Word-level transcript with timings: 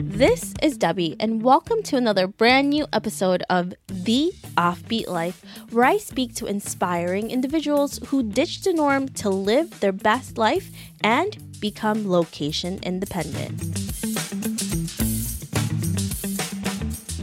This 0.00 0.54
is 0.62 0.78
Debbie, 0.78 1.16
and 1.18 1.42
welcome 1.42 1.82
to 1.84 1.96
another 1.96 2.28
brand 2.28 2.70
new 2.70 2.86
episode 2.92 3.42
of 3.50 3.74
The 3.88 4.32
Offbeat 4.56 5.08
Life, 5.08 5.44
where 5.70 5.84
I 5.84 5.98
speak 5.98 6.36
to 6.36 6.46
inspiring 6.46 7.32
individuals 7.32 7.98
who 8.06 8.22
ditch 8.22 8.62
the 8.62 8.72
norm 8.72 9.08
to 9.14 9.30
live 9.30 9.80
their 9.80 9.90
best 9.90 10.38
life 10.38 10.70
and 11.02 11.36
become 11.60 12.08
location 12.08 12.78
independent. 12.84 13.58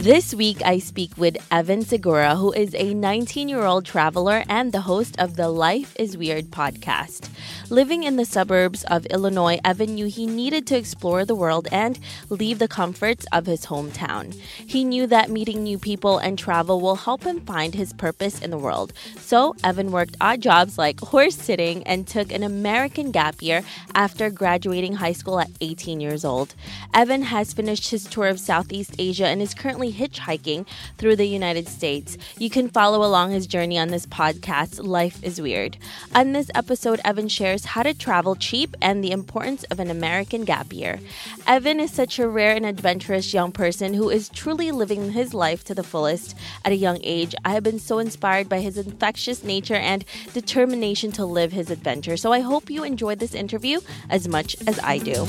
This 0.06 0.34
week, 0.34 0.60
I 0.62 0.78
speak 0.78 1.16
with 1.16 1.36
Evan 1.50 1.82
Segura, 1.82 2.36
who 2.36 2.52
is 2.52 2.74
a 2.74 2.92
19 2.92 3.48
year 3.48 3.64
old 3.64 3.86
traveler 3.86 4.44
and 4.46 4.72
the 4.72 4.82
host 4.82 5.18
of 5.18 5.36
the 5.36 5.48
Life 5.48 5.96
is 5.98 6.18
Weird 6.18 6.50
podcast. 6.50 7.30
Living 7.68 8.04
in 8.04 8.14
the 8.14 8.24
suburbs 8.24 8.84
of 8.84 9.06
Illinois, 9.06 9.58
Evan 9.64 9.96
knew 9.96 10.06
he 10.06 10.24
needed 10.24 10.68
to 10.68 10.76
explore 10.76 11.24
the 11.24 11.34
world 11.34 11.66
and 11.72 11.98
leave 12.28 12.60
the 12.60 12.68
comforts 12.68 13.26
of 13.32 13.46
his 13.46 13.66
hometown. 13.66 14.32
He 14.64 14.84
knew 14.84 15.08
that 15.08 15.30
meeting 15.30 15.64
new 15.64 15.76
people 15.76 16.18
and 16.18 16.38
travel 16.38 16.80
will 16.80 16.94
help 16.94 17.24
him 17.24 17.40
find 17.40 17.74
his 17.74 17.92
purpose 17.92 18.40
in 18.40 18.52
the 18.52 18.56
world. 18.58 18.92
So, 19.18 19.56
Evan 19.64 19.90
worked 19.90 20.16
odd 20.20 20.42
jobs 20.42 20.78
like 20.78 21.00
horse 21.00 21.34
sitting 21.34 21.82
and 21.88 22.06
took 22.06 22.30
an 22.30 22.44
American 22.44 23.10
gap 23.10 23.42
year 23.42 23.62
after 23.96 24.30
graduating 24.30 24.94
high 24.94 25.12
school 25.12 25.40
at 25.40 25.50
18 25.60 25.98
years 25.98 26.24
old. 26.24 26.54
Evan 26.94 27.22
has 27.22 27.52
finished 27.52 27.90
his 27.90 28.04
tour 28.04 28.28
of 28.28 28.38
Southeast 28.38 28.94
Asia 28.96 29.26
and 29.26 29.42
is 29.42 29.54
currently 29.54 29.92
hitchhiking 29.92 30.66
through 30.98 31.16
the 31.16 31.26
United 31.26 31.66
States. 31.66 32.16
You 32.38 32.48
can 32.48 32.68
follow 32.68 33.04
along 33.04 33.32
his 33.32 33.48
journey 33.48 33.76
on 33.76 33.88
this 33.88 34.06
podcast, 34.06 34.86
Life 34.86 35.18
is 35.24 35.40
Weird. 35.40 35.76
On 36.14 36.30
this 36.30 36.48
episode, 36.54 37.00
Evan 37.04 37.26
shares 37.26 37.55
how 37.64 37.82
to 37.82 37.94
travel 37.94 38.34
cheap 38.36 38.76
and 38.82 39.02
the 39.02 39.10
importance 39.10 39.64
of 39.64 39.80
an 39.80 39.90
American 39.90 40.44
gap 40.44 40.72
year. 40.72 41.00
Evan 41.46 41.80
is 41.80 41.90
such 41.90 42.18
a 42.18 42.28
rare 42.28 42.54
and 42.54 42.66
adventurous 42.66 43.32
young 43.32 43.52
person 43.52 43.94
who 43.94 44.10
is 44.10 44.28
truly 44.28 44.70
living 44.70 45.12
his 45.12 45.32
life 45.32 45.64
to 45.64 45.74
the 45.74 45.82
fullest 45.82 46.36
at 46.64 46.72
a 46.72 46.76
young 46.76 46.98
age. 47.02 47.34
I 47.44 47.50
have 47.50 47.62
been 47.62 47.78
so 47.78 47.98
inspired 47.98 48.48
by 48.48 48.60
his 48.60 48.76
infectious 48.76 49.42
nature 49.42 49.74
and 49.74 50.04
determination 50.32 51.12
to 51.12 51.24
live 51.24 51.52
his 51.52 51.70
adventure. 51.70 52.16
So 52.16 52.32
I 52.32 52.40
hope 52.40 52.70
you 52.70 52.84
enjoyed 52.84 53.18
this 53.18 53.34
interview 53.34 53.80
as 54.10 54.28
much 54.28 54.56
as 54.66 54.78
I 54.80 54.98
do. 54.98 55.26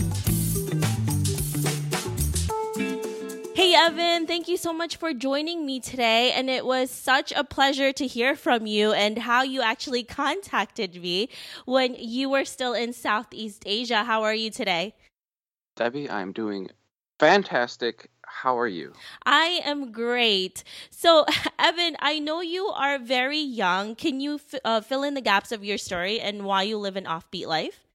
Hey, 3.57 3.73
Evan, 3.73 4.27
thank 4.27 4.47
you 4.47 4.55
so 4.55 4.71
much 4.71 4.97
for 4.97 5.15
joining 5.15 5.65
me 5.65 5.79
today. 5.79 6.31
And 6.31 6.47
it 6.47 6.63
was 6.63 6.91
such 6.91 7.31
a 7.31 7.43
pleasure 7.43 7.91
to 7.91 8.05
hear 8.05 8.35
from 8.35 8.67
you 8.67 8.91
and 8.91 9.17
how 9.17 9.41
you 9.41 9.63
actually 9.63 10.03
contacted 10.03 11.01
me 11.01 11.29
when 11.65 11.95
you 11.97 12.29
were 12.29 12.45
still 12.45 12.73
in 12.73 12.93
Southeast 12.93 13.63
Asia. 13.65 14.03
How 14.03 14.21
are 14.21 14.35
you 14.35 14.51
today? 14.51 14.93
Debbie, 15.75 16.07
I'm 16.07 16.33
doing 16.33 16.69
fantastic. 17.17 18.11
How 18.27 18.59
are 18.59 18.67
you? 18.67 18.93
I 19.25 19.61
am 19.65 19.91
great. 19.91 20.63
So, 20.91 21.25
Evan, 21.57 21.97
I 21.97 22.19
know 22.19 22.41
you 22.41 22.67
are 22.67 22.99
very 22.99 23.39
young. 23.39 23.95
Can 23.95 24.19
you 24.19 24.35
f- 24.35 24.61
uh, 24.63 24.81
fill 24.81 25.01
in 25.01 25.15
the 25.15 25.21
gaps 25.21 25.51
of 25.51 25.65
your 25.65 25.79
story 25.79 26.19
and 26.19 26.45
why 26.45 26.61
you 26.61 26.77
live 26.77 26.95
an 26.95 27.05
offbeat 27.05 27.47
life? 27.47 27.87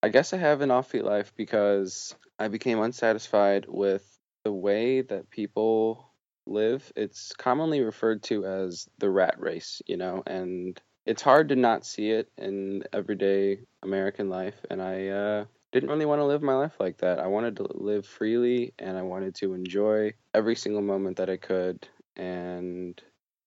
I 0.00 0.10
guess 0.10 0.32
I 0.32 0.36
have 0.36 0.60
an 0.60 0.68
offbeat 0.68 1.02
life 1.02 1.32
because 1.34 2.14
I 2.38 2.46
became 2.46 2.78
unsatisfied 2.78 3.66
with 3.66 4.17
the 4.48 4.52
way 4.52 5.02
that 5.02 5.28
people 5.28 6.10
live, 6.46 6.90
it's 6.96 7.34
commonly 7.34 7.82
referred 7.82 8.22
to 8.22 8.46
as 8.46 8.88
the 8.96 9.10
rat 9.10 9.38
race, 9.38 9.82
you 9.86 9.98
know, 9.98 10.22
and 10.26 10.80
it's 11.04 11.20
hard 11.20 11.50
to 11.50 11.54
not 11.54 11.84
see 11.84 12.12
it 12.12 12.30
in 12.38 12.82
everyday 12.94 13.58
American 13.82 14.30
life. 14.30 14.54
And 14.70 14.80
I 14.80 15.08
uh, 15.08 15.44
didn't 15.70 15.90
really 15.90 16.06
want 16.06 16.20
to 16.20 16.24
live 16.24 16.40
my 16.40 16.54
life 16.54 16.72
like 16.80 16.96
that. 16.98 17.18
I 17.18 17.26
wanted 17.26 17.56
to 17.58 17.66
live 17.74 18.06
freely 18.06 18.72
and 18.78 18.96
I 18.96 19.02
wanted 19.02 19.34
to 19.34 19.52
enjoy 19.52 20.14
every 20.32 20.56
single 20.56 20.80
moment 20.80 21.18
that 21.18 21.28
I 21.28 21.36
could. 21.36 21.86
And 22.16 22.98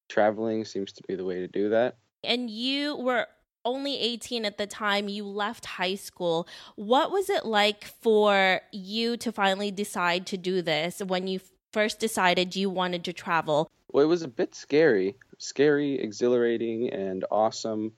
traveling 0.07 0.65
seems 0.65 0.91
to 0.93 1.03
be 1.07 1.15
the 1.15 1.25
way 1.25 1.39
to 1.39 1.47
do 1.47 1.69
that. 1.69 1.97
And 2.23 2.47
you 2.47 2.95
were 2.95 3.25
only 3.65 3.99
18 3.99 4.45
at 4.45 4.57
the 4.57 4.67
time 4.67 5.09
you 5.09 5.25
left 5.25 5.65
high 5.65 5.95
school. 5.95 6.47
What 6.75 7.11
was 7.11 7.29
it 7.29 7.45
like 7.45 7.85
for 7.85 8.61
you 8.71 9.17
to 9.17 9.31
finally 9.31 9.71
decide 9.71 10.25
to 10.27 10.37
do 10.37 10.61
this 10.61 10.99
when 10.99 11.27
you 11.27 11.39
first 11.71 11.99
decided 11.99 12.55
you 12.55 12.69
wanted 12.69 13.03
to 13.05 13.13
travel? 13.13 13.69
Well, 13.91 14.03
it 14.03 14.07
was 14.07 14.21
a 14.21 14.27
bit 14.27 14.55
scary, 14.55 15.15
scary, 15.37 15.99
exhilarating, 15.99 16.91
and 16.91 17.25
awesome 17.29 17.93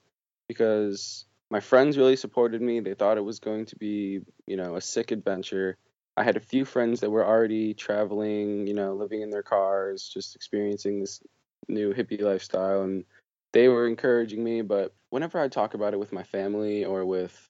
because 0.48 1.26
my 1.50 1.60
friends 1.60 1.98
really 1.98 2.16
supported 2.16 2.62
me. 2.62 2.80
They 2.80 2.94
thought 2.94 3.18
it 3.18 3.26
was 3.26 3.40
going 3.40 3.68
to 3.68 3.76
be, 3.76 4.22
you 4.48 4.58
know, 4.58 4.76
a 4.76 4.82
sick 4.82 5.12
adventure. 5.12 5.78
I 6.18 6.24
had 6.24 6.38
a 6.38 6.42
few 6.42 6.66
friends 6.66 7.00
that 7.00 7.10
were 7.10 7.26
already 7.26 7.74
traveling, 7.74 8.68
you 8.68 8.74
know, 8.74 8.94
living 8.94 9.22
in 9.22 9.30
their 9.30 9.44
cars, 9.44 10.10
just 10.12 10.36
experiencing 10.36 11.00
this 11.00 11.22
new 11.68 11.94
hippie 11.94 12.22
lifestyle 12.22 12.82
and 12.82 13.06
they 13.54 13.68
were 13.70 13.88
encouraging 13.88 14.44
me, 14.44 14.62
but 14.62 14.94
whenever 15.10 15.40
I 15.40 15.48
talk 15.48 15.74
about 15.74 15.94
it 15.94 16.00
with 16.00 16.12
my 16.12 16.24
family 16.24 16.86
or 16.86 17.06
with 17.06 17.50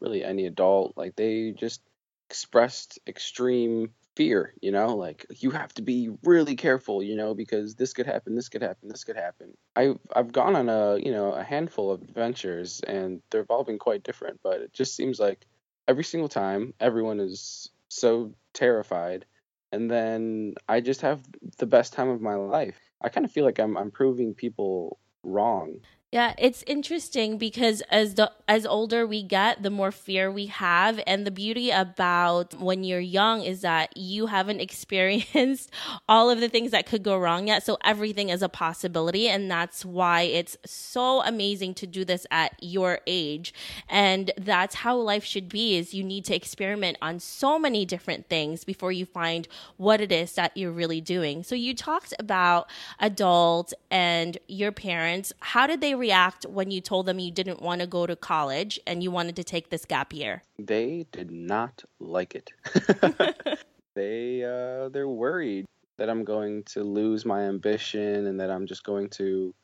really 0.00 0.24
any 0.24 0.46
adult, 0.46 0.94
like 0.96 1.14
they 1.14 1.52
just 1.52 1.82
expressed 2.28 2.98
extreme 3.06 3.90
fear, 4.16 4.54
you 4.60 4.72
know, 4.72 4.96
like 4.96 5.26
you 5.38 5.50
have 5.50 5.72
to 5.74 5.82
be 5.82 6.10
really 6.24 6.56
careful, 6.56 7.02
you 7.02 7.16
know, 7.16 7.34
because 7.34 7.74
this 7.74 7.92
could 7.92 8.06
happen, 8.06 8.34
this 8.34 8.48
could 8.48 8.62
happen, 8.62 8.88
this 8.88 9.04
could 9.04 9.16
happen. 9.16 9.54
I've 9.76 9.98
I've 10.14 10.32
gone 10.32 10.56
on 10.56 10.68
a, 10.68 10.98
you 10.98 11.12
know, 11.12 11.32
a 11.32 11.44
handful 11.44 11.90
of 11.90 12.02
adventures 12.02 12.80
and 12.80 13.22
they've 13.30 13.50
all 13.50 13.64
been 13.64 13.78
quite 13.78 14.02
different, 14.02 14.40
but 14.42 14.60
it 14.60 14.72
just 14.72 14.96
seems 14.96 15.20
like 15.20 15.46
every 15.86 16.04
single 16.04 16.28
time 16.28 16.74
everyone 16.80 17.20
is 17.20 17.70
so 17.88 18.32
terrified 18.54 19.26
and 19.72 19.90
then 19.90 20.54
I 20.68 20.80
just 20.80 21.00
have 21.02 21.22
the 21.58 21.66
best 21.66 21.94
time 21.94 22.08
of 22.08 22.20
my 22.20 22.34
life. 22.34 22.78
I 23.00 23.08
kind 23.08 23.24
of 23.24 23.32
feel 23.32 23.44
like 23.44 23.58
I'm 23.58 23.76
I'm 23.76 23.90
proving 23.90 24.34
people 24.34 24.98
wrong. 25.24 25.80
Yeah, 26.12 26.34
it's 26.36 26.62
interesting 26.66 27.38
because 27.38 27.80
as 27.90 28.16
the 28.16 28.30
as 28.46 28.66
older 28.66 29.06
we 29.06 29.22
get, 29.22 29.62
the 29.62 29.70
more 29.70 29.90
fear 29.90 30.30
we 30.30 30.44
have 30.48 31.00
and 31.06 31.26
the 31.26 31.30
beauty 31.30 31.70
about 31.70 32.52
when 32.60 32.84
you're 32.84 33.00
young 33.00 33.40
is 33.40 33.62
that 33.62 33.96
you 33.96 34.26
haven't 34.26 34.60
experienced 34.68 35.70
all 36.06 36.28
of 36.28 36.38
the 36.38 36.50
things 36.50 36.70
that 36.72 36.84
could 36.84 37.02
go 37.02 37.16
wrong 37.16 37.48
yet, 37.48 37.62
so 37.62 37.78
everything 37.82 38.28
is 38.28 38.42
a 38.42 38.50
possibility 38.50 39.26
and 39.26 39.50
that's 39.50 39.86
why 39.86 40.20
it's 40.20 40.58
so 40.66 41.22
amazing 41.22 41.72
to 41.76 41.86
do 41.86 42.04
this 42.04 42.26
at 42.30 42.52
your 42.60 43.00
age. 43.06 43.54
And 43.88 44.32
that's 44.36 44.74
how 44.74 44.98
life 44.98 45.24
should 45.24 45.48
be 45.48 45.78
is 45.78 45.94
you 45.94 46.04
need 46.04 46.26
to 46.26 46.36
experiment 46.36 46.98
on 47.00 47.20
so 47.20 47.58
many 47.58 47.86
different 47.86 48.28
things 48.28 48.64
before 48.64 48.92
you 48.92 49.06
find 49.06 49.48
what 49.78 50.02
it 50.02 50.12
is 50.12 50.34
that 50.34 50.54
you're 50.58 50.72
really 50.72 51.00
doing. 51.00 51.42
So 51.42 51.54
you 51.54 51.74
talked 51.74 52.12
about 52.18 52.68
adults 53.00 53.72
and 53.90 54.36
your 54.46 54.72
parents. 54.72 55.32
How 55.40 55.66
did 55.66 55.80
they 55.80 56.01
react 56.02 56.44
when 56.46 56.70
you 56.70 56.80
told 56.80 57.06
them 57.06 57.18
you 57.18 57.30
didn't 57.30 57.62
want 57.62 57.80
to 57.80 57.86
go 57.86 58.06
to 58.06 58.16
college 58.16 58.80
and 58.86 59.02
you 59.02 59.10
wanted 59.10 59.36
to 59.36 59.44
take 59.44 59.70
this 59.70 59.84
gap 59.84 60.12
year? 60.12 60.42
They 60.58 61.06
did 61.12 61.30
not 61.30 61.84
like 62.00 62.34
it. 62.34 62.52
they 63.94 64.42
uh, 64.44 64.88
they're 64.88 65.08
worried 65.24 65.64
that 65.98 66.10
I'm 66.10 66.24
going 66.24 66.64
to 66.74 66.82
lose 66.82 67.24
my 67.24 67.42
ambition 67.42 68.26
and 68.26 68.40
that 68.40 68.50
I'm 68.50 68.66
just 68.66 68.84
going 68.84 69.08
to 69.20 69.54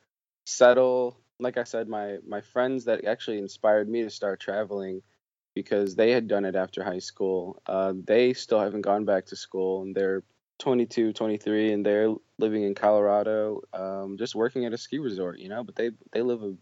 settle. 0.47 1.19
Like 1.41 1.59
I 1.59 1.65
said, 1.65 1.89
my 1.89 2.19
my 2.27 2.41
friends 2.41 2.85
that 2.85 3.05
actually 3.05 3.39
inspired 3.39 3.89
me 3.89 4.03
to 4.05 4.11
start 4.11 4.41
traveling 4.41 5.03
because 5.55 5.97
they 5.97 6.13
had 6.13 6.29
done 6.29 6.45
it 6.45 6.55
after 6.55 6.85
high 6.85 7.01
school. 7.11 7.61
Uh, 7.67 7.93
they 8.13 8.33
still 8.33 8.61
haven't 8.61 8.83
gone 8.83 9.05
back 9.05 9.27
to 9.27 9.37
school 9.37 9.83
and 9.83 9.95
they're 9.95 10.23
22, 10.59 11.13
23, 11.13 11.73
and 11.73 11.87
they're 11.87 12.15
living 12.39 12.65
in 12.65 12.75
Colorado, 12.75 13.63
um, 13.73 14.17
just 14.19 14.35
working 14.35 14.65
at 14.65 14.73
a 14.73 14.79
ski 14.79 14.99
resort, 14.99 15.39
you 15.39 15.49
know. 15.49 15.65
But 15.65 15.77
they 15.77 15.91
they 16.13 16.23
live 16.23 16.43
a 16.43 16.55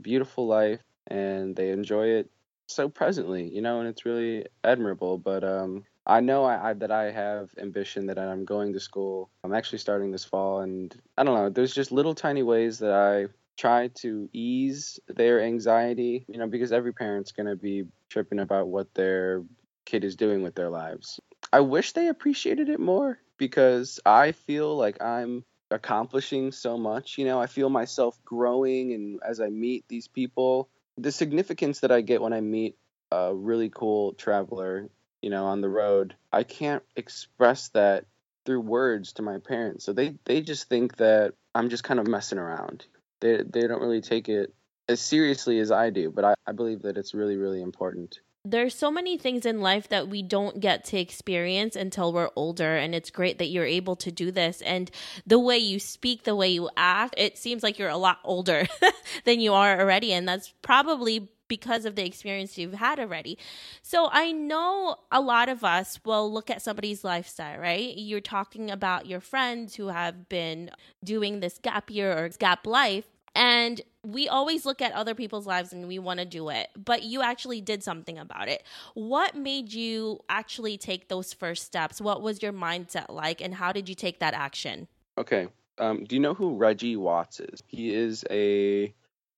beautiful 0.00 0.46
life 0.46 0.80
and 1.06 1.54
they 1.54 1.70
enjoy 1.70 2.06
it 2.06 2.30
so 2.66 2.88
presently, 2.88 3.48
you 3.48 3.62
know, 3.62 3.80
and 3.80 3.88
it's 3.88 4.06
really 4.06 4.46
admirable. 4.62 5.18
But 5.18 5.44
um, 5.44 5.84
I 6.06 6.20
know 6.20 6.44
I, 6.44 6.70
I, 6.70 6.72
that 6.74 6.90
I 6.90 7.10
have 7.10 7.50
ambition 7.58 8.06
that 8.06 8.18
I'm 8.18 8.44
going 8.44 8.72
to 8.72 8.80
school. 8.80 9.30
I'm 9.42 9.54
actually 9.54 9.78
starting 9.78 10.10
this 10.10 10.24
fall, 10.24 10.60
and 10.60 10.94
I 11.16 11.24
don't 11.24 11.34
know. 11.34 11.50
There's 11.50 11.74
just 11.74 11.92
little 11.92 12.14
tiny 12.14 12.42
ways 12.42 12.78
that 12.80 12.92
I 12.92 13.26
try 13.56 13.88
to 13.88 14.28
ease 14.32 14.98
their 15.08 15.40
anxiety, 15.42 16.24
you 16.28 16.38
know, 16.38 16.48
because 16.48 16.72
every 16.72 16.92
parent's 16.92 17.32
gonna 17.32 17.56
be 17.56 17.84
tripping 18.10 18.40
about 18.40 18.68
what 18.68 18.92
their 18.94 19.44
kid 19.84 20.04
is 20.04 20.16
doing 20.16 20.42
with 20.42 20.54
their 20.54 20.70
lives. 20.70 21.20
I 21.52 21.60
wish 21.60 21.92
they 21.92 22.08
appreciated 22.08 22.68
it 22.68 22.80
more 22.80 23.18
because 23.38 24.00
I 24.04 24.32
feel 24.32 24.76
like 24.76 25.02
I'm 25.02 25.44
accomplishing 25.70 26.52
so 26.52 26.76
much. 26.78 27.18
You 27.18 27.24
know, 27.24 27.40
I 27.40 27.46
feel 27.46 27.68
myself 27.68 28.18
growing, 28.24 28.92
and 28.92 29.20
as 29.26 29.40
I 29.40 29.48
meet 29.48 29.84
these 29.88 30.08
people, 30.08 30.68
the 30.96 31.12
significance 31.12 31.80
that 31.80 31.92
I 31.92 32.00
get 32.00 32.22
when 32.22 32.32
I 32.32 32.40
meet 32.40 32.76
a 33.10 33.34
really 33.34 33.70
cool 33.70 34.12
traveler, 34.14 34.88
you 35.22 35.30
know, 35.30 35.46
on 35.46 35.60
the 35.60 35.68
road, 35.68 36.14
I 36.32 36.42
can't 36.42 36.82
express 36.96 37.68
that 37.70 38.06
through 38.44 38.60
words 38.60 39.14
to 39.14 39.22
my 39.22 39.38
parents. 39.38 39.84
So 39.84 39.92
they 39.92 40.16
they 40.24 40.40
just 40.40 40.68
think 40.68 40.96
that 40.96 41.34
I'm 41.54 41.70
just 41.70 41.84
kind 41.84 42.00
of 42.00 42.06
messing 42.06 42.38
around. 42.38 42.86
They 43.20 43.42
they 43.42 43.66
don't 43.66 43.80
really 43.80 44.00
take 44.00 44.28
it 44.28 44.54
as 44.88 45.00
seriously 45.00 45.58
as 45.60 45.70
I 45.70 45.90
do, 45.90 46.10
but 46.10 46.24
I, 46.24 46.34
I 46.46 46.52
believe 46.52 46.82
that 46.82 46.96
it's 46.96 47.14
really, 47.14 47.36
really 47.36 47.62
important. 47.62 48.20
There's 48.46 48.74
so 48.74 48.90
many 48.90 49.16
things 49.16 49.46
in 49.46 49.60
life 49.60 49.88
that 49.88 50.08
we 50.08 50.22
don't 50.22 50.60
get 50.60 50.84
to 50.86 50.98
experience 50.98 51.76
until 51.76 52.12
we're 52.12 52.30
older. 52.36 52.76
And 52.76 52.94
it's 52.94 53.10
great 53.10 53.38
that 53.38 53.48
you're 53.48 53.64
able 53.64 53.96
to 53.96 54.12
do 54.12 54.30
this. 54.30 54.60
And 54.60 54.90
the 55.26 55.38
way 55.38 55.58
you 55.58 55.78
speak, 55.78 56.24
the 56.24 56.36
way 56.36 56.48
you 56.48 56.68
act, 56.76 57.14
it 57.16 57.38
seems 57.38 57.62
like 57.62 57.78
you're 57.78 57.88
a 57.88 57.96
lot 57.96 58.18
older 58.22 58.66
than 59.24 59.40
you 59.40 59.54
are 59.54 59.80
already. 59.80 60.12
And 60.12 60.28
that's 60.28 60.52
probably 60.60 61.30
because 61.48 61.84
of 61.84 61.94
the 61.94 62.04
experience 62.04 62.58
you've 62.58 62.74
had 62.74 62.98
already. 62.98 63.38
So 63.82 64.08
I 64.10 64.32
know 64.32 64.96
a 65.10 65.20
lot 65.20 65.48
of 65.48 65.64
us 65.64 66.00
will 66.04 66.32
look 66.32 66.50
at 66.50 66.62
somebody's 66.62 67.04
lifestyle, 67.04 67.58
right? 67.58 67.96
You're 67.96 68.20
talking 68.20 68.70
about 68.70 69.06
your 69.06 69.20
friends 69.20 69.74
who 69.74 69.88
have 69.88 70.28
been 70.28 70.70
doing 71.02 71.40
this 71.40 71.58
gap 71.58 71.90
year 71.90 72.12
or 72.12 72.28
gap 72.30 72.66
life. 72.66 73.04
And 73.34 73.80
we 74.04 74.28
always 74.28 74.64
look 74.64 74.80
at 74.80 74.92
other 74.92 75.14
people's 75.14 75.46
lives 75.46 75.72
and 75.72 75.88
we 75.88 75.98
want 75.98 76.20
to 76.20 76.26
do 76.26 76.50
it, 76.50 76.68
but 76.76 77.02
you 77.02 77.22
actually 77.22 77.60
did 77.60 77.82
something 77.82 78.18
about 78.18 78.48
it. 78.48 78.62
What 78.94 79.34
made 79.34 79.72
you 79.72 80.20
actually 80.28 80.78
take 80.78 81.08
those 81.08 81.32
first 81.32 81.64
steps? 81.64 82.00
What 82.00 82.22
was 82.22 82.42
your 82.42 82.52
mindset 82.52 83.10
like, 83.10 83.40
and 83.40 83.54
how 83.54 83.72
did 83.72 83.88
you 83.88 83.94
take 83.94 84.20
that 84.20 84.34
action? 84.34 84.86
Okay. 85.18 85.48
Um, 85.78 86.04
do 86.04 86.14
you 86.14 86.20
know 86.20 86.34
who 86.34 86.56
Reggie 86.56 86.96
Watts 86.96 87.40
is? 87.40 87.60
He 87.66 87.92
is 87.92 88.24
a 88.30 88.94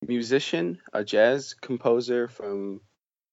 musician, 0.07 0.79
a 0.93 1.03
jazz 1.03 1.55
composer 1.55 2.29
from 2.29 2.81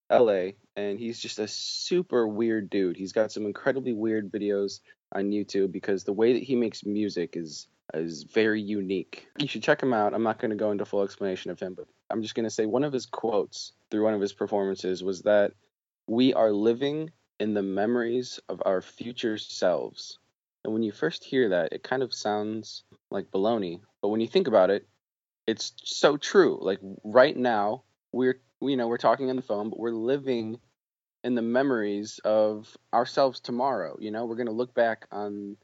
LA, 0.09 0.51
and 0.75 0.99
he's 0.99 1.19
just 1.19 1.39
a 1.39 1.47
super 1.47 2.27
weird 2.27 2.69
dude. 2.69 2.95
He's 2.95 3.11
got 3.11 3.31
some 3.31 3.45
incredibly 3.45 3.93
weird 3.93 4.31
videos 4.31 4.79
on 5.11 5.31
YouTube 5.31 5.71
because 5.71 6.03
the 6.03 6.13
way 6.13 6.33
that 6.33 6.43
he 6.43 6.55
makes 6.55 6.85
music 6.85 7.35
is 7.35 7.67
is 7.93 8.23
very 8.23 8.61
unique. 8.61 9.27
You 9.37 9.47
should 9.47 9.63
check 9.63 9.81
him 9.81 9.93
out. 9.93 10.13
I'm 10.13 10.23
not 10.23 10.39
going 10.39 10.51
to 10.51 10.57
go 10.57 10.71
into 10.71 10.85
full 10.85 11.03
explanation 11.03 11.51
of 11.51 11.59
him, 11.59 11.73
but 11.73 11.87
I'm 12.09 12.21
just 12.21 12.35
going 12.35 12.45
to 12.45 12.49
say 12.49 12.65
one 12.65 12.83
of 12.83 12.93
his 12.93 13.05
quotes 13.05 13.73
through 13.89 14.03
one 14.03 14.13
of 14.13 14.21
his 14.21 14.33
performances 14.33 15.03
was 15.03 15.21
that 15.23 15.53
we 16.07 16.33
are 16.33 16.51
living 16.51 17.11
in 17.39 17.53
the 17.53 17.63
memories 17.63 18.39
of 18.49 18.61
our 18.65 18.81
future 18.81 19.37
selves. 19.37 20.19
And 20.63 20.73
when 20.73 20.83
you 20.83 20.91
first 20.91 21.23
hear 21.23 21.49
that, 21.49 21.73
it 21.73 21.83
kind 21.83 22.03
of 22.03 22.13
sounds 22.13 22.83
like 23.11 23.31
baloney, 23.31 23.81
but 24.01 24.09
when 24.09 24.21
you 24.21 24.27
think 24.27 24.47
about 24.47 24.69
it, 24.69 24.87
it's 25.45 25.73
so 25.83 26.17
true. 26.17 26.57
Like 26.61 26.79
right 27.03 27.35
now, 27.35 27.83
we're 28.11 28.39
you 28.61 28.77
know 28.77 28.87
we're 28.87 28.97
talking 28.97 29.29
on 29.29 29.35
the 29.35 29.41
phone, 29.41 29.69
but 29.69 29.79
we're 29.79 29.91
living 29.91 30.59
in 31.23 31.35
the 31.35 31.41
memories 31.41 32.19
of 32.23 32.77
ourselves 32.93 33.39
tomorrow. 33.39 33.97
You 33.99 34.11
know, 34.11 34.25
we're 34.25 34.37
gonna 34.37 34.51
look 34.51 34.73
back 34.73 35.05
on 35.11 35.57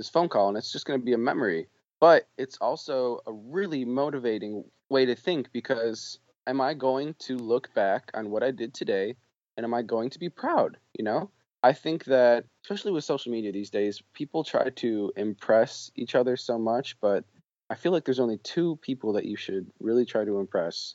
this 0.00 0.08
phone 0.08 0.28
call, 0.28 0.48
and 0.48 0.56
it's 0.56 0.72
just 0.72 0.86
gonna 0.86 0.98
be 0.98 1.12
a 1.12 1.18
memory. 1.18 1.68
But 2.00 2.26
it's 2.38 2.56
also 2.60 3.20
a 3.26 3.32
really 3.32 3.84
motivating 3.84 4.64
way 4.88 5.04
to 5.06 5.14
think 5.14 5.52
because 5.52 6.18
am 6.46 6.60
I 6.60 6.74
going 6.74 7.14
to 7.20 7.36
look 7.36 7.72
back 7.74 8.10
on 8.14 8.30
what 8.30 8.42
I 8.42 8.50
did 8.50 8.72
today, 8.72 9.16
and 9.56 9.64
am 9.64 9.74
I 9.74 9.82
going 9.82 10.10
to 10.10 10.18
be 10.18 10.28
proud? 10.28 10.78
You 10.98 11.04
know. 11.04 11.30
I 11.62 11.74
think 11.74 12.06
that, 12.06 12.46
especially 12.64 12.92
with 12.92 13.04
social 13.04 13.32
media 13.32 13.52
these 13.52 13.68
days, 13.68 14.02
people 14.14 14.44
try 14.44 14.70
to 14.70 15.12
impress 15.14 15.90
each 15.94 16.14
other 16.14 16.34
so 16.38 16.58
much, 16.58 16.98
but 17.02 17.24
I 17.68 17.74
feel 17.74 17.92
like 17.92 18.06
there's 18.06 18.18
only 18.18 18.38
two 18.38 18.76
people 18.80 19.12
that 19.12 19.26
you 19.26 19.36
should 19.36 19.70
really 19.78 20.06
try 20.06 20.24
to 20.24 20.38
impress 20.38 20.94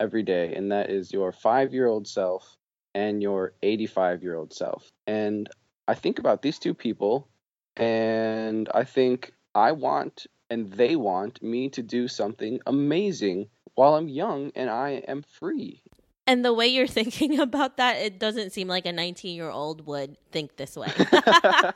every 0.00 0.22
day, 0.22 0.54
and 0.54 0.72
that 0.72 0.90
is 0.90 1.12
your 1.12 1.30
five 1.32 1.74
year 1.74 1.86
old 1.86 2.08
self 2.08 2.56
and 2.94 3.22
your 3.22 3.52
85 3.62 4.22
year 4.22 4.34
old 4.34 4.52
self. 4.52 4.90
And 5.06 5.48
I 5.86 5.94
think 5.94 6.18
about 6.18 6.42
these 6.42 6.58
two 6.58 6.74
people, 6.74 7.28
and 7.78 8.68
I 8.74 8.84
think 8.84 9.32
I 9.54 9.72
want 9.72 10.26
and 10.50 10.72
they 10.72 10.96
want 10.96 11.42
me 11.42 11.68
to 11.70 11.82
do 11.82 12.08
something 12.08 12.60
amazing 12.66 13.48
while 13.74 13.94
I'm 13.94 14.08
young 14.08 14.50
and 14.54 14.70
I 14.70 15.02
am 15.06 15.22
free. 15.22 15.82
And 16.26 16.44
the 16.44 16.52
way 16.52 16.66
you're 16.66 16.86
thinking 17.00 17.38
about 17.40 17.76
that, 17.76 17.96
it 17.96 18.18
doesn't 18.18 18.50
seem 18.50 18.68
like 18.68 18.86
a 18.86 18.92
19 18.92 19.34
year 19.34 19.50
old 19.50 19.86
would 19.86 20.16
think 20.32 20.56
this 20.56 20.76
way. 20.76 20.92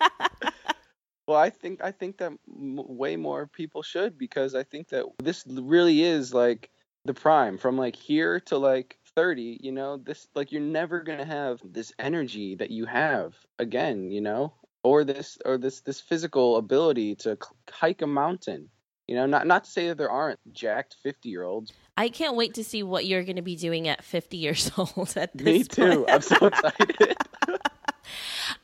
Well, 1.27 1.39
I 1.39 1.51
think 1.51 1.83
I 1.83 1.93
think 1.93 2.19
that 2.19 2.33
m- 2.49 2.81
way 2.87 3.17
more 3.17 3.47
people 3.47 3.83
should 3.83 4.19
because 4.19 4.55
I 4.55 4.65
think 4.65 4.89
that 4.89 5.07
this 5.19 5.45
really 5.47 6.03
is 6.03 6.35
like 6.35 6.71
the 7.05 7.15
prime 7.15 7.59
from 7.59 7.79
like 7.79 7.97
here 7.97 8.41
to 8.41 8.59
like 8.59 8.99
30, 9.15 9.59
you 9.63 9.73
know, 9.73 9.97
this 9.97 10.29
like 10.35 10.53
you're 10.53 10.61
never 10.61 11.01
going 11.01 11.19
to 11.19 11.25
have 11.25 11.61
this 11.65 11.93
energy 11.99 12.57
that 12.57 12.71
you 12.71 12.87
have 12.87 13.37
again, 13.59 14.11
you 14.11 14.21
know, 14.21 14.53
or 14.83 15.05
this 15.05 15.39
or 15.45 15.59
this 15.59 15.81
this 15.81 16.01
physical 16.01 16.57
ability 16.57 17.15
to 17.17 17.39
hike 17.71 18.03
a 18.03 18.07
mountain. 18.07 18.69
You 19.09 19.17
know, 19.17 19.27
not 19.27 19.47
not 19.47 19.65
to 19.65 19.71
say 19.71 19.89
that 19.89 19.99
there 19.99 20.11
aren't 20.11 20.39
jacked 20.53 20.97
50-year-olds. 21.05 21.73
I 21.97 22.09
can't 22.09 22.37
wait 22.37 22.55
to 22.55 22.65
see 22.65 22.83
what 22.83 23.05
you're 23.05 23.25
going 23.25 23.37
to 23.37 23.43
be 23.43 23.57
doing 23.57 23.89
at 23.89 24.03
50 24.03 24.37
years 24.37 24.71
old 24.79 25.13
at 25.17 25.37
this 25.37 25.45
Me 25.45 25.65
too. 25.65 26.07
I'm 26.09 26.23
so 26.23 26.47
excited. 26.47 27.17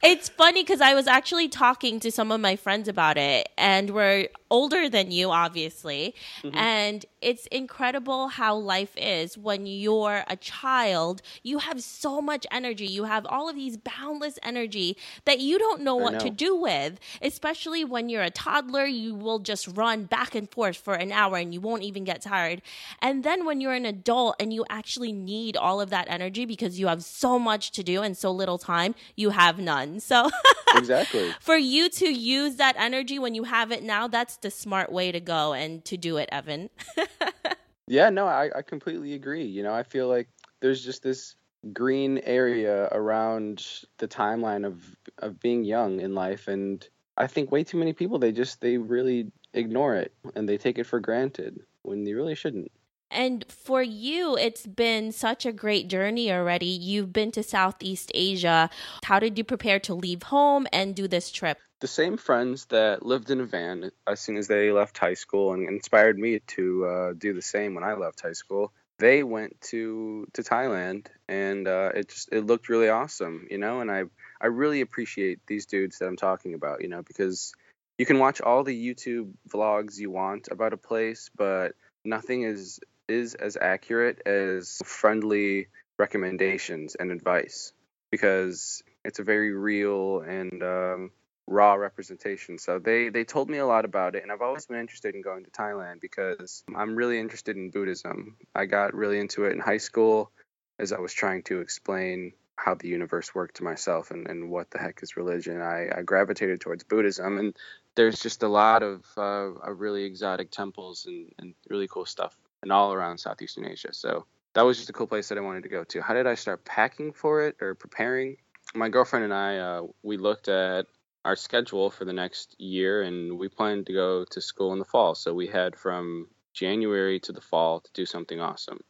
It's 0.03 0.29
funny 0.29 0.63
because 0.63 0.81
I 0.81 0.95
was 0.95 1.07
actually 1.09 1.49
talking 1.49 1.99
to 2.01 2.13
some 2.13 2.31
of 2.31 2.41
my 2.41 2.55
friends 2.55 2.87
about 2.87 3.19
it, 3.19 3.49
and 3.59 3.91
we're 3.91 4.29
older 4.51 4.89
than 4.89 5.11
you, 5.11 5.31
obviously. 5.31 6.15
Mm-hmm. 6.43 6.57
And 6.57 7.05
it's 7.21 7.47
incredible 7.47 8.29
how 8.29 8.57
life 8.57 8.93
is 8.97 9.37
when 9.37 9.67
you're 9.67 10.25
a 10.29 10.37
child. 10.37 11.23
You 11.43 11.59
have 11.59 11.83
so 11.83 12.21
much 12.21 12.47
energy. 12.51 12.87
You 12.87 13.05
have 13.05 13.27
all 13.27 13.49
of 13.49 13.57
these 13.57 13.77
boundless 13.77 14.39
energy 14.43 14.97
that 15.25 15.41
you 15.41 15.59
don't 15.59 15.83
know 15.83 15.97
what 15.97 16.15
know. 16.15 16.19
to 16.21 16.31
do 16.31 16.55
with. 16.55 16.99
Especially 17.21 17.85
when 17.85 18.09
you're 18.09 18.23
a 18.23 18.31
toddler, 18.31 18.87
you 18.87 19.15
will 19.15 19.41
just 19.41 19.67
run 19.77 20.05
back 20.05 20.35
and 20.35 20.51
forth 20.51 20.77
for 20.77 20.95
an 20.95 21.13
hour 21.13 21.37
and 21.37 21.53
you 21.53 21.61
won't 21.61 21.83
even 21.83 22.05
get 22.05 22.23
tired. 22.23 22.63
And 23.03 23.25
then 23.25 23.45
when 23.45 23.61
you're 23.61 23.73
an 23.73 23.87
adult 23.87 24.37
and 24.39 24.53
you 24.53 24.65
actually 24.71 25.13
need 25.13 25.57
all 25.57 25.81
of 25.81 25.91
that 25.91 26.07
energy 26.09 26.45
because 26.45 26.79
you 26.79 26.87
have 26.87 27.03
so 27.03 27.39
much 27.39 27.73
to 27.73 27.83
do 27.83 28.03
and 28.03 28.17
so 28.17 28.31
little 28.31 28.59
time, 28.59 28.95
you 29.17 29.31
have 29.31 29.59
none. 29.59 29.88
So, 30.01 30.31
exactly. 30.75 31.33
For 31.41 31.57
you 31.57 31.89
to 31.91 32.09
use 32.09 32.57
that 32.57 32.77
energy 32.79 33.19
when 33.19 33.35
you 33.35 33.45
have 33.45 33.73
it 33.73 33.83
now, 33.83 34.09
that's 34.09 34.37
the 34.37 34.51
smart 34.51 34.93
way 34.93 35.13
to 35.13 35.21
go 35.21 35.53
and 35.53 35.85
to 35.87 35.97
do 35.97 36.17
it, 36.19 36.29
Evan. 36.31 36.71
yeah, 37.87 38.11
no, 38.11 38.27
I, 38.27 38.51
I 38.55 38.63
completely 38.63 39.15
agree. 39.15 39.45
You 39.45 39.63
know, 39.63 39.75
I 39.75 39.83
feel 39.83 40.09
like 40.09 40.29
there's 40.61 40.85
just 40.85 41.03
this 41.03 41.35
green 41.73 42.19
area 42.19 42.89
around 42.93 43.67
the 43.99 44.07
timeline 44.07 44.65
of 44.65 44.97
of 45.19 45.41
being 45.41 45.65
young 45.65 46.01
in 46.01 46.15
life 46.15 46.47
and 46.47 46.89
I 47.17 47.27
think 47.27 47.51
way 47.51 47.65
too 47.65 47.79
many 47.79 47.93
people 47.93 48.21
they 48.21 48.31
just 48.31 48.61
they 48.61 48.79
really 48.79 49.33
ignore 49.53 49.97
it 49.97 50.13
and 50.37 50.49
they 50.49 50.57
take 50.57 50.79
it 50.79 50.85
for 50.85 51.01
granted 51.01 51.61
when 51.83 52.05
they 52.05 52.15
really 52.15 52.37
shouldn't. 52.37 52.71
And 53.11 53.45
for 53.49 53.83
you, 53.83 54.37
it's 54.37 54.67
been 54.67 55.13
such 55.13 55.47
a 55.47 55.53
great 55.53 55.89
journey 55.89 56.31
already. 56.31 56.67
You've 56.67 57.13
been 57.13 57.31
to 57.33 57.43
Southeast 57.43 58.11
Asia. 58.15 58.69
How 59.05 59.19
did 59.19 59.39
you 59.39 59.45
prepare 59.45 59.81
to 59.81 59.95
leave 59.95 60.25
home 60.25 60.67
and 60.73 60.95
do 60.95 61.09
this 61.09 61.31
trip? 61.31 61.59
The 61.81 61.87
same 61.87 62.17
friends 62.17 62.67
that 62.67 63.07
lived 63.07 63.31
in 63.31 63.41
a 63.41 63.47
van 63.47 63.91
as 64.07 64.21
soon 64.21 64.37
as 64.37 64.49
they 64.49 64.73
left 64.73 64.99
high 64.99 65.15
school 65.15 65.55
and 65.55 65.69
inspired 65.69 66.19
me 66.19 66.41
to 66.49 66.87
uh, 66.87 67.13
do 67.17 67.33
the 67.33 67.43
same 67.43 67.75
when 67.75 67.85
I 67.85 67.95
left 67.95 68.21
high 68.21 68.33
school. 68.33 68.73
They 68.99 69.23
went 69.23 69.61
to 69.71 70.27
to 70.33 70.43
Thailand, 70.43 71.07
and 71.29 71.69
uh, 71.69 71.93
it 71.95 72.09
just 72.09 72.31
it 72.33 72.45
looked 72.45 72.69
really 72.69 72.89
awesome, 72.89 73.47
you 73.49 73.57
know. 73.57 73.81
And 73.81 73.93
I 73.93 74.05
I 74.41 74.47
really 74.49 74.81
appreciate 74.81 75.39
these 75.47 75.67
dudes 75.67 75.99
that 75.99 76.07
I'm 76.07 76.17
talking 76.17 76.55
about, 76.55 76.83
you 76.83 76.89
know, 76.89 77.03
because 77.03 77.55
you 77.97 78.07
can 78.07 78.19
watch 78.19 78.41
all 78.41 78.65
the 78.65 78.77
YouTube 78.77 79.33
vlogs 79.49 79.99
you 79.99 80.11
want 80.11 80.49
about 80.51 80.73
a 80.73 80.77
place, 80.77 81.31
but 81.37 81.77
nothing 82.05 82.43
is 82.43 82.81
is 83.09 83.35
as 83.35 83.57
accurate 83.61 84.27
as 84.27 84.81
friendly 84.85 85.69
recommendations 85.99 86.95
and 86.95 87.11
advice 87.11 87.73
because 88.11 88.83
it's 89.05 89.19
a 89.19 89.25
very 89.25 89.53
real 89.53 90.21
and 90.21 90.63
um, 90.63 91.11
raw 91.47 91.75
representation. 91.75 92.59
So 92.59 92.79
they 92.79 93.09
they 93.09 93.25
told 93.25 93.51
me 93.51 93.59
a 93.59 93.67
lot 93.67 93.85
about 93.85 94.15
it, 94.15 94.23
and 94.23 94.31
I've 94.31 94.43
always 94.43 94.67
been 94.67 94.79
interested 94.79 95.15
in 95.15 95.23
going 95.23 95.45
to 95.45 95.51
Thailand 95.51 96.01
because 96.01 96.63
I'm 96.75 96.95
really 96.95 97.19
interested 97.19 97.57
in 97.57 97.71
Buddhism. 97.71 98.37
I 98.55 98.67
got 98.67 98.95
really 98.95 99.19
into 99.19 99.45
it 99.45 99.53
in 99.53 99.61
high 99.61 99.79
school 99.79 100.31
as 100.79 100.93
I 100.93 101.01
was 101.01 101.13
trying 101.13 101.43
to 101.45 101.61
explain 101.61 102.33
how 102.57 102.75
the 102.75 102.89
universe 102.89 103.35
worked 103.35 103.57
to 103.57 103.65
myself 103.65 104.11
and, 104.11 104.27
and 104.29 104.51
what 104.51 104.71
the 104.71 104.79
heck 104.79 105.01
is 105.03 105.17
religion. 105.17 105.61
I, 105.61 105.89
I 105.97 106.03
gravitated 106.03 106.61
towards 106.61 106.83
Buddhism, 106.83 107.39
and 107.39 107.57
there's 107.95 108.21
just 108.21 108.43
a 108.43 108.49
lot 108.49 108.83
of, 108.83 109.05
uh, 109.17 109.51
really 109.73 110.05
exotic 110.05 110.51
temples 110.51 111.07
and, 111.07 111.33
and 111.39 111.55
really 111.69 111.87
cool 111.87 112.05
stuff 112.05 112.37
and 112.63 112.73
all 112.73 112.93
around 112.93 113.19
Southeastern 113.19 113.67
Asia. 113.67 113.93
So 113.93 114.27
that 114.55 114.63
was 114.63 114.79
just 114.79 114.91
a 114.91 114.93
cool 114.93 115.07
place 115.07 115.29
that 115.29 115.39
I 115.39 115.43
wanted 115.43 115.63
to 115.65 115.69
go 115.69 115.85
to. 115.85 116.03
How 116.03 116.15
did 116.15 116.27
I 116.27 116.35
start 116.35 116.65
packing 116.65 117.13
for 117.13 117.47
it 117.47 117.57
or 117.61 117.75
preparing? 117.75 118.37
My 118.75 118.89
girlfriend 118.89 119.25
and 119.25 119.35
I, 119.35 119.59
uh, 119.59 119.83
we 120.03 120.17
looked 120.17 120.49
at 120.49 120.87
our 121.25 121.37
schedule 121.37 121.91
for 121.91 122.05
the 122.05 122.13
next 122.13 122.57
year 122.59 123.03
and 123.03 123.39
we 123.39 123.49
planned 123.49 123.87
to 123.87 123.93
go 123.93 124.25
to 124.31 124.41
school 124.41 124.73
in 124.73 124.79
the 124.79 124.85
fall. 124.85 125.15
So 125.15 125.35
we 125.35 125.47
had 125.47 125.77
from 125.77 126.29
January 126.55 127.21
to 127.21 127.33
the 127.33 127.41
fall 127.41 127.81
to 127.81 127.91
do 127.93 128.07
something 128.07 128.41
awesome. 128.41 128.81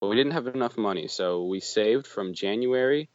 But 0.00 0.08
we 0.08 0.16
didn't 0.16 0.32
have 0.32 0.48
enough 0.48 0.76
money. 0.76 1.06
So 1.08 1.44
we 1.44 1.60
saved 1.60 2.06
from 2.06 2.34
January 2.34 3.08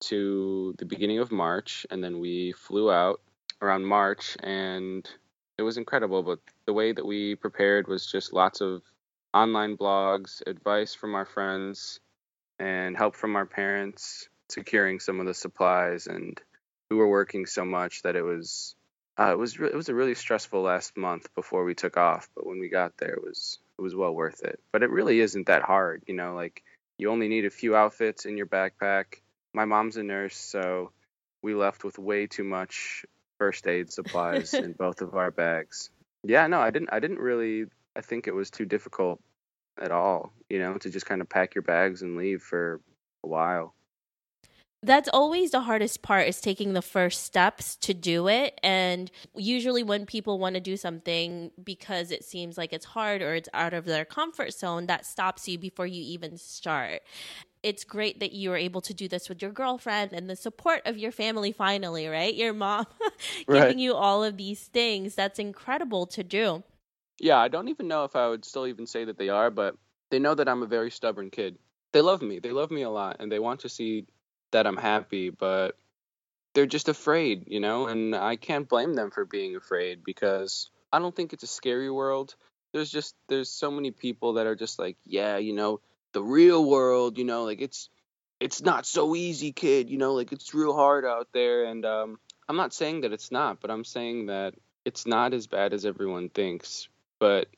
to 0.00 0.74
the 0.78 0.84
beginning 0.84 1.18
of 1.18 1.32
March 1.32 1.86
and 1.90 2.02
then 2.02 2.20
we 2.20 2.52
flew 2.52 2.90
out 2.90 3.20
around 3.60 3.84
March 3.84 4.36
and 4.40 5.08
it 5.56 5.62
was 5.62 5.76
incredible. 5.76 6.22
But 6.22 6.38
the 6.66 6.72
way 6.72 6.92
that 6.92 7.04
we 7.04 7.34
prepared 7.34 7.88
was 7.88 8.06
just 8.06 8.32
lots 8.32 8.60
of 8.60 8.82
online 9.34 9.76
blogs, 9.76 10.42
advice 10.46 10.94
from 10.94 11.14
our 11.14 11.26
friends, 11.26 12.00
and 12.58 12.96
help 12.96 13.14
from 13.14 13.36
our 13.36 13.46
parents 13.46 14.28
securing 14.48 15.00
some 15.00 15.20
of 15.20 15.26
the 15.26 15.34
supplies 15.34 16.06
and 16.06 16.40
we 16.90 16.96
were 16.96 17.08
working 17.08 17.46
so 17.46 17.64
much 17.64 18.02
that 18.02 18.16
it 18.16 18.22
was 18.22 18.74
uh, 19.18 19.32
it 19.32 19.38
was 19.38 19.58
re- 19.58 19.68
it 19.68 19.74
was 19.74 19.88
a 19.88 19.94
really 19.94 20.14
stressful 20.14 20.62
last 20.62 20.96
month 20.96 21.32
before 21.34 21.64
we 21.64 21.74
took 21.74 21.96
off 21.96 22.28
but 22.34 22.46
when 22.46 22.58
we 22.58 22.68
got 22.68 22.96
there 22.96 23.12
it 23.12 23.22
was 23.22 23.58
it 23.78 23.82
was 23.82 23.94
well 23.94 24.12
worth 24.12 24.42
it. 24.42 24.58
But 24.72 24.82
it 24.82 24.90
really 24.90 25.20
isn't 25.20 25.46
that 25.46 25.62
hard 25.62 26.02
you 26.06 26.14
know 26.14 26.34
like 26.34 26.62
you 26.96 27.10
only 27.10 27.28
need 27.28 27.44
a 27.44 27.50
few 27.50 27.76
outfits 27.76 28.24
in 28.24 28.36
your 28.36 28.46
backpack. 28.46 29.20
My 29.54 29.64
mom's 29.64 29.96
a 29.96 30.02
nurse 30.02 30.36
so 30.36 30.90
we 31.42 31.54
left 31.54 31.84
with 31.84 31.98
way 31.98 32.26
too 32.26 32.44
much 32.44 33.04
first 33.38 33.66
aid 33.66 33.92
supplies 33.92 34.54
in 34.54 34.72
both 34.72 35.02
of 35.02 35.14
our 35.14 35.30
bags. 35.30 35.90
Yeah 36.24 36.46
no 36.46 36.60
i 36.60 36.70
didn't 36.70 36.88
i 36.92 37.00
didn't 37.00 37.20
really 37.20 37.66
i 37.98 38.00
think 38.00 38.26
it 38.26 38.34
was 38.34 38.50
too 38.50 38.64
difficult 38.64 39.20
at 39.82 39.90
all 39.90 40.32
you 40.48 40.58
know 40.58 40.78
to 40.78 40.88
just 40.88 41.06
kind 41.06 41.20
of 41.20 41.28
pack 41.28 41.54
your 41.54 41.62
bags 41.62 42.02
and 42.02 42.16
leave 42.16 42.42
for 42.42 42.80
a 43.24 43.28
while. 43.28 43.74
That's 44.80 45.08
always 45.08 45.50
the 45.50 45.62
hardest 45.62 46.02
part 46.02 46.28
is 46.28 46.40
taking 46.40 46.72
the 46.72 46.82
first 46.82 47.24
steps 47.24 47.74
to 47.78 47.92
do 47.92 48.28
it 48.28 48.60
and 48.62 49.10
usually 49.34 49.82
when 49.82 50.06
people 50.06 50.38
want 50.38 50.54
to 50.54 50.60
do 50.60 50.76
something 50.76 51.50
because 51.64 52.12
it 52.12 52.24
seems 52.24 52.56
like 52.56 52.72
it's 52.72 52.84
hard 52.84 53.20
or 53.20 53.34
it's 53.34 53.48
out 53.52 53.74
of 53.74 53.86
their 53.86 54.04
comfort 54.04 54.52
zone 54.52 54.86
that 54.86 55.04
stops 55.04 55.48
you 55.48 55.58
before 55.58 55.88
you 55.88 56.00
even 56.00 56.36
start. 56.36 57.02
It's 57.64 57.82
great 57.82 58.20
that 58.20 58.30
you 58.30 58.50
were 58.50 58.56
able 58.56 58.80
to 58.82 58.94
do 58.94 59.08
this 59.08 59.28
with 59.28 59.42
your 59.42 59.50
girlfriend 59.50 60.12
and 60.12 60.30
the 60.30 60.36
support 60.36 60.82
of 60.84 60.96
your 60.96 61.10
family 61.10 61.50
finally 61.50 62.06
right? 62.06 62.32
Your 62.32 62.52
mom 62.52 62.86
giving 63.48 63.62
right. 63.62 63.78
you 63.78 63.94
all 63.94 64.22
of 64.22 64.36
these 64.36 64.60
things. 64.60 65.16
That's 65.16 65.40
incredible 65.40 66.06
to 66.06 66.22
do 66.22 66.62
yeah 67.18 67.38
i 67.38 67.48
don't 67.48 67.68
even 67.68 67.88
know 67.88 68.04
if 68.04 68.16
i 68.16 68.28
would 68.28 68.44
still 68.44 68.66
even 68.66 68.86
say 68.86 69.04
that 69.04 69.18
they 69.18 69.28
are 69.28 69.50
but 69.50 69.76
they 70.10 70.18
know 70.18 70.34
that 70.34 70.48
i'm 70.48 70.62
a 70.62 70.66
very 70.66 70.90
stubborn 70.90 71.30
kid 71.30 71.58
they 71.92 72.00
love 72.00 72.22
me 72.22 72.38
they 72.38 72.52
love 72.52 72.70
me 72.70 72.82
a 72.82 72.90
lot 72.90 73.16
and 73.20 73.30
they 73.30 73.38
want 73.38 73.60
to 73.60 73.68
see 73.68 74.06
that 74.50 74.66
I'm 74.66 74.76
happy, 74.76 75.30
but 75.30 75.76
they're 76.54 76.66
just 76.66 76.88
afraid, 76.88 77.44
you 77.46 77.60
know, 77.60 77.86
and 77.86 78.14
I 78.14 78.36
can't 78.36 78.68
blame 78.68 78.94
them 78.94 79.10
for 79.10 79.24
being 79.24 79.56
afraid 79.56 80.02
because 80.04 80.70
I 80.92 80.98
don't 80.98 81.14
think 81.14 81.32
it's 81.32 81.42
a 81.42 81.48
scary 81.48 81.90
world. 81.90 82.34
There's 82.72 82.90
just 82.90 83.14
there's 83.28 83.50
so 83.50 83.70
many 83.70 83.90
people 83.90 84.34
that 84.34 84.46
are 84.46 84.56
just 84.56 84.78
like, 84.78 84.96
yeah, 85.04 85.36
you 85.36 85.52
know, 85.52 85.80
the 86.12 86.22
real 86.22 86.64
world, 86.68 87.18
you 87.18 87.24
know, 87.24 87.44
like 87.44 87.60
it's 87.60 87.88
it's 88.40 88.62
not 88.62 88.86
so 88.86 89.14
easy, 89.14 89.52
kid, 89.52 89.90
you 89.90 89.98
know, 89.98 90.14
like 90.14 90.32
it's 90.32 90.54
real 90.54 90.74
hard 90.74 91.04
out 91.04 91.28
there 91.32 91.64
and 91.64 91.84
um 91.84 92.18
I'm 92.48 92.56
not 92.56 92.72
saying 92.72 93.02
that 93.02 93.12
it's 93.12 93.30
not, 93.30 93.60
but 93.60 93.70
I'm 93.70 93.84
saying 93.84 94.26
that 94.26 94.54
it's 94.84 95.06
not 95.06 95.34
as 95.34 95.46
bad 95.46 95.74
as 95.74 95.84
everyone 95.84 96.30
thinks. 96.30 96.88
But 97.20 97.48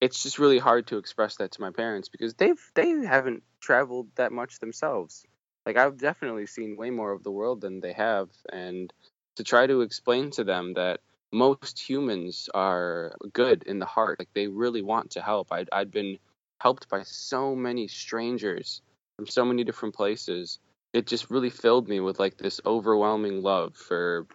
it's 0.00 0.22
just 0.22 0.38
really 0.38 0.58
hard 0.58 0.86
to 0.88 0.98
express 0.98 1.36
that 1.36 1.52
to 1.52 1.60
my 1.60 1.70
parents 1.70 2.08
because 2.08 2.34
they've 2.34 2.60
they 2.74 2.88
haven't 2.88 3.42
traveled 3.60 4.08
that 4.16 4.32
much 4.32 4.58
themselves. 4.58 5.24
Like 5.66 5.76
I've 5.76 5.98
definitely 5.98 6.46
seen 6.46 6.76
way 6.76 6.90
more 6.90 7.12
of 7.12 7.22
the 7.22 7.30
world 7.30 7.60
than 7.60 7.80
they 7.80 7.92
have 7.92 8.30
and 8.50 8.92
to 9.36 9.44
try 9.44 9.66
to 9.66 9.82
explain 9.82 10.30
to 10.32 10.44
them 10.44 10.74
that 10.74 11.00
most 11.32 11.78
humans 11.78 12.48
are 12.54 13.14
good 13.32 13.62
in 13.64 13.78
the 13.78 13.86
heart 13.86 14.18
like 14.18 14.32
they 14.34 14.48
really 14.48 14.82
want 14.82 15.12
to 15.12 15.22
help. 15.22 15.52
I'd, 15.52 15.68
I'd 15.72 15.90
been 15.90 16.18
helped 16.60 16.88
by 16.88 17.02
so 17.04 17.54
many 17.54 17.88
strangers 17.88 18.82
from 19.16 19.26
so 19.26 19.44
many 19.44 19.64
different 19.64 19.94
places. 19.94 20.58
It 20.92 21.06
just 21.06 21.30
really 21.30 21.50
filled 21.50 21.88
me 21.88 22.00
with 22.00 22.18
like 22.18 22.36
this 22.36 22.60
overwhelming 22.66 23.42
love 23.42 23.76
for 23.76 24.26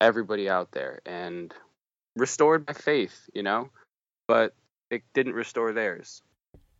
everybody 0.00 0.48
out 0.48 0.72
there 0.72 1.00
and 1.06 1.52
restored 2.16 2.66
my 2.66 2.72
faith 2.72 3.28
you 3.34 3.42
know 3.42 3.70
but 4.26 4.54
it 4.90 5.02
didn't 5.14 5.34
restore 5.34 5.72
theirs 5.72 6.22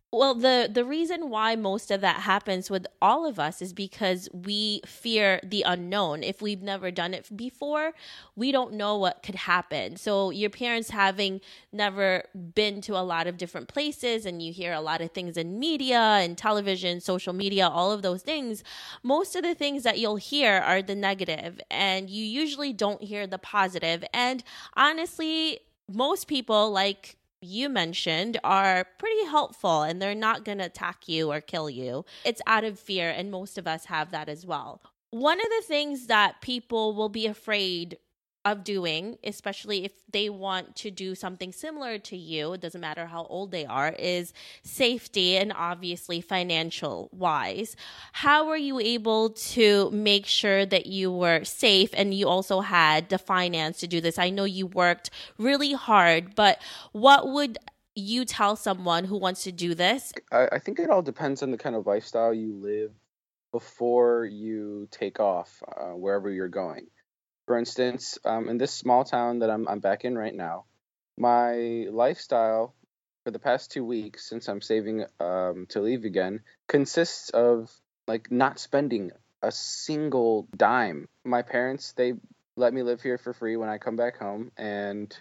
well, 0.09 0.35
the 0.35 0.69
the 0.71 0.85
reason 0.85 1.29
why 1.29 1.57
most 1.57 1.91
of 1.91 1.99
that 1.99 2.21
happens 2.21 2.69
with 2.69 2.87
all 3.01 3.25
of 3.25 3.39
us 3.39 3.61
is 3.61 3.73
because 3.73 4.29
we 4.31 4.79
fear 4.85 5.41
the 5.43 5.63
unknown. 5.63 6.23
If 6.23 6.41
we've 6.41 6.61
never 6.61 6.91
done 6.91 7.13
it 7.13 7.35
before, 7.35 7.91
we 8.33 8.53
don't 8.53 8.73
know 8.73 8.97
what 8.97 9.21
could 9.21 9.35
happen. 9.35 9.97
So 9.97 10.29
your 10.29 10.49
parents 10.49 10.91
having 10.91 11.41
never 11.73 12.23
been 12.55 12.79
to 12.81 12.95
a 12.95 13.03
lot 13.03 13.27
of 13.27 13.35
different 13.35 13.67
places 13.67 14.25
and 14.25 14.41
you 14.41 14.53
hear 14.53 14.71
a 14.71 14.79
lot 14.79 15.01
of 15.01 15.11
things 15.11 15.35
in 15.35 15.59
media 15.59 15.99
and 15.99 16.37
television, 16.37 17.01
social 17.01 17.33
media, 17.33 17.67
all 17.67 17.91
of 17.91 18.01
those 18.01 18.21
things, 18.21 18.63
most 19.03 19.35
of 19.35 19.43
the 19.43 19.55
things 19.55 19.83
that 19.83 19.99
you'll 19.99 20.15
hear 20.15 20.53
are 20.53 20.81
the 20.81 20.95
negative 20.95 21.59
and 21.69 22.09
you 22.09 22.23
usually 22.23 22.71
don't 22.71 23.01
hear 23.01 23.27
the 23.27 23.37
positive. 23.37 24.05
And 24.13 24.41
honestly, 24.77 25.59
most 25.89 26.27
people 26.29 26.71
like 26.71 27.16
you 27.41 27.69
mentioned 27.69 28.39
are 28.43 28.85
pretty 28.97 29.25
helpful 29.25 29.83
and 29.83 30.01
they're 30.01 30.15
not 30.15 30.45
going 30.45 30.57
to 30.57 30.65
attack 30.65 31.07
you 31.07 31.31
or 31.31 31.41
kill 31.41 31.69
you. 31.69 32.05
It's 32.25 32.41
out 32.47 32.63
of 32.63 32.79
fear, 32.79 33.09
and 33.09 33.31
most 33.31 33.57
of 33.57 33.67
us 33.67 33.85
have 33.85 34.11
that 34.11 34.29
as 34.29 34.45
well. 34.45 34.81
One 35.11 35.39
of 35.39 35.45
the 35.45 35.63
things 35.65 36.07
that 36.07 36.41
people 36.41 36.93
will 36.93 37.09
be 37.09 37.27
afraid 37.27 37.97
of 38.51 38.63
doing, 38.63 39.17
especially 39.25 39.83
if 39.83 39.91
they 40.09 40.29
want 40.29 40.75
to 40.77 40.89
do 40.89 41.15
something 41.15 41.51
similar 41.51 41.99
to 41.99 42.15
you, 42.15 42.53
it 42.53 42.61
doesn't 42.61 42.79
matter 42.79 43.05
how 43.05 43.25
old 43.25 43.51
they 43.51 43.65
are, 43.65 43.89
is 43.99 44.33
safety 44.63 45.35
and 45.35 45.51
obviously 45.53 46.21
financial 46.21 47.09
wise. 47.11 47.75
How 48.13 48.47
were 48.47 48.55
you 48.55 48.79
able 48.79 49.31
to 49.31 49.91
make 49.91 50.25
sure 50.25 50.65
that 50.65 50.85
you 50.85 51.11
were 51.11 51.43
safe 51.43 51.89
and 51.93 52.13
you 52.13 52.29
also 52.29 52.61
had 52.61 53.09
the 53.09 53.17
finance 53.17 53.79
to 53.79 53.87
do 53.87 53.99
this? 53.99 54.17
I 54.17 54.29
know 54.29 54.45
you 54.45 54.65
worked 54.65 55.09
really 55.37 55.73
hard, 55.73 56.33
but 56.33 56.61
what 56.93 57.27
would 57.27 57.57
you 57.95 58.23
tell 58.23 58.55
someone 58.55 59.03
who 59.03 59.17
wants 59.17 59.43
to 59.43 59.51
do 59.51 59.75
this? 59.75 60.13
I, 60.31 60.47
I 60.53 60.59
think 60.59 60.79
it 60.79 60.89
all 60.89 61.01
depends 61.01 61.43
on 61.43 61.51
the 61.51 61.57
kind 61.57 61.75
of 61.75 61.85
lifestyle 61.85 62.33
you 62.33 62.53
live 62.53 62.91
before 63.51 64.25
you 64.25 64.87
take 64.91 65.19
off 65.19 65.61
uh, 65.67 65.95
wherever 65.95 66.29
you're 66.29 66.47
going 66.47 66.87
for 67.47 67.57
instance, 67.57 68.19
um, 68.25 68.49
in 68.49 68.57
this 68.57 68.73
small 68.73 69.05
town 69.05 69.39
that 69.39 69.49
I'm, 69.49 69.67
I'm 69.67 69.79
back 69.79 70.03
in 70.05 70.17
right 70.17 70.35
now, 70.35 70.65
my 71.17 71.87
lifestyle 71.89 72.75
for 73.23 73.31
the 73.31 73.39
past 73.39 73.71
two 73.71 73.83
weeks 73.83 74.29
since 74.29 74.47
I'm 74.47 74.61
saving 74.61 75.05
um, 75.19 75.65
to 75.69 75.81
leave 75.81 76.03
again 76.03 76.41
consists 76.67 77.29
of 77.29 77.71
like 78.05 78.31
not 78.31 78.59
spending 78.59 79.11
a 79.41 79.51
single 79.51 80.47
dime. 80.55 81.07
My 81.25 81.41
parents, 81.41 81.93
they 81.93 82.13
let 82.57 82.73
me 82.73 82.83
live 82.83 83.01
here 83.01 83.17
for 83.17 83.33
free 83.33 83.55
when 83.55 83.69
I 83.69 83.77
come 83.77 83.95
back 83.95 84.17
home 84.17 84.51
and 84.57 85.17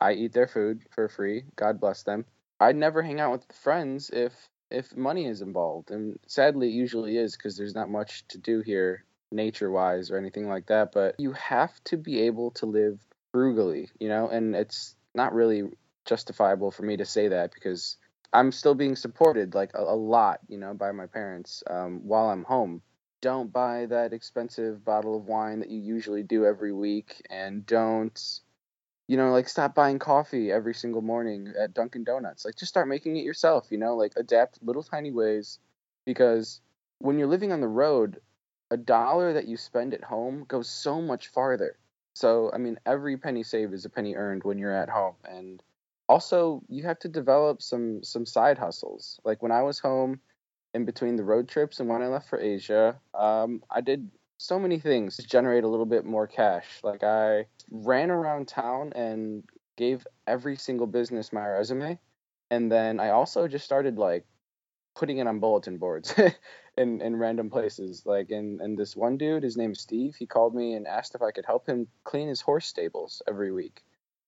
I 0.00 0.12
eat 0.12 0.32
their 0.32 0.48
food 0.48 0.82
for 0.90 1.08
free. 1.08 1.44
God 1.56 1.80
bless 1.80 2.02
them. 2.02 2.26
I'd 2.60 2.76
never 2.76 3.02
hang 3.02 3.18
out 3.18 3.32
with 3.32 3.52
friends 3.62 4.10
if 4.10 4.32
if 4.70 4.96
money 4.96 5.26
is 5.26 5.42
involved 5.42 5.90
and 5.90 6.18
sadly 6.26 6.68
it 6.68 6.72
usually 6.72 7.18
is 7.18 7.36
because 7.36 7.58
there's 7.58 7.74
not 7.74 7.90
much 7.90 8.26
to 8.28 8.38
do 8.38 8.62
here 8.62 9.04
nature 9.32 9.70
wise 9.70 10.10
or 10.10 10.16
anything 10.16 10.48
like 10.48 10.66
that, 10.66 10.92
but 10.92 11.16
you 11.18 11.32
have 11.32 11.72
to 11.84 11.96
be 11.96 12.22
able 12.22 12.50
to 12.52 12.66
live 12.66 13.00
frugally, 13.32 13.88
you 13.98 14.08
know, 14.08 14.28
and 14.28 14.54
it's 14.54 14.94
not 15.14 15.34
really 15.34 15.64
justifiable 16.04 16.70
for 16.70 16.82
me 16.82 16.96
to 16.96 17.04
say 17.04 17.28
that 17.28 17.52
because 17.52 17.96
I'm 18.32 18.52
still 18.52 18.74
being 18.74 18.96
supported 18.96 19.54
like 19.54 19.72
a, 19.74 19.82
a 19.82 19.96
lot, 19.96 20.40
you 20.48 20.58
know, 20.58 20.74
by 20.74 20.92
my 20.92 21.06
parents 21.06 21.62
um, 21.68 22.00
while 22.04 22.30
I'm 22.30 22.44
home. 22.44 22.82
Don't 23.20 23.52
buy 23.52 23.86
that 23.86 24.12
expensive 24.12 24.84
bottle 24.84 25.16
of 25.16 25.26
wine 25.26 25.60
that 25.60 25.70
you 25.70 25.80
usually 25.80 26.24
do 26.24 26.44
every 26.44 26.72
week, 26.72 27.24
and 27.30 27.64
don't, 27.64 28.40
you 29.06 29.16
know, 29.16 29.30
like 29.30 29.48
stop 29.48 29.76
buying 29.76 30.00
coffee 30.00 30.50
every 30.50 30.74
single 30.74 31.02
morning 31.02 31.52
at 31.56 31.72
Dunkin' 31.72 32.02
Donuts. 32.02 32.44
Like 32.44 32.56
just 32.56 32.70
start 32.70 32.88
making 32.88 33.16
it 33.16 33.24
yourself, 33.24 33.68
you 33.70 33.78
know, 33.78 33.94
like 33.94 34.14
adapt 34.16 34.58
little 34.60 34.82
tiny 34.82 35.12
ways 35.12 35.60
because 36.04 36.60
when 36.98 37.18
you're 37.18 37.28
living 37.28 37.52
on 37.52 37.60
the 37.60 37.68
road, 37.68 38.20
a 38.72 38.76
dollar 38.76 39.34
that 39.34 39.46
you 39.46 39.58
spend 39.58 39.92
at 39.92 40.02
home 40.02 40.46
goes 40.48 40.68
so 40.68 41.02
much 41.02 41.28
farther. 41.28 41.76
So, 42.14 42.50
I 42.52 42.58
mean, 42.58 42.78
every 42.86 43.18
penny 43.18 43.42
saved 43.42 43.74
is 43.74 43.84
a 43.84 43.90
penny 43.90 44.14
earned 44.14 44.44
when 44.44 44.58
you're 44.58 44.74
at 44.74 44.88
home. 44.88 45.16
And 45.24 45.62
also, 46.08 46.62
you 46.68 46.82
have 46.84 46.98
to 47.00 47.08
develop 47.08 47.60
some 47.60 48.02
some 48.02 48.24
side 48.24 48.58
hustles. 48.58 49.20
Like 49.24 49.42
when 49.42 49.52
I 49.52 49.62
was 49.62 49.78
home 49.78 50.20
in 50.72 50.86
between 50.86 51.16
the 51.16 51.24
road 51.24 51.48
trips 51.48 51.80
and 51.80 51.88
when 51.88 52.02
I 52.02 52.06
left 52.06 52.30
for 52.30 52.40
Asia, 52.40 52.98
um, 53.12 53.62
I 53.70 53.82
did 53.82 54.10
so 54.38 54.58
many 54.58 54.78
things 54.78 55.16
to 55.16 55.22
generate 55.22 55.64
a 55.64 55.68
little 55.68 55.86
bit 55.86 56.06
more 56.06 56.26
cash. 56.26 56.80
Like 56.82 57.04
I 57.04 57.46
ran 57.70 58.10
around 58.10 58.48
town 58.48 58.92
and 58.96 59.44
gave 59.76 60.06
every 60.26 60.56
single 60.56 60.86
business 60.86 61.32
my 61.32 61.46
resume. 61.46 61.98
And 62.50 62.72
then 62.72 63.00
I 63.00 63.10
also 63.10 63.48
just 63.48 63.64
started 63.64 63.98
like 63.98 64.24
putting 64.94 65.18
it 65.18 65.26
on 65.26 65.40
bulletin 65.40 65.78
boards 65.78 66.14
in 66.76 67.00
in 67.00 67.16
random 67.16 67.50
places. 67.50 68.02
Like 68.04 68.30
in 68.30 68.60
and 68.60 68.78
this 68.78 68.96
one 68.96 69.16
dude, 69.16 69.42
his 69.42 69.56
name's 69.56 69.80
Steve. 69.80 70.14
He 70.16 70.26
called 70.26 70.54
me 70.54 70.74
and 70.74 70.86
asked 70.86 71.14
if 71.14 71.22
I 71.22 71.30
could 71.30 71.46
help 71.46 71.66
him 71.66 71.88
clean 72.04 72.28
his 72.28 72.40
horse 72.40 72.66
stables 72.66 73.22
every 73.28 73.52
week. 73.52 73.82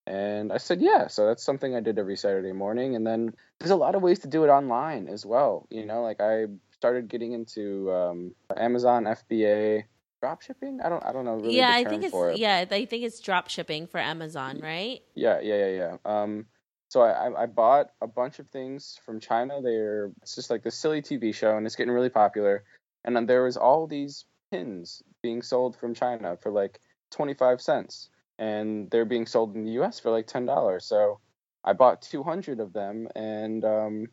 And 0.06 0.52
I 0.52 0.58
said, 0.58 0.82
yeah. 0.82 1.06
So 1.06 1.26
that's 1.26 1.42
something 1.42 1.74
I 1.74 1.80
did 1.80 1.98
every 1.98 2.16
Saturday 2.16 2.52
morning. 2.52 2.94
And 2.94 3.06
then 3.06 3.34
there's 3.58 3.70
a 3.70 3.76
lot 3.76 3.94
of 3.94 4.02
ways 4.02 4.18
to 4.20 4.28
do 4.28 4.44
it 4.44 4.48
online 4.48 5.08
as 5.08 5.24
well. 5.24 5.66
You 5.70 5.86
know, 5.86 6.02
like 6.02 6.20
I 6.20 6.46
started 6.72 7.08
getting 7.08 7.32
into 7.32 7.90
um, 7.90 8.34
Amazon 8.54 9.04
FBA 9.04 9.84
drop 10.20 10.42
shipping. 10.42 10.80
I 10.84 10.90
don't, 10.90 11.04
I 11.04 11.12
don't 11.12 11.24
know. 11.24 11.36
Really 11.36 11.56
yeah, 11.56 11.70
I 11.72 11.84
think 11.84 12.04
it's 12.04 12.14
it. 12.14 12.38
yeah, 12.38 12.66
I 12.70 12.84
think 12.84 13.04
it's 13.04 13.20
drop 13.20 13.48
shipping 13.48 13.86
for 13.86 13.98
Amazon, 13.98 14.60
right? 14.62 15.00
Yeah, 15.14 15.40
yeah, 15.40 15.66
yeah, 15.66 15.68
yeah. 15.68 15.96
Um, 16.04 16.46
So 16.94 17.02
I, 17.02 17.42
I 17.42 17.46
bought 17.46 17.90
a 18.00 18.06
bunch 18.06 18.38
of 18.38 18.48
things 18.50 19.00
from 19.04 19.18
China. 19.18 19.60
They're 19.60 20.12
it's 20.22 20.36
just 20.36 20.48
like 20.48 20.62
this 20.62 20.76
silly 20.76 21.02
TV 21.02 21.34
show, 21.34 21.56
and 21.56 21.66
it's 21.66 21.74
getting 21.74 21.92
really 21.92 22.08
popular. 22.08 22.62
And 23.04 23.28
there 23.28 23.42
was 23.42 23.56
all 23.56 23.88
these 23.88 24.26
pins 24.52 25.02
being 25.20 25.42
sold 25.42 25.74
from 25.74 25.92
China 25.92 26.36
for 26.36 26.52
like 26.52 26.80
25 27.10 27.60
cents, 27.60 28.10
and 28.38 28.88
they're 28.92 29.04
being 29.04 29.26
sold 29.26 29.56
in 29.56 29.64
the 29.64 29.72
U.S. 29.72 29.98
for 29.98 30.12
like 30.12 30.28
ten 30.28 30.46
dollars. 30.46 30.84
So 30.84 31.18
I 31.64 31.72
bought 31.72 32.00
200 32.00 32.60
of 32.60 32.72
them, 32.72 33.08
and 33.16 33.64
um, 33.64 34.06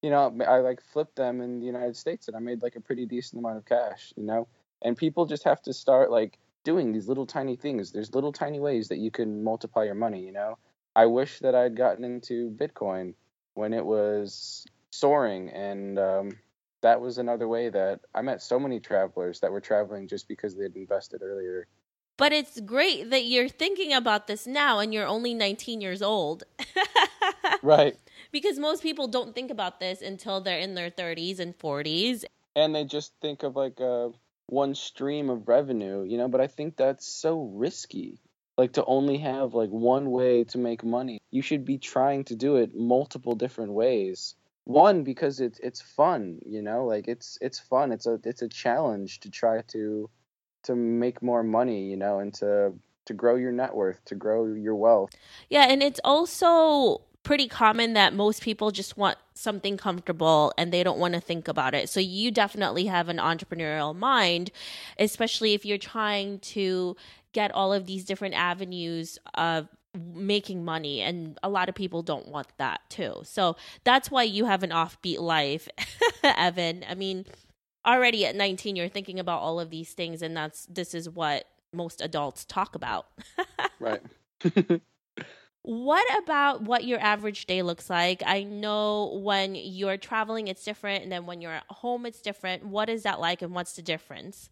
you 0.00 0.08
know, 0.08 0.34
I 0.48 0.60
like 0.60 0.80
flipped 0.80 1.16
them 1.16 1.42
in 1.42 1.60
the 1.60 1.66
United 1.66 1.94
States, 1.94 2.28
and 2.28 2.34
I 2.34 2.40
made 2.40 2.62
like 2.62 2.76
a 2.76 2.80
pretty 2.80 3.04
decent 3.04 3.40
amount 3.40 3.58
of 3.58 3.66
cash. 3.66 4.14
You 4.16 4.24
know, 4.24 4.48
and 4.80 4.96
people 4.96 5.26
just 5.26 5.44
have 5.44 5.60
to 5.64 5.74
start 5.74 6.10
like 6.10 6.38
doing 6.64 6.90
these 6.90 7.06
little 7.06 7.26
tiny 7.26 7.56
things. 7.56 7.92
There's 7.92 8.14
little 8.14 8.32
tiny 8.32 8.60
ways 8.60 8.88
that 8.88 8.96
you 8.98 9.10
can 9.10 9.44
multiply 9.44 9.84
your 9.84 9.94
money. 9.94 10.24
You 10.24 10.32
know, 10.32 10.58
I 10.96 11.06
wish 11.06 11.40
that 11.40 11.54
I'd 11.54 11.76
gotten 11.76 12.04
into 12.04 12.50
Bitcoin 12.50 13.14
when 13.54 13.72
it 13.72 13.84
was 13.84 14.66
soaring, 14.90 15.50
and 15.50 15.98
um, 15.98 16.38
that 16.82 17.00
was 17.00 17.18
another 17.18 17.48
way 17.48 17.68
that 17.68 18.00
I 18.14 18.22
met 18.22 18.42
so 18.42 18.58
many 18.58 18.78
travelers 18.78 19.40
that 19.40 19.50
were 19.50 19.60
traveling 19.60 20.06
just 20.06 20.28
because 20.28 20.54
they'd 20.54 20.76
invested 20.76 21.22
earlier. 21.22 21.66
But 22.16 22.32
it's 22.32 22.60
great 22.60 23.10
that 23.10 23.24
you're 23.24 23.48
thinking 23.48 23.92
about 23.92 24.28
this 24.28 24.46
now 24.46 24.78
and 24.78 24.94
you're 24.94 25.06
only 25.06 25.34
19 25.34 25.80
years 25.80 26.00
old. 26.00 26.44
right. 27.62 27.96
Because 28.30 28.58
most 28.58 28.82
people 28.82 29.08
don't 29.08 29.34
think 29.34 29.50
about 29.50 29.80
this 29.80 30.00
until 30.00 30.40
they're 30.40 30.60
in 30.60 30.74
their 30.74 30.90
30s 30.90 31.40
and 31.40 31.58
40s. 31.58 32.24
And 32.54 32.72
they 32.72 32.84
just 32.84 33.12
think 33.20 33.42
of 33.42 33.56
like 33.56 33.80
a 33.80 34.12
one 34.46 34.74
stream 34.76 35.28
of 35.30 35.48
revenue, 35.48 36.04
you 36.04 36.18
know, 36.18 36.28
but 36.28 36.40
I 36.40 36.46
think 36.46 36.76
that's 36.76 37.06
so 37.06 37.50
risky 37.52 38.20
like 38.56 38.72
to 38.74 38.84
only 38.84 39.18
have 39.18 39.54
like 39.54 39.70
one 39.70 40.10
way 40.10 40.44
to 40.44 40.58
make 40.58 40.84
money. 40.84 41.18
You 41.30 41.42
should 41.42 41.64
be 41.64 41.78
trying 41.78 42.24
to 42.24 42.36
do 42.36 42.56
it 42.56 42.74
multiple 42.74 43.34
different 43.34 43.72
ways. 43.72 44.34
One 44.64 45.04
because 45.04 45.40
it's 45.40 45.58
it's 45.60 45.82
fun, 45.82 46.38
you 46.46 46.62
know, 46.62 46.86
like 46.86 47.08
it's 47.08 47.36
it's 47.40 47.58
fun. 47.58 47.92
It's 47.92 48.06
a 48.06 48.18
it's 48.24 48.42
a 48.42 48.48
challenge 48.48 49.20
to 49.20 49.30
try 49.30 49.60
to 49.68 50.08
to 50.64 50.74
make 50.74 51.22
more 51.22 51.42
money, 51.42 51.90
you 51.90 51.96
know, 51.96 52.20
and 52.20 52.32
to 52.34 52.72
to 53.06 53.14
grow 53.14 53.36
your 53.36 53.52
net 53.52 53.74
worth, 53.74 54.02
to 54.06 54.14
grow 54.14 54.46
your 54.46 54.76
wealth. 54.76 55.10
Yeah, 55.50 55.66
and 55.68 55.82
it's 55.82 56.00
also 56.04 57.02
pretty 57.22 57.48
common 57.48 57.94
that 57.94 58.14
most 58.14 58.42
people 58.42 58.70
just 58.70 58.96
want 58.96 59.16
something 59.32 59.76
comfortable 59.76 60.52
and 60.58 60.72
they 60.72 60.82
don't 60.82 60.98
want 60.98 61.14
to 61.14 61.20
think 61.20 61.48
about 61.48 61.74
it. 61.74 61.88
So 61.88 61.98
you 61.98 62.30
definitely 62.30 62.84
have 62.86 63.08
an 63.08 63.16
entrepreneurial 63.16 63.96
mind, 63.96 64.50
especially 64.98 65.54
if 65.54 65.64
you're 65.64 65.78
trying 65.78 66.38
to 66.40 66.96
get 67.34 67.52
all 67.52 67.72
of 67.72 67.86
these 67.86 68.04
different 68.04 68.34
avenues 68.34 69.18
of 69.34 69.68
making 70.14 70.64
money 70.64 71.00
and 71.02 71.38
a 71.42 71.48
lot 71.48 71.68
of 71.68 71.74
people 71.74 72.02
don't 72.02 72.28
want 72.28 72.48
that 72.56 72.80
too. 72.88 73.20
So 73.24 73.56
that's 73.84 74.10
why 74.10 74.22
you 74.22 74.46
have 74.46 74.62
an 74.62 74.70
offbeat 74.70 75.20
life, 75.20 75.68
Evan. 76.24 76.84
I 76.88 76.94
mean, 76.94 77.26
already 77.86 78.24
at 78.24 78.34
19 78.34 78.76
you're 78.76 78.88
thinking 78.88 79.20
about 79.20 79.40
all 79.40 79.60
of 79.60 79.68
these 79.70 79.92
things 79.92 80.22
and 80.22 80.34
that's 80.34 80.64
this 80.66 80.94
is 80.94 81.08
what 81.10 81.44
most 81.72 82.00
adults 82.00 82.44
talk 82.44 82.74
about. 82.74 83.06
right. 83.80 84.00
What 85.64 86.06
about 86.22 86.60
what 86.60 86.84
your 86.84 87.00
average 87.00 87.46
day 87.46 87.62
looks 87.62 87.88
like? 87.88 88.22
I 88.26 88.42
know 88.42 89.18
when 89.22 89.54
you're 89.54 89.96
traveling, 89.96 90.48
it's 90.48 90.62
different, 90.62 91.04
and 91.04 91.10
then 91.10 91.24
when 91.24 91.40
you're 91.40 91.52
at 91.52 91.64
home, 91.70 92.04
it's 92.04 92.20
different. 92.20 92.66
What 92.66 92.90
is 92.90 93.04
that 93.04 93.18
like, 93.18 93.40
and 93.40 93.54
what's 93.54 93.72
the 93.72 93.80
difference? 93.80 94.50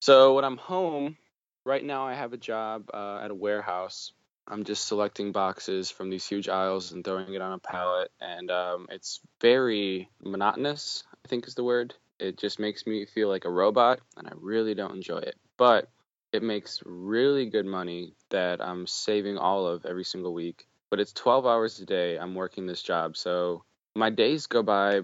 So, 0.00 0.34
when 0.34 0.44
I'm 0.44 0.58
home, 0.58 1.16
right 1.64 1.84
now 1.84 2.06
I 2.06 2.14
have 2.14 2.32
a 2.32 2.38
job 2.38 2.90
uh, 2.92 3.20
at 3.22 3.30
a 3.30 3.34
warehouse. 3.34 4.12
I'm 4.46 4.64
just 4.64 4.86
selecting 4.88 5.32
boxes 5.32 5.90
from 5.90 6.10
these 6.10 6.26
huge 6.26 6.48
aisles 6.48 6.92
and 6.92 7.04
throwing 7.04 7.32
it 7.32 7.40
on 7.40 7.52
a 7.52 7.58
pallet, 7.58 8.10
and 8.20 8.50
um, 8.50 8.86
it's 8.90 9.20
very 9.40 10.10
monotonous, 10.22 11.04
I 11.24 11.28
think 11.28 11.46
is 11.46 11.54
the 11.54 11.64
word. 11.64 11.94
It 12.18 12.38
just 12.38 12.58
makes 12.58 12.86
me 12.86 13.06
feel 13.06 13.28
like 13.28 13.44
a 13.44 13.50
robot, 13.50 14.00
and 14.16 14.26
I 14.26 14.32
really 14.36 14.74
don't 14.74 14.96
enjoy 14.96 15.18
it. 15.18 15.36
But 15.56 15.88
it 16.32 16.42
makes 16.42 16.82
really 16.84 17.46
good 17.46 17.66
money 17.66 18.14
that 18.30 18.60
I'm 18.60 18.86
saving 18.86 19.38
all 19.38 19.66
of 19.66 19.84
every 19.84 20.04
single 20.04 20.32
week. 20.32 20.66
But 20.90 20.98
it's 20.98 21.12
12 21.12 21.46
hours 21.46 21.78
a 21.80 21.86
day 21.86 22.18
I'm 22.18 22.34
working 22.34 22.66
this 22.66 22.82
job. 22.82 23.16
So 23.16 23.64
my 23.94 24.10
days 24.10 24.46
go 24.46 24.62
by 24.62 25.02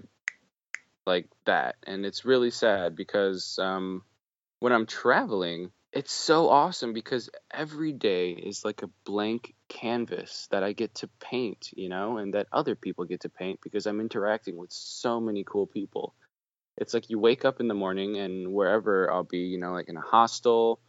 like 1.05 1.27
that. 1.45 1.75
And 1.85 2.05
it's 2.05 2.25
really 2.25 2.51
sad 2.51 2.95
because 2.95 3.57
um, 3.59 4.03
when 4.59 4.73
I'm 4.73 4.85
traveling, 4.85 5.71
it's 5.99 6.13
so 6.13 6.47
awesome 6.47 6.93
because 6.93 7.29
every 7.51 7.91
day 7.91 8.31
is 8.31 8.63
like 8.63 8.83
a 8.83 8.89
blank 9.03 9.53
canvas 9.67 10.47
that 10.49 10.63
I 10.63 10.71
get 10.71 10.95
to 10.95 11.09
paint, 11.19 11.71
you 11.75 11.89
know, 11.89 12.19
and 12.19 12.35
that 12.35 12.47
other 12.53 12.73
people 12.75 13.03
get 13.03 13.19
to 13.21 13.29
paint 13.29 13.59
because 13.61 13.85
I'm 13.85 13.99
interacting 13.99 14.55
with 14.55 14.71
so 14.71 15.19
many 15.19 15.43
cool 15.43 15.67
people. 15.67 16.15
It's 16.77 16.93
like 16.93 17.09
you 17.09 17.19
wake 17.19 17.43
up 17.43 17.59
in 17.59 17.67
the 17.67 17.73
morning 17.73 18.15
and 18.15 18.53
wherever 18.53 19.11
I'll 19.11 19.25
be, 19.25 19.39
you 19.39 19.59
know, 19.59 19.73
like 19.73 19.89
in 19.89 19.97
a 19.97 20.01
hostel 20.01 20.79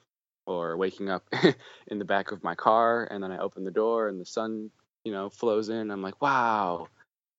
or 0.47 0.77
waking 0.77 1.11
up 1.11 1.25
in 1.89 1.99
the 1.99 2.05
back 2.05 2.31
of 2.31 2.45
my 2.45 2.55
car 2.55 3.03
and 3.11 3.21
then 3.21 3.33
I 3.33 3.39
open 3.39 3.65
the 3.65 3.73
door 3.73 4.07
and 4.07 4.21
the 4.21 4.25
sun, 4.25 4.71
you 5.03 5.11
know, 5.11 5.29
flows 5.29 5.71
in. 5.71 5.91
I'm 5.91 6.03
like, 6.03 6.23
wow, 6.23 6.87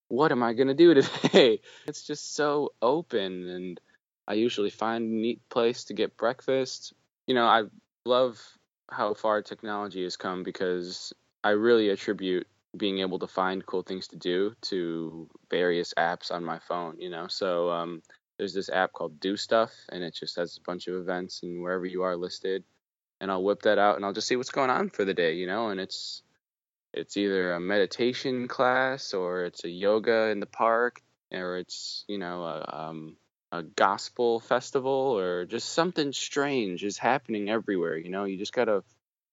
what 0.09 0.33
am 0.33 0.43
I 0.43 0.51
going 0.51 0.67
to 0.67 0.73
do 0.73 0.93
today? 1.01 1.61
It's 1.87 2.05
just 2.05 2.35
so 2.35 2.73
open 2.81 3.47
and 3.47 3.79
I 4.27 4.33
usually 4.33 4.71
find 4.71 5.05
a 5.05 5.15
neat 5.15 5.39
place 5.49 5.85
to 5.85 5.93
get 5.93 6.17
breakfast. 6.17 6.93
You 7.27 7.35
know, 7.35 7.45
I 7.45 7.63
love 8.05 8.41
how 8.89 9.13
far 9.13 9.41
technology 9.41 10.03
has 10.03 10.17
come 10.17 10.43
because 10.43 11.13
I 11.43 11.51
really 11.51 11.89
attribute 11.89 12.47
being 12.75 12.99
able 12.99 13.19
to 13.19 13.27
find 13.27 13.65
cool 13.65 13.83
things 13.83 14.07
to 14.09 14.17
do 14.17 14.53
to 14.61 15.29
various 15.49 15.93
apps 15.97 16.31
on 16.31 16.43
my 16.43 16.59
phone, 16.59 16.99
you 16.99 17.09
know. 17.09 17.27
So 17.27 17.69
um, 17.69 18.01
there's 18.37 18.53
this 18.53 18.69
app 18.69 18.93
called 18.93 19.19
Do 19.19 19.37
Stuff, 19.37 19.71
and 19.89 20.03
it 20.03 20.13
just 20.15 20.35
has 20.37 20.57
a 20.57 20.61
bunch 20.61 20.87
of 20.87 20.95
events 20.95 21.43
and 21.43 21.61
wherever 21.61 21.85
you 21.85 22.03
are 22.03 22.15
listed 22.15 22.63
and 23.21 23.31
I'll 23.31 23.43
whip 23.43 23.61
that 23.61 23.77
out 23.77 23.95
and 23.95 24.03
I'll 24.03 24.13
just 24.13 24.27
see 24.27 24.35
what's 24.35 24.49
going 24.49 24.71
on 24.71 24.89
for 24.89 25.05
the 25.05 25.13
day, 25.13 25.35
you 25.35 25.47
know, 25.47 25.69
and 25.69 25.79
it's 25.79 26.23
it's 26.93 27.15
either 27.15 27.53
a 27.53 27.59
meditation 27.59 28.49
class 28.49 29.13
or 29.13 29.45
it's 29.45 29.63
a 29.63 29.69
yoga 29.69 30.29
in 30.29 30.41
the 30.41 30.45
park 30.45 31.01
or 31.31 31.57
it's, 31.57 32.03
you 32.09 32.17
know, 32.17 32.43
a 32.43 32.87
um, 32.89 33.15
a 33.51 33.63
gospel 33.63 34.39
festival 34.39 35.17
or 35.17 35.45
just 35.45 35.73
something 35.73 36.13
strange 36.13 36.83
is 36.83 36.97
happening 36.97 37.49
everywhere, 37.49 37.97
you 37.97 38.09
know. 38.09 38.23
You 38.25 38.37
just 38.37 38.53
got 38.53 38.65
to 38.65 38.83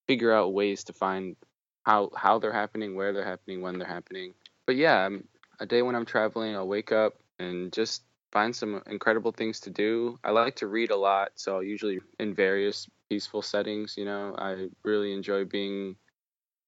figure 0.06 0.32
out 0.32 0.52
ways 0.52 0.84
to 0.84 0.92
find 0.92 1.36
how 1.84 2.10
how 2.16 2.38
they're 2.38 2.52
happening, 2.52 2.94
where 2.94 3.12
they're 3.12 3.24
happening, 3.24 3.62
when 3.62 3.78
they're 3.78 3.88
happening. 3.88 4.34
But 4.66 4.76
yeah, 4.76 5.08
a 5.60 5.66
day 5.66 5.82
when 5.82 5.94
I'm 5.94 6.04
traveling, 6.04 6.54
I'll 6.54 6.66
wake 6.66 6.92
up 6.92 7.14
and 7.38 7.72
just 7.72 8.02
find 8.32 8.54
some 8.54 8.82
incredible 8.86 9.32
things 9.32 9.60
to 9.60 9.70
do. 9.70 10.18
I 10.22 10.32
like 10.32 10.56
to 10.56 10.66
read 10.66 10.90
a 10.90 10.96
lot, 10.96 11.32
so 11.36 11.56
I'll 11.56 11.62
usually 11.62 12.00
in 12.18 12.34
various 12.34 12.88
peaceful 13.08 13.42
settings. 13.42 13.96
You 13.96 14.04
know, 14.04 14.34
I 14.36 14.68
really 14.82 15.12
enjoy 15.12 15.44
being 15.44 15.96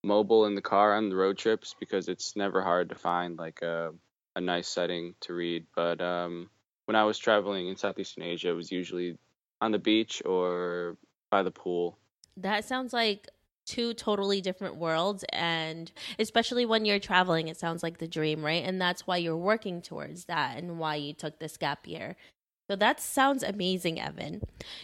mobile 0.02 0.46
in 0.46 0.54
the 0.54 0.62
car 0.62 0.94
on 0.94 1.10
the 1.10 1.16
road 1.16 1.36
trips 1.36 1.74
because 1.78 2.08
it's 2.08 2.36
never 2.36 2.62
hard 2.62 2.88
to 2.88 2.94
find 2.94 3.36
like 3.36 3.60
a 3.62 3.92
a 4.36 4.40
nice 4.40 4.68
setting 4.68 5.14
to 5.22 5.34
read. 5.34 5.66
But 5.74 6.00
um, 6.00 6.48
when 6.90 6.96
I 6.96 7.04
was 7.04 7.18
traveling 7.18 7.68
in 7.68 7.76
Southeastern 7.76 8.24
Asia, 8.24 8.48
it 8.48 8.54
was 8.54 8.72
usually 8.72 9.16
on 9.60 9.70
the 9.70 9.78
beach 9.78 10.20
or 10.26 10.96
by 11.30 11.44
the 11.44 11.52
pool. 11.52 11.96
That 12.36 12.64
sounds 12.64 12.92
like 12.92 13.28
two 13.64 13.94
totally 13.94 14.40
different 14.40 14.74
worlds 14.74 15.24
and 15.32 15.92
especially 16.18 16.66
when 16.66 16.84
you're 16.84 16.98
traveling 16.98 17.46
it 17.46 17.56
sounds 17.56 17.84
like 17.84 17.98
the 17.98 18.08
dream 18.08 18.44
right 18.44 18.64
and 18.64 18.80
that's 18.80 19.06
why 19.06 19.16
you're 19.16 19.36
working 19.36 19.80
towards 19.80 20.24
that 20.24 20.56
and 20.56 20.80
why 20.80 20.96
you 20.96 21.12
took 21.12 21.38
this 21.38 21.56
gap 21.56 21.86
year 21.86 22.16
so 22.68 22.76
that 22.76 23.00
sounds 23.00 23.42
amazing, 23.42 24.00
Evan. 24.00 24.42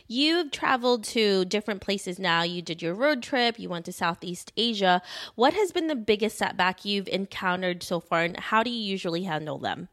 You've 0.08 0.50
traveled 0.50 1.04
to 1.04 1.44
different 1.44 1.80
places 1.80 2.18
now. 2.18 2.42
You 2.42 2.60
did 2.60 2.82
your 2.82 2.94
road 2.94 3.22
trip, 3.22 3.60
you 3.60 3.68
went 3.68 3.84
to 3.84 3.92
Southeast 3.92 4.52
Asia. 4.56 5.00
What 5.36 5.54
has 5.54 5.70
been 5.70 5.86
the 5.86 5.94
biggest 5.94 6.36
setback 6.36 6.84
you've 6.84 7.06
encountered 7.06 7.84
so 7.84 8.00
far, 8.00 8.22
and 8.22 8.36
how 8.36 8.64
do 8.64 8.70
you 8.70 8.82
usually 8.82 9.22
handle 9.22 9.58
them? 9.58 9.88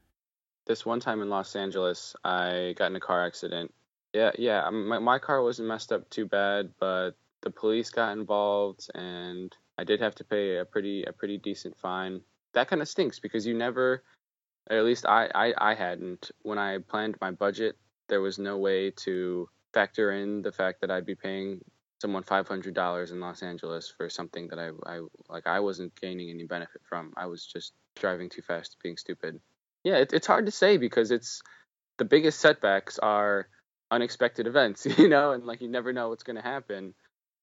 This 0.65 0.85
one 0.85 0.99
time 0.99 1.21
in 1.21 1.29
Los 1.29 1.55
Angeles, 1.55 2.15
I 2.23 2.73
got 2.77 2.87
in 2.87 2.95
a 2.95 2.99
car 2.99 3.25
accident. 3.25 3.73
Yeah, 4.13 4.31
yeah, 4.37 4.69
my, 4.69 4.99
my 4.99 5.19
car 5.19 5.41
wasn't 5.41 5.67
messed 5.67 5.91
up 5.91 6.09
too 6.09 6.25
bad, 6.25 6.71
but 6.79 7.11
the 7.41 7.51
police 7.51 7.89
got 7.89 8.17
involved 8.17 8.89
and 8.95 9.55
I 9.77 9.83
did 9.83 9.99
have 10.01 10.15
to 10.15 10.23
pay 10.23 10.57
a 10.57 10.65
pretty 10.65 11.03
a 11.03 11.11
pretty 11.11 11.37
decent 11.37 11.77
fine. 11.77 12.21
That 12.53 12.67
kind 12.67 12.81
of 12.81 12.87
stinks 12.87 13.19
because 13.19 13.45
you 13.45 13.53
never 13.53 14.03
at 14.69 14.85
least 14.85 15.05
I, 15.05 15.29
I, 15.35 15.53
I 15.71 15.73
hadn't 15.73 16.31
when 16.43 16.57
I 16.57 16.77
planned 16.77 17.17
my 17.19 17.31
budget 17.31 17.75
there 18.07 18.21
was 18.21 18.39
no 18.39 18.57
way 18.57 18.91
to 18.91 19.49
factor 19.73 20.11
in 20.11 20.41
the 20.41 20.51
fact 20.51 20.81
that 20.81 20.91
I'd 20.91 21.05
be 21.05 21.15
paying 21.15 21.61
someone 22.01 22.23
five 22.23 22.47
hundred 22.47 22.73
dollars 22.73 23.11
in 23.11 23.19
Los 23.19 23.41
Angeles 23.41 23.93
for 23.95 24.09
something 24.09 24.47
that 24.49 24.59
I, 24.59 24.69
I 24.85 24.99
like 25.29 25.47
I 25.47 25.59
wasn't 25.59 25.99
gaining 25.99 26.29
any 26.29 26.43
benefit 26.43 26.81
from. 26.87 27.13
I 27.17 27.25
was 27.25 27.45
just 27.45 27.73
driving 27.95 28.29
too 28.29 28.41
fast, 28.41 28.77
being 28.83 28.97
stupid. 28.97 29.39
Yeah, 29.83 29.97
it, 29.97 30.13
it's 30.13 30.27
hard 30.27 30.45
to 30.45 30.51
say 30.51 30.77
because 30.77 31.11
it's 31.11 31.41
the 31.97 32.05
biggest 32.05 32.39
setbacks 32.39 32.99
are 32.99 33.47
unexpected 33.91 34.47
events, 34.47 34.85
you 34.97 35.07
know, 35.07 35.31
and 35.31 35.45
like 35.45 35.61
you 35.61 35.67
never 35.67 35.93
know 35.93 36.09
what's 36.09 36.23
going 36.23 36.35
to 36.35 36.41
happen. 36.41 36.93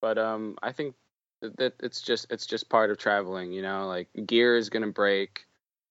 But 0.00 0.18
um, 0.18 0.56
I 0.62 0.72
think 0.72 0.94
that 1.42 1.74
it's 1.80 2.02
just 2.02 2.26
it's 2.30 2.46
just 2.46 2.68
part 2.68 2.90
of 2.90 2.98
traveling, 2.98 3.52
you 3.52 3.62
know. 3.62 3.86
Like 3.86 4.08
gear 4.26 4.56
is 4.56 4.70
going 4.70 4.82
to 4.84 4.92
break, 4.92 5.46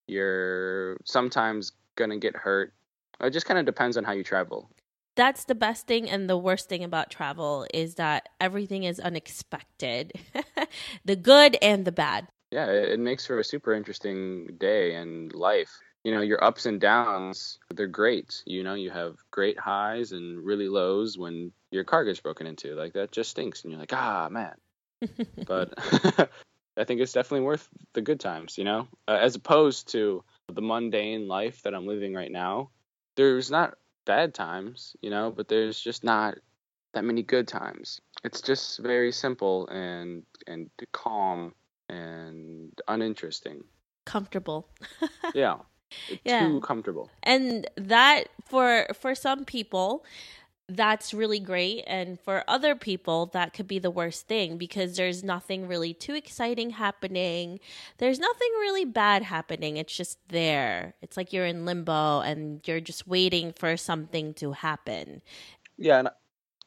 You're 0.06 0.96
sometimes 1.04 1.72
going 1.96 2.10
to 2.10 2.18
get 2.18 2.36
hurt. 2.36 2.72
It 3.20 3.30
just 3.30 3.46
kind 3.46 3.58
of 3.58 3.66
depends 3.66 3.96
on 3.96 4.04
how 4.04 4.12
you 4.12 4.24
travel. 4.24 4.70
That's 5.16 5.44
the 5.44 5.54
best 5.54 5.86
thing 5.86 6.08
and 6.08 6.30
the 6.30 6.38
worst 6.38 6.68
thing 6.68 6.82
about 6.82 7.10
travel 7.10 7.66
is 7.74 7.96
that 7.96 8.28
everything 8.40 8.84
is 8.84 8.98
unexpected. 8.98 10.12
the 11.04 11.16
good 11.16 11.58
and 11.60 11.84
the 11.84 11.92
bad. 11.92 12.28
Yeah, 12.50 12.66
it 12.66 12.98
makes 12.98 13.26
for 13.26 13.38
a 13.38 13.44
super 13.44 13.74
interesting 13.74 14.56
day 14.58 14.94
and 14.94 15.32
life. 15.34 15.78
You 16.04 16.14
know, 16.14 16.22
your 16.22 16.42
ups 16.42 16.66
and 16.66 16.80
downs, 16.80 17.58
they're 17.74 17.86
great. 17.86 18.42
You 18.46 18.62
know, 18.62 18.74
you 18.74 18.90
have 18.90 19.16
great 19.30 19.58
highs 19.58 20.12
and 20.12 20.44
really 20.44 20.68
lows 20.68 21.18
when 21.18 21.52
your 21.70 21.84
car 21.84 22.04
gets 22.04 22.20
broken 22.20 22.46
into. 22.46 22.74
Like 22.74 22.94
that 22.94 23.12
just 23.12 23.30
stinks 23.30 23.62
and 23.62 23.70
you're 23.70 23.80
like, 23.80 23.92
"Ah, 23.92 24.28
man." 24.30 24.54
but 25.46 25.74
I 26.76 26.84
think 26.84 27.00
it's 27.00 27.12
definitely 27.12 27.44
worth 27.44 27.68
the 27.92 28.00
good 28.00 28.20
times, 28.20 28.56
you 28.56 28.64
know, 28.64 28.88
uh, 29.08 29.18
as 29.20 29.34
opposed 29.34 29.88
to 29.92 30.24
the 30.52 30.62
mundane 30.62 31.28
life 31.28 31.62
that 31.62 31.74
I'm 31.74 31.86
living 31.86 32.14
right 32.14 32.30
now. 32.32 32.70
There's 33.16 33.50
not 33.50 33.74
bad 34.06 34.34
times, 34.34 34.96
you 35.02 35.10
know, 35.10 35.30
but 35.30 35.48
there's 35.48 35.78
just 35.78 36.04
not 36.04 36.38
that 36.94 37.04
many 37.04 37.22
good 37.22 37.46
times. 37.46 38.00
It's 38.24 38.40
just 38.40 38.78
very 38.78 39.12
simple 39.12 39.68
and 39.68 40.24
and 40.46 40.70
calm 40.92 41.54
and 41.88 42.72
uninteresting. 42.88 43.64
Comfortable. 44.06 44.68
yeah. 45.34 45.56
Yeah. 46.24 46.46
Too 46.46 46.60
comfortable. 46.60 47.10
And 47.22 47.68
that 47.76 48.28
for 48.48 48.86
for 48.94 49.14
some 49.14 49.44
people 49.44 50.04
that's 50.70 51.12
really 51.12 51.40
great. 51.40 51.84
And 51.86 52.18
for 52.20 52.44
other 52.46 52.74
people, 52.74 53.26
that 53.26 53.52
could 53.52 53.66
be 53.66 53.78
the 53.78 53.90
worst 53.90 54.28
thing 54.28 54.56
because 54.56 54.96
there's 54.96 55.24
nothing 55.24 55.66
really 55.66 55.92
too 55.92 56.14
exciting 56.14 56.70
happening. 56.70 57.60
There's 57.98 58.18
nothing 58.18 58.48
really 58.60 58.84
bad 58.84 59.22
happening. 59.22 59.76
It's 59.76 59.96
just 59.96 60.18
there. 60.28 60.94
It's 61.02 61.16
like 61.16 61.32
you're 61.32 61.46
in 61.46 61.64
limbo 61.64 62.20
and 62.20 62.66
you're 62.66 62.80
just 62.80 63.06
waiting 63.06 63.52
for 63.52 63.76
something 63.76 64.34
to 64.34 64.52
happen. 64.52 65.22
Yeah. 65.76 65.98
And 65.98 66.08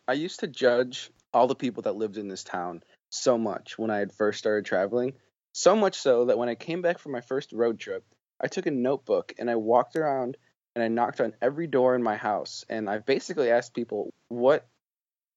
I 0.08 0.14
used 0.14 0.42
to 0.42 0.48
judge 0.48 1.10
all 1.34 1.48
the 1.48 1.56
people 1.56 1.84
that 1.84 1.96
lived 1.96 2.18
in 2.18 2.28
this 2.28 2.44
town 2.44 2.84
so 3.10 3.38
much 3.38 3.78
when 3.78 3.90
I 3.90 4.00
had 4.00 4.12
first 4.12 4.40
started 4.40 4.66
traveling. 4.66 5.14
So 5.54 5.76
much 5.76 5.96
so 5.96 6.26
that 6.26 6.38
when 6.38 6.50
I 6.50 6.56
came 6.56 6.82
back 6.82 7.00
from 7.00 7.12
my 7.12 7.22
first 7.22 7.54
road 7.54 7.80
trip, 7.80 8.04
I 8.44 8.48
took 8.48 8.66
a 8.66 8.72
notebook 8.72 9.34
and 9.40 9.50
I 9.50 9.56
walked 9.56 9.96
around 9.96 10.38
and 10.76 10.84
I 10.84 10.90
knocked 10.90 11.22
on 11.22 11.34
every 11.42 11.68
door 11.68 11.96
in 11.96 12.04
my 12.04 12.18
house. 12.18 12.66
And 12.70 12.90
I 12.90 12.98
basically 12.98 13.50
asked 13.50 13.74
people 13.74 14.14
what 14.28 14.68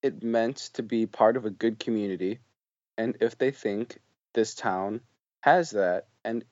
it 0.02 0.22
meant 0.22 0.56
to 0.74 0.82
be 0.82 1.06
part 1.06 1.36
of 1.36 1.44
a 1.44 1.50
good 1.50 1.78
community 1.78 2.40
and 2.98 3.16
if 3.20 3.38
they 3.38 3.50
think 3.50 3.98
this 4.34 4.54
town 4.54 5.00
has 5.40 5.70
that 5.70 6.06
and 6.24 6.44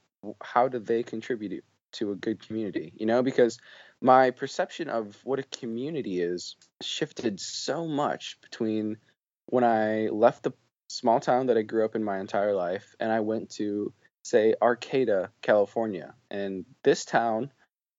how 0.43 0.69
do 0.69 0.79
they 0.79 1.03
contribute 1.03 1.65
to 1.93 2.11
a 2.13 2.17
good 2.17 2.45
community 2.45 2.93
you 2.97 3.07
know? 3.07 3.23
Because 3.23 3.59
my 4.01 4.31
perception 4.31 4.89
of 4.89 5.19
what 5.25 5.39
a 5.39 5.45
community 5.45 6.21
is 6.21 6.57
shifted 6.83 7.41
so 7.41 7.87
much 7.87 8.39
between 8.43 8.99
when 9.47 9.65
I 9.65 10.09
left 10.09 10.43
the 10.43 10.53
small 10.89 11.21
town 11.21 11.47
that 11.47 11.59
I 11.59 11.63
grew 11.63 11.85
up 11.85 11.97
in 11.97 12.05
my 12.05 12.19
entire 12.19 12.55
life 12.55 12.95
and 13.01 13.11
I 13.11 13.21
went 13.21 13.51
to 13.51 13.93
say 14.25 14.55
Arcata, 14.61 15.31
California. 15.43 16.15
And 16.31 16.65
this 16.83 17.05
town 17.05 17.51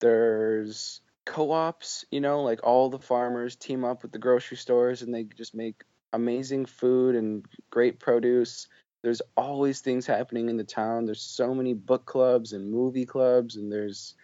there's 0.01 1.01
co-ops, 1.25 2.05
you 2.11 2.21
know, 2.21 2.43
like 2.43 2.59
all 2.63 2.89
the 2.89 2.99
farmers 2.99 3.55
team 3.55 3.83
up 3.83 4.03
with 4.03 4.11
the 4.11 4.19
grocery 4.19 4.57
stores 4.57 5.01
and 5.01 5.13
they 5.13 5.23
just 5.23 5.55
make 5.55 5.83
amazing 6.13 6.65
food 6.65 7.15
and 7.15 7.45
great 7.69 7.99
produce. 7.99 8.67
There's 9.01 9.21
always 9.37 9.81
things 9.81 10.05
happening 10.05 10.49
in 10.49 10.57
the 10.57 10.63
town. 10.63 11.05
There's 11.05 11.21
so 11.21 11.53
many 11.53 11.73
book 11.73 12.05
clubs 12.05 12.53
and 12.53 12.71
movie 12.71 13.05
clubs 13.05 13.55
and 13.55 13.71
there's 13.71 14.15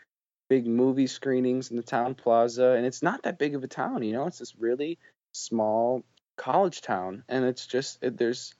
big 0.49 0.67
movie 0.67 1.07
screenings 1.07 1.71
in 1.71 1.77
the 1.77 1.83
town 1.83 2.13
plaza 2.13 2.71
and 2.71 2.85
it's 2.85 3.01
not 3.01 3.23
that 3.23 3.39
big 3.39 3.55
of 3.55 3.63
a 3.63 3.67
town, 3.67 4.03
you 4.03 4.13
know. 4.13 4.27
It's 4.27 4.39
this 4.39 4.55
really 4.59 4.99
small 5.33 6.03
college 6.35 6.81
town 6.81 7.23
and 7.29 7.45
it's 7.45 7.65
just 7.65 7.99
it, 8.01 8.17
there's 8.17 8.53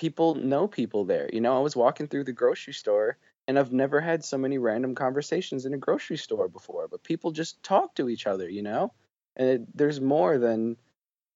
people 0.00 0.34
know 0.34 0.66
people 0.66 1.04
there. 1.04 1.28
You 1.30 1.42
know, 1.42 1.54
I 1.54 1.60
was 1.60 1.76
walking 1.76 2.08
through 2.08 2.24
the 2.24 2.32
grocery 2.32 2.72
store 2.72 3.18
and 3.46 3.58
I've 3.58 3.70
never 3.70 4.00
had 4.00 4.24
so 4.24 4.38
many 4.38 4.56
random 4.56 4.94
conversations 4.94 5.66
in 5.66 5.74
a 5.74 5.76
grocery 5.76 6.16
store 6.16 6.48
before, 6.48 6.88
but 6.88 7.02
people 7.02 7.32
just 7.32 7.62
talk 7.62 7.94
to 7.96 8.08
each 8.08 8.26
other, 8.26 8.48
you 8.48 8.62
know? 8.62 8.94
And 9.36 9.48
it, 9.50 9.76
there's 9.76 10.00
more 10.00 10.38
than, 10.38 10.78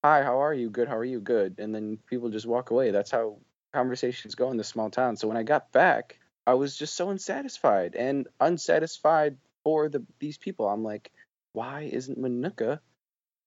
hi, 0.02 0.22
how 0.22 0.42
are 0.42 0.54
you? 0.54 0.70
Good, 0.70 0.88
how 0.88 0.96
are 0.96 1.04
you? 1.04 1.20
Good. 1.20 1.56
And 1.58 1.74
then 1.74 1.98
people 2.06 2.30
just 2.30 2.46
walk 2.46 2.70
away. 2.70 2.90
That's 2.90 3.10
how 3.10 3.36
conversations 3.74 4.34
go 4.34 4.50
in 4.50 4.56
the 4.56 4.64
small 4.64 4.88
town. 4.88 5.18
So 5.18 5.28
when 5.28 5.36
I 5.36 5.42
got 5.42 5.70
back, 5.70 6.18
I 6.46 6.54
was 6.54 6.74
just 6.74 6.94
so 6.94 7.10
unsatisfied 7.10 7.94
and 7.94 8.28
unsatisfied 8.40 9.36
for 9.62 9.90
the 9.90 10.02
these 10.20 10.38
people. 10.38 10.66
I'm 10.66 10.82
like, 10.82 11.12
why 11.52 11.82
isn't 11.92 12.18
Minooka 12.18 12.80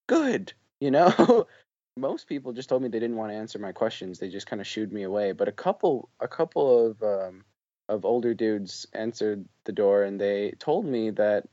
good? 0.06 0.54
You 0.80 0.92
know? 0.92 1.48
Most 1.98 2.28
people 2.28 2.54
just 2.54 2.70
told 2.70 2.84
me 2.84 2.90
they 2.90 3.00
didn't 3.00 3.18
want 3.18 3.32
to 3.32 3.38
answer 3.38 3.60
my 3.60 3.72
questions. 3.72 4.20
They 4.20 4.30
just 4.30 4.48
kind 4.48 4.62
of 4.62 4.68
shooed 4.68 4.94
me 4.94 5.04
away. 5.04 5.32
But 5.32 5.48
a 5.48 5.52
couple, 5.52 6.10
a 6.20 6.28
couple 6.28 6.88
of 6.88 7.04
um, 7.04 7.44
of 7.90 8.06
older 8.06 8.34
dudes 8.34 8.86
answered 8.94 9.46
the 9.64 9.72
door 9.72 10.04
and 10.04 10.20
they 10.20 10.52
told 10.60 10.86
me 10.86 11.10
that 11.12 11.46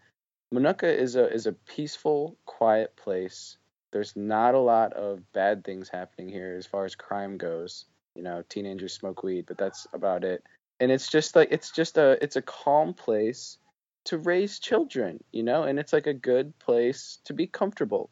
Minooka 0.53 0.93
is 0.97 1.17
a 1.17 1.33
is 1.33 1.47
a 1.47 1.53
peaceful, 1.53 2.37
quiet 2.45 2.95
place. 2.97 3.57
There's 3.93 4.17
not 4.17 4.55
a 4.55 4.61
lot 4.61 4.93
of 4.93 5.33
bad 5.33 5.65
things 5.65 5.89
happening 5.89 6.29
here 6.29 6.57
as 6.59 6.67
far 6.67 6.85
as 6.85 6.95
crime 6.95 7.39
goes. 7.39 7.87
You 8.15 8.23
know, 8.23 8.45
teenagers 8.49 8.93
smoke 8.93 9.23
weed, 9.23 9.47
but 9.47 9.59
that's 9.59 9.87
about 9.93 10.25
it. 10.25 10.45
And 10.81 10.93
it's 10.93 11.09
just 11.09 11.35
like 11.35 11.49
it's 11.51 11.71
just 11.71 11.97
a 11.99 12.23
it's 12.23 12.37
a 12.37 12.43
calm 12.43 12.95
place 12.95 13.59
to 14.05 14.19
raise 14.19 14.59
children, 14.59 15.23
you 15.33 15.43
know, 15.43 15.63
and 15.63 15.79
it's 15.79 15.93
like 15.93 16.07
a 16.07 16.15
good 16.15 16.57
place 16.59 17.19
to 17.25 17.33
be 17.33 17.47
comfortable. 17.47 18.11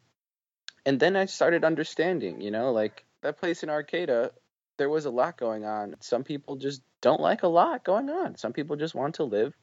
And 0.85 0.99
then 0.99 1.15
I 1.15 1.25
started 1.25 1.63
understanding, 1.63 2.41
you 2.41 2.51
know, 2.51 2.71
like 2.71 3.05
that 3.21 3.39
place 3.39 3.63
in 3.63 3.69
Arcata, 3.69 4.31
there 4.77 4.89
was 4.89 5.05
a 5.05 5.11
lot 5.11 5.37
going 5.37 5.65
on. 5.65 5.95
Some 6.01 6.23
people 6.23 6.55
just 6.57 6.81
don't 7.01 7.21
like 7.21 7.43
a 7.43 7.47
lot 7.47 7.83
going 7.83 8.09
on. 8.09 8.37
Some 8.37 8.53
people 8.53 8.75
just 8.75 8.95
want 8.95 9.15
to 9.15 9.23
live 9.23 9.55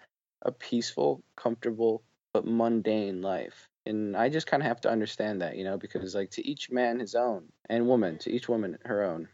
a 0.43 0.53
peaceful, 0.53 1.23
comfortable, 1.37 2.03
but 2.33 2.47
mundane 2.47 3.21
life. 3.21 3.69
And 3.85 4.17
I 4.17 4.29
just 4.29 4.47
kind 4.47 4.63
of 4.63 4.69
have 4.69 4.81
to 4.83 4.91
understand 4.91 5.43
that, 5.43 5.57
you 5.57 5.65
know, 5.65 5.77
because 5.77 6.15
like 6.15 6.31
to 6.33 6.47
each 6.47 6.71
man 6.71 7.01
his 7.01 7.15
own 7.15 7.45
and 7.69 7.87
woman, 7.87 8.19
to 8.19 8.31
each 8.31 8.49
woman 8.49 8.79
her 8.85 9.03
own 9.03 9.29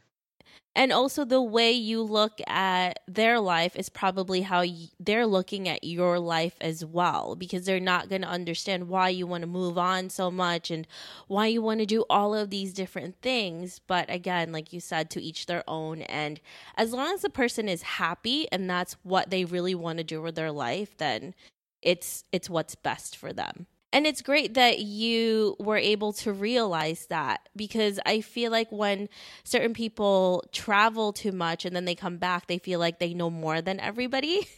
and 0.76 0.92
also 0.92 1.24
the 1.24 1.40
way 1.40 1.72
you 1.72 2.02
look 2.02 2.38
at 2.46 3.00
their 3.08 3.40
life 3.40 3.74
is 3.76 3.88
probably 3.88 4.42
how 4.42 4.62
they're 5.00 5.26
looking 5.26 5.68
at 5.68 5.82
your 5.84 6.18
life 6.18 6.54
as 6.60 6.84
well 6.84 7.34
because 7.34 7.64
they're 7.64 7.80
not 7.80 8.10
going 8.10 8.20
to 8.20 8.28
understand 8.28 8.88
why 8.88 9.08
you 9.08 9.26
want 9.26 9.40
to 9.40 9.46
move 9.46 9.78
on 9.78 10.10
so 10.10 10.30
much 10.30 10.70
and 10.70 10.86
why 11.28 11.46
you 11.46 11.62
want 11.62 11.80
to 11.80 11.86
do 11.86 12.04
all 12.10 12.34
of 12.34 12.50
these 12.50 12.74
different 12.74 13.20
things. 13.22 13.80
But 13.86 14.10
again 14.10 14.52
like 14.52 14.72
you 14.74 14.80
said 14.80 15.08
to 15.10 15.22
each 15.22 15.46
their 15.46 15.64
own. 15.66 16.02
And 16.02 16.40
as 16.76 16.92
long 16.92 17.14
as 17.14 17.22
the 17.22 17.30
person 17.30 17.70
is 17.70 17.82
happy 17.82 18.46
and 18.52 18.68
that's 18.68 18.96
what 19.02 19.30
they 19.30 19.46
really 19.46 19.74
want 19.74 19.96
to 19.96 20.04
do 20.04 20.20
with 20.20 20.34
their 20.34 20.52
life 20.52 20.96
then 20.98 21.34
it's 21.80 22.24
it's 22.32 22.50
what's 22.50 22.74
best 22.74 23.16
for 23.16 23.32
them 23.32 23.66
and 23.96 24.06
it's 24.06 24.20
great 24.20 24.52
that 24.52 24.80
you 24.80 25.56
were 25.59 25.78
able 25.78 26.12
to 26.12 26.30
realize 26.30 27.06
that 27.06 27.48
because 27.56 27.98
I 28.04 28.20
feel 28.20 28.52
like 28.52 28.70
when 28.70 29.09
certain 29.42 29.72
people 29.72 30.44
travel 30.52 31.14
too 31.14 31.32
much 31.32 31.64
and 31.64 31.74
then 31.74 31.87
they 31.87 31.94
come 31.94 32.18
back, 32.18 32.46
they 32.46 32.59
feel 32.59 32.78
like 32.78 32.98
they 32.98 33.14
know 33.14 33.30
more 33.30 33.62
than 33.62 33.80
everybody. 33.80 34.48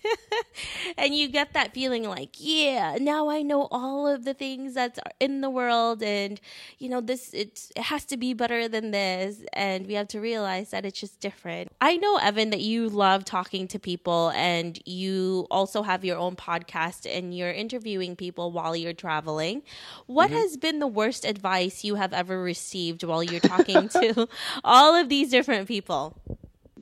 and 0.98 1.14
you 1.14 1.28
get 1.28 1.52
that 1.52 1.72
feeling 1.72 2.02
like, 2.02 2.30
yeah, 2.40 2.98
now 3.00 3.30
I 3.30 3.42
know 3.42 3.68
all 3.70 4.08
of 4.08 4.24
the 4.24 4.34
things 4.34 4.74
that's 4.74 4.98
in 5.20 5.40
the 5.40 5.50
world 5.50 6.02
and 6.02 6.40
you 6.80 6.88
know 6.88 7.00
this 7.00 7.32
it 7.32 7.70
has 7.76 8.04
to 8.06 8.16
be 8.16 8.34
better 8.34 8.66
than 8.66 8.90
this 8.90 9.36
and 9.52 9.86
we 9.86 9.94
have 9.94 10.08
to 10.08 10.20
realize 10.20 10.70
that 10.70 10.84
it's 10.84 10.98
just 10.98 11.20
different. 11.20 11.70
I 11.80 11.96
know 11.96 12.16
Evan 12.16 12.50
that 12.50 12.62
you 12.62 12.88
love 12.88 13.24
talking 13.24 13.68
to 13.68 13.78
people 13.78 14.32
and 14.34 14.80
you 14.84 15.46
also 15.48 15.82
have 15.82 16.04
your 16.04 16.18
own 16.18 16.34
podcast 16.34 17.06
and 17.08 17.32
you're 17.36 17.52
interviewing 17.52 18.16
people 18.16 18.50
while 18.50 18.74
you're 18.74 18.92
traveling 18.92 19.27
traveling. 19.28 19.62
What 20.06 20.30
mm-hmm. 20.30 20.38
has 20.38 20.56
been 20.56 20.78
the 20.78 20.86
worst 20.86 21.24
advice 21.24 21.84
you 21.84 21.96
have 21.96 22.12
ever 22.12 22.40
received 22.40 23.02
while 23.02 23.22
you're 23.22 23.40
talking 23.40 23.88
to 23.90 24.28
all 24.64 24.94
of 24.94 25.08
these 25.08 25.30
different 25.30 25.68
people? 25.68 26.16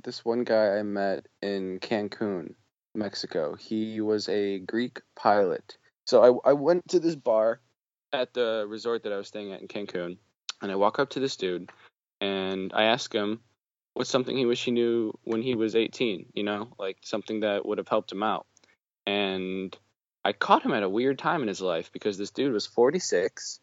This 0.04 0.24
one 0.24 0.44
guy 0.44 0.78
I 0.78 0.82
met 0.82 1.26
in 1.42 1.80
Cancun, 1.80 2.54
Mexico, 2.94 3.56
he 3.56 4.00
was 4.00 4.28
a 4.28 4.60
Greek 4.60 5.00
pilot. 5.16 5.76
So 6.06 6.40
I, 6.44 6.50
I 6.50 6.52
went 6.52 6.88
to 6.88 7.00
this 7.00 7.16
bar 7.16 7.60
at 8.12 8.32
the 8.32 8.66
resort 8.68 9.02
that 9.02 9.12
I 9.12 9.16
was 9.16 9.26
staying 9.26 9.52
at 9.52 9.60
in 9.60 9.68
Cancun, 9.68 10.16
and 10.62 10.72
I 10.72 10.76
walk 10.76 11.00
up 11.00 11.10
to 11.10 11.20
this 11.20 11.36
dude 11.36 11.70
and 12.20 12.72
I 12.72 12.84
ask 12.84 13.12
him 13.12 13.40
what's 13.94 14.08
something 14.08 14.36
he 14.36 14.46
wish 14.46 14.64
he 14.64 14.70
knew 14.70 15.12
when 15.24 15.42
he 15.42 15.54
was 15.54 15.74
18, 15.74 16.26
you 16.34 16.44
know, 16.44 16.68
like 16.78 16.98
something 17.02 17.40
that 17.40 17.66
would 17.66 17.78
have 17.78 17.88
helped 17.88 18.12
him 18.12 18.22
out. 18.22 18.46
And 19.06 19.76
I 20.26 20.32
caught 20.32 20.64
him 20.64 20.72
at 20.72 20.82
a 20.82 20.88
weird 20.88 21.20
time 21.20 21.42
in 21.42 21.46
his 21.46 21.60
life 21.60 21.92
because 21.92 22.18
this 22.18 22.32
dude 22.32 22.52
was 22.52 22.66
46 22.66 23.60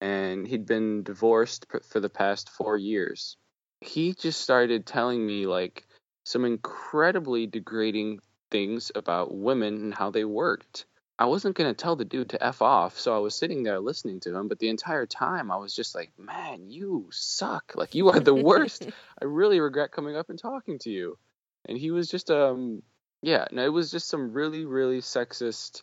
and 0.00 0.46
he'd 0.46 0.64
been 0.64 1.02
divorced 1.02 1.66
for 1.88 1.98
the 1.98 2.08
past 2.08 2.48
four 2.48 2.76
years. 2.76 3.36
He 3.80 4.14
just 4.14 4.40
started 4.40 4.86
telling 4.86 5.26
me 5.26 5.46
like 5.46 5.84
some 6.24 6.44
incredibly 6.44 7.48
degrading 7.48 8.20
things 8.52 8.92
about 8.94 9.34
women 9.34 9.74
and 9.82 9.92
how 9.92 10.12
they 10.12 10.24
worked. 10.24 10.86
I 11.18 11.24
wasn't 11.24 11.56
going 11.56 11.74
to 11.74 11.82
tell 11.82 11.96
the 11.96 12.04
dude 12.04 12.30
to 12.30 12.44
F 12.44 12.62
off, 12.62 13.00
so 13.00 13.16
I 13.16 13.18
was 13.18 13.34
sitting 13.34 13.64
there 13.64 13.80
listening 13.80 14.20
to 14.20 14.36
him, 14.36 14.46
but 14.46 14.60
the 14.60 14.68
entire 14.68 15.06
time 15.06 15.50
I 15.50 15.56
was 15.56 15.74
just 15.74 15.96
like, 15.96 16.12
man, 16.16 16.70
you 16.70 17.08
suck. 17.10 17.72
Like, 17.74 17.96
you 17.96 18.10
are 18.10 18.20
the 18.20 18.32
worst. 18.32 18.86
I 19.20 19.24
really 19.24 19.58
regret 19.58 19.90
coming 19.90 20.16
up 20.16 20.30
and 20.30 20.38
talking 20.38 20.78
to 20.80 20.90
you. 20.90 21.18
And 21.64 21.76
he 21.76 21.90
was 21.90 22.08
just, 22.08 22.30
um, 22.30 22.84
yeah, 23.22 23.46
no, 23.50 23.64
it 23.64 23.72
was 23.72 23.90
just 23.90 24.08
some 24.08 24.32
really, 24.32 24.64
really 24.66 25.00
sexist, 25.00 25.82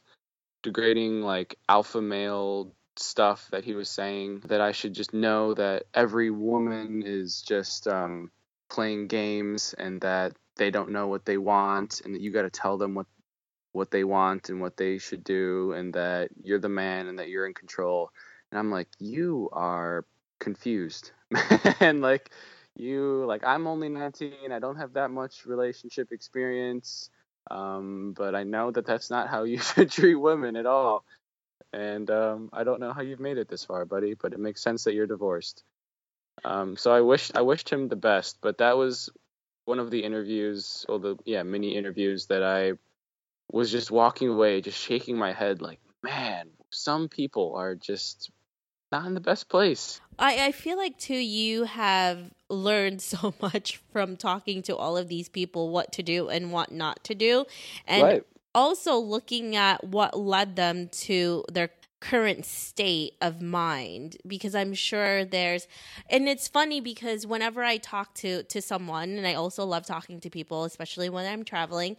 degrading, 0.64 1.22
like, 1.22 1.58
alpha 1.70 2.02
male 2.02 2.74
stuff 2.98 3.48
that 3.52 3.64
he 3.64 3.76
was 3.76 3.90
saying 3.90 4.42
that 4.48 4.62
I 4.62 4.72
should 4.72 4.94
just 4.94 5.14
know 5.14 5.54
that 5.56 5.84
every 5.94 6.32
woman 6.32 7.04
is 7.06 7.42
just, 7.42 7.88
um, 7.88 8.32
playing 8.70 9.08
games 9.08 9.76
and 9.78 10.02
that 10.02 10.34
they 10.58 10.72
don't 10.72 10.92
know 10.92 11.08
what 11.08 11.26
they 11.26 11.38
want 11.38 12.02
and 12.04 12.16
that 12.16 12.22
you 12.22 12.32
got 12.32 12.44
to 12.44 12.50
tell 12.50 12.78
them 12.78 12.96
what 12.96 13.06
what 13.72 13.90
they 13.92 14.04
want 14.04 14.50
and 14.50 14.62
what 14.62 14.78
they 14.78 15.00
should 15.00 15.24
do 15.24 15.74
and 15.74 15.94
that 15.94 16.30
you're 16.44 16.60
the 16.60 16.70
man 16.70 17.08
and 17.08 17.18
that 17.20 17.30
you're 17.30 17.48
in 17.48 17.54
control. 17.54 18.10
And 18.52 18.60
i'm 18.60 18.72
like 18.72 18.88
you 19.00 19.50
are 19.54 20.06
confused. 20.40 21.12
And 21.80 22.02
like 22.02 22.32
you 22.76 23.26
like 23.26 23.44
i'm 23.46 23.68
only 23.68 23.90
19 23.90 24.52
i 24.52 24.58
don't 24.60 24.78
have 24.78 24.94
that 24.94 25.12
much 25.12 25.46
relationship 25.46 26.12
experience 26.12 27.10
um, 27.52 28.14
but 28.16 28.36
i 28.36 28.44
know 28.44 28.72
that 28.72 28.86
that's 28.86 29.10
not 29.10 29.30
how 29.30 29.44
you 29.44 29.58
should 29.60 29.92
treat 30.00 30.16
women 30.16 30.56
at 30.56 30.66
all. 30.66 31.04
And 31.72 32.10
um, 32.12 32.50
i 32.54 32.64
don't 32.64 32.80
know 32.80 32.94
how 32.94 33.02
you've 33.02 33.20
made 33.20 33.38
it 33.38 33.50
this 33.50 33.66
far 33.66 33.86
buddy 33.86 34.14
but 34.14 34.34
it 34.34 34.40
makes 34.40 34.62
sense 34.62 34.84
that 34.84 34.94
you're 34.94 35.08
divorced. 35.08 35.64
Um, 36.44 36.78
so 36.78 36.92
i 36.94 37.02
wished 37.02 37.36
i 37.36 37.42
wished 37.42 37.70
him 37.70 37.88
the 37.88 37.96
best 37.96 38.38
but 38.42 38.58
that 38.58 38.78
was 38.78 39.10
one 39.66 39.80
of 39.80 39.92
the 39.92 40.04
interviews 40.04 40.86
or 40.90 41.00
the 41.00 41.16
yeah 41.26 41.44
mini 41.44 41.76
interviews 41.76 42.28
that 42.28 42.44
i 42.44 42.74
was 43.54 43.72
just 43.72 43.92
walking 43.92 44.30
away, 44.30 44.62
just 44.62 44.80
shaking 44.80 45.16
my 45.16 45.32
head 45.32 45.62
like, 45.62 45.80
man, 46.02 46.50
some 46.72 47.08
people 47.08 47.56
are 47.56 47.76
just 47.76 48.32
not 48.94 49.08
in 49.08 49.16
the 49.16 49.20
best 49.20 49.50
place. 49.50 50.00
I, 50.20 50.48
I 50.48 50.52
feel 50.52 50.78
like 50.78 50.98
too 51.00 51.16
you 51.16 51.64
have 51.64 52.32
learned 52.50 53.02
so 53.14 53.34
much 53.42 53.82
from 53.92 54.16
talking 54.16 54.62
to 54.64 54.76
all 54.78 54.96
of 54.96 55.10
these 55.10 55.28
people 55.28 55.70
what 55.70 55.92
to 55.94 56.04
do 56.04 56.30
and 56.30 56.52
what 56.52 56.72
not 56.72 57.04
to 57.06 57.16
do. 57.16 57.46
And 57.88 58.04
right. 58.04 58.24
also 58.54 58.98
looking 58.98 59.56
at 59.56 59.84
what 59.84 60.18
led 60.18 60.56
them 60.56 60.90
to 60.90 61.44
their 61.52 61.72
current 62.00 62.46
state 62.46 63.14
of 63.22 63.42
mind 63.42 64.18
because 64.28 64.54
i'm 64.54 64.74
sure 64.74 65.24
there's 65.24 65.70
and 66.10 66.28
it's 66.28 66.50
funny 66.50 66.82
because 66.82 67.26
whenever 67.26 67.64
i 67.64 67.78
talk 67.78 68.14
to 68.14 68.44
to 68.44 68.62
someone 68.62 69.12
and 69.12 69.26
i 69.26 69.34
also 69.34 69.64
love 69.64 69.86
talking 69.86 70.20
to 70.20 70.30
people 70.30 70.66
especially 70.66 71.10
when 71.10 71.26
i'm 71.26 71.46
traveling 71.46 71.96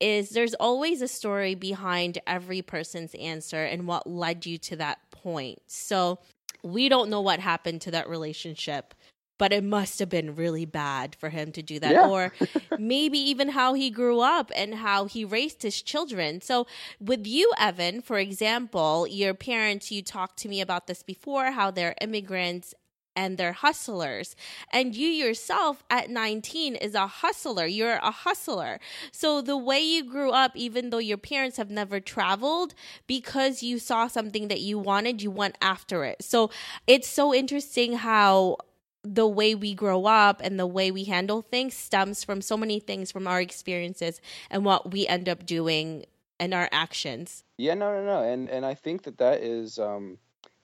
is 0.00 0.30
there's 0.30 0.54
always 0.54 1.00
a 1.00 1.06
story 1.06 1.54
behind 1.54 2.18
every 2.26 2.60
person's 2.60 3.14
answer 3.14 3.62
and 3.62 3.86
what 3.86 4.04
led 4.04 4.44
you 4.46 4.58
to 4.58 4.74
that 4.74 4.98
point 5.26 5.58
so 5.66 6.20
we 6.62 6.88
don't 6.88 7.10
know 7.10 7.20
what 7.20 7.40
happened 7.40 7.80
to 7.80 7.90
that 7.90 8.08
relationship 8.08 8.94
but 9.38 9.52
it 9.52 9.64
must 9.64 9.98
have 9.98 10.08
been 10.08 10.36
really 10.36 10.64
bad 10.64 11.16
for 11.16 11.30
him 11.30 11.50
to 11.50 11.62
do 11.62 11.80
that 11.80 11.90
yeah. 11.90 12.06
or 12.06 12.32
maybe 12.78 13.18
even 13.18 13.48
how 13.48 13.74
he 13.74 13.90
grew 13.90 14.20
up 14.20 14.52
and 14.54 14.76
how 14.76 15.06
he 15.06 15.24
raised 15.24 15.62
his 15.62 15.82
children 15.82 16.40
so 16.40 16.64
with 17.00 17.26
you 17.26 17.50
evan 17.58 18.00
for 18.00 18.20
example 18.20 19.04
your 19.08 19.34
parents 19.34 19.90
you 19.90 20.00
talked 20.00 20.38
to 20.38 20.48
me 20.48 20.60
about 20.60 20.86
this 20.86 21.02
before 21.02 21.50
how 21.50 21.72
they're 21.72 21.96
immigrants 22.00 22.72
and 23.16 23.38
they're 23.38 23.52
hustlers. 23.52 24.36
And 24.70 24.94
you 24.94 25.08
yourself 25.08 25.82
at 25.90 26.10
19 26.10 26.76
is 26.76 26.94
a 26.94 27.06
hustler. 27.06 27.66
You're 27.66 27.96
a 27.96 28.10
hustler. 28.10 28.78
So 29.10 29.40
the 29.40 29.56
way 29.56 29.80
you 29.80 30.04
grew 30.04 30.30
up, 30.30 30.52
even 30.54 30.90
though 30.90 30.98
your 30.98 31.16
parents 31.16 31.56
have 31.56 31.70
never 31.70 31.98
traveled, 31.98 32.74
because 33.06 33.62
you 33.62 33.78
saw 33.78 34.06
something 34.06 34.48
that 34.48 34.60
you 34.60 34.78
wanted, 34.78 35.22
you 35.22 35.30
went 35.30 35.56
after 35.62 36.04
it. 36.04 36.22
So 36.22 36.50
it's 36.86 37.08
so 37.08 37.34
interesting 37.34 37.94
how 37.94 38.58
the 39.02 39.26
way 39.26 39.54
we 39.54 39.72
grow 39.72 40.04
up 40.04 40.40
and 40.42 40.58
the 40.58 40.66
way 40.66 40.90
we 40.90 41.04
handle 41.04 41.40
things 41.40 41.74
stems 41.74 42.24
from 42.24 42.42
so 42.42 42.56
many 42.56 42.80
things 42.80 43.12
from 43.12 43.26
our 43.26 43.40
experiences 43.40 44.20
and 44.50 44.64
what 44.64 44.92
we 44.92 45.06
end 45.06 45.28
up 45.28 45.46
doing 45.46 46.04
and 46.38 46.52
our 46.52 46.68
actions. 46.72 47.44
Yeah, 47.56 47.74
no, 47.74 47.92
no, 47.92 48.04
no, 48.04 48.22
and 48.22 48.50
and 48.50 48.66
I 48.66 48.74
think 48.74 49.04
that 49.04 49.18
that 49.18 49.42
is 49.42 49.78
um, 49.78 50.18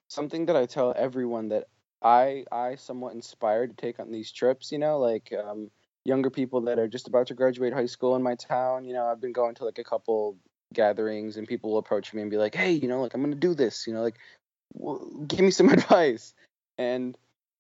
something 0.09 0.47
that 0.47 0.57
I 0.57 0.67
tell 0.67 0.93
everyone 0.97 1.49
that 1.49 1.69
I 2.03 2.45
I 2.51 2.77
somewhat 2.77 3.15
inspired 3.15 3.77
to 3.77 3.87
take 3.87 4.01
on 4.01 4.11
these 4.11 4.33
trips. 4.33 4.73
You 4.73 4.79
know, 4.79 4.99
like 4.99 5.33
um, 5.33 5.71
younger 6.05 6.31
people 6.31 6.62
that 6.62 6.79
are 6.79 6.88
just 6.88 7.09
about 7.09 7.29
to 7.29 7.35
graduate 7.35 7.73
high 7.73 7.87
school 7.87 8.17
in 8.17 8.23
my 8.23 8.35
town. 8.35 8.85
You 8.85 8.95
know, 8.95 9.07
I've 9.07 9.21
been 9.21 9.33
going 9.33 9.55
to 9.57 9.65
like 9.65 9.79
a 9.79 9.85
couple 9.85 10.37
gatherings, 10.75 11.37
and 11.37 11.47
people 11.47 11.71
will 11.73 11.79
approach 11.79 12.12
me 12.15 12.23
and 12.23 12.31
be 12.31 12.38
like, 12.38 12.55
"Hey, 12.55 12.73
you 12.73 12.88
know, 12.88 13.03
like 13.03 13.15
I'm 13.15 13.23
gonna 13.23 13.37
do 13.37 13.55
this. 13.55 13.87
You 13.87 13.95
know, 13.95 14.03
like 14.03 14.19
give 15.27 15.41
me 15.41 15.51
some 15.51 15.69
advice." 15.71 16.35
And 16.79 17.17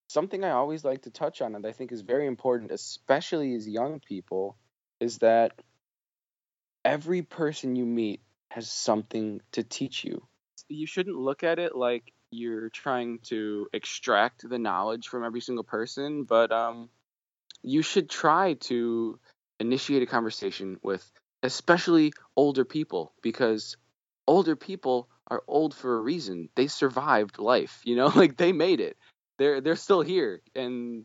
something 0.08 0.44
I 0.44 0.50
always 0.50 0.84
like 0.84 1.02
to 1.02 1.10
touch 1.10 1.40
on 1.42 1.54
and 1.54 1.66
I 1.66 1.72
think 1.72 1.92
is 1.92 2.02
very 2.02 2.26
important, 2.26 2.70
especially 2.70 3.54
as 3.54 3.68
young 3.68 4.00
people, 4.00 4.56
is 5.00 5.18
that 5.18 5.52
every 6.84 7.22
person 7.22 7.76
you 7.76 7.84
meet 7.86 8.20
has 8.50 8.70
something 8.70 9.40
to 9.52 9.62
teach 9.62 10.04
you. 10.04 10.26
You 10.68 10.86
shouldn't 10.86 11.16
look 11.16 11.42
at 11.42 11.58
it 11.58 11.76
like 11.76 12.12
you're 12.32 12.70
trying 12.70 13.20
to 13.24 13.68
extract 13.72 14.48
the 14.48 14.58
knowledge 14.58 15.08
from 15.08 15.24
every 15.24 15.40
single 15.40 15.64
person, 15.64 16.24
but 16.24 16.50
um, 16.52 16.88
you 17.62 17.82
should 17.82 18.10
try 18.10 18.54
to 18.54 19.18
initiate 19.60 20.02
a 20.02 20.06
conversation 20.06 20.78
with 20.82 21.08
especially 21.42 22.12
older 22.36 22.64
people 22.64 23.12
because 23.22 23.76
older 24.26 24.56
people 24.56 25.08
are 25.28 25.42
old 25.46 25.74
for 25.74 25.96
a 25.96 26.00
reason. 26.00 26.48
They 26.56 26.66
survived 26.66 27.38
life, 27.38 27.80
you 27.84 27.96
know, 27.96 28.06
like 28.14 28.36
they 28.36 28.52
made 28.52 28.80
it 28.80 28.96
they're 29.38 29.60
they're 29.60 29.76
still 29.76 30.02
here 30.02 30.40
and 30.54 31.04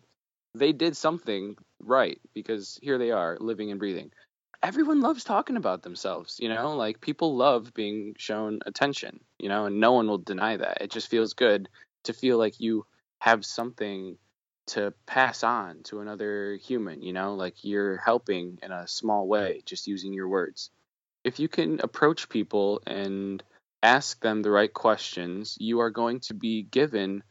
they 0.54 0.72
did 0.72 0.96
something 0.96 1.56
right 1.80 2.20
because 2.34 2.80
here 2.82 2.98
they 2.98 3.12
are 3.12 3.38
living 3.40 3.72
and 3.72 3.80
breathing. 3.80 4.12
Everyone 4.68 5.00
loves 5.00 5.24
talking 5.24 5.56
about 5.56 5.82
themselves, 5.82 6.42
you 6.42 6.50
know, 6.50 6.76
like 6.76 7.00
people 7.00 7.38
love 7.38 7.74
being 7.74 8.16
shown 8.18 8.60
attention, 8.66 9.22
you 9.40 9.48
know, 9.48 9.64
and 9.64 9.80
no 9.80 9.94
one 9.94 10.10
will 10.10 10.18
deny 10.18 10.58
that. 10.58 10.82
It 10.82 10.92
just 10.92 11.08
feels 11.08 11.36
good 11.36 11.70
to 12.04 12.12
feel 12.12 12.38
like 12.38 12.60
you 12.60 12.86
have 13.20 13.46
something 13.46 14.18
to 14.68 14.94
pass 15.06 15.46
on 15.46 15.84
to 15.84 16.02
another 16.02 16.58
human, 16.58 17.02
you 17.02 17.14
know, 17.14 17.36
like 17.36 17.64
you're 17.64 17.96
helping 17.96 18.60
in 18.62 18.74
a 18.74 18.90
small 18.90 19.26
way 19.26 19.62
just 19.66 19.88
using 19.88 20.12
your 20.12 20.28
words. 20.28 20.70
If 21.24 21.40
you 21.40 21.48
can 21.48 21.80
approach 21.80 22.28
people 22.28 22.82
and 22.86 23.42
ask 23.82 24.20
them 24.22 24.42
the 24.42 24.52
right 24.52 24.74
questions, 24.74 25.56
you 25.62 25.80
are 25.80 25.92
going 25.92 26.20
to 26.28 26.34
be 26.34 26.64
given 26.64 27.24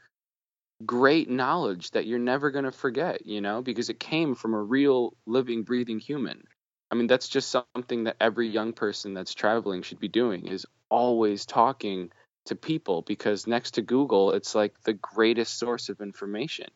great 0.87 1.29
knowledge 1.29 1.90
that 1.90 2.07
you're 2.07 2.18
never 2.18 2.51
going 2.51 2.64
to 2.64 2.72
forget, 2.72 3.27
you 3.27 3.42
know, 3.42 3.61
because 3.61 3.90
it 3.90 4.01
came 4.01 4.35
from 4.35 4.55
a 4.55 4.62
real 4.62 5.14
living, 5.27 5.64
breathing 5.64 5.99
human. 5.99 6.42
I 6.90 6.94
mean, 6.94 7.07
that's 7.07 7.29
just 7.29 7.51
something 7.51 8.05
that 8.05 8.16
every 8.20 8.49
young 8.49 8.72
person 8.72 9.14
that's 9.14 9.35
traveling 9.35 9.83
should 9.83 9.99
be 9.99 10.09
doing 10.09 10.46
is 10.46 10.66
always 10.88 11.44
talking 11.46 12.11
to 12.46 12.55
people 12.55 13.03
because 13.03 13.46
next 13.46 13.72
to 13.72 13.83
Google, 13.83 14.33
it's 14.33 14.55
like 14.55 14.81
the 14.83 14.92
greatest 14.92 15.59
source 15.59 15.88
of 15.88 16.01
information. 16.01 16.68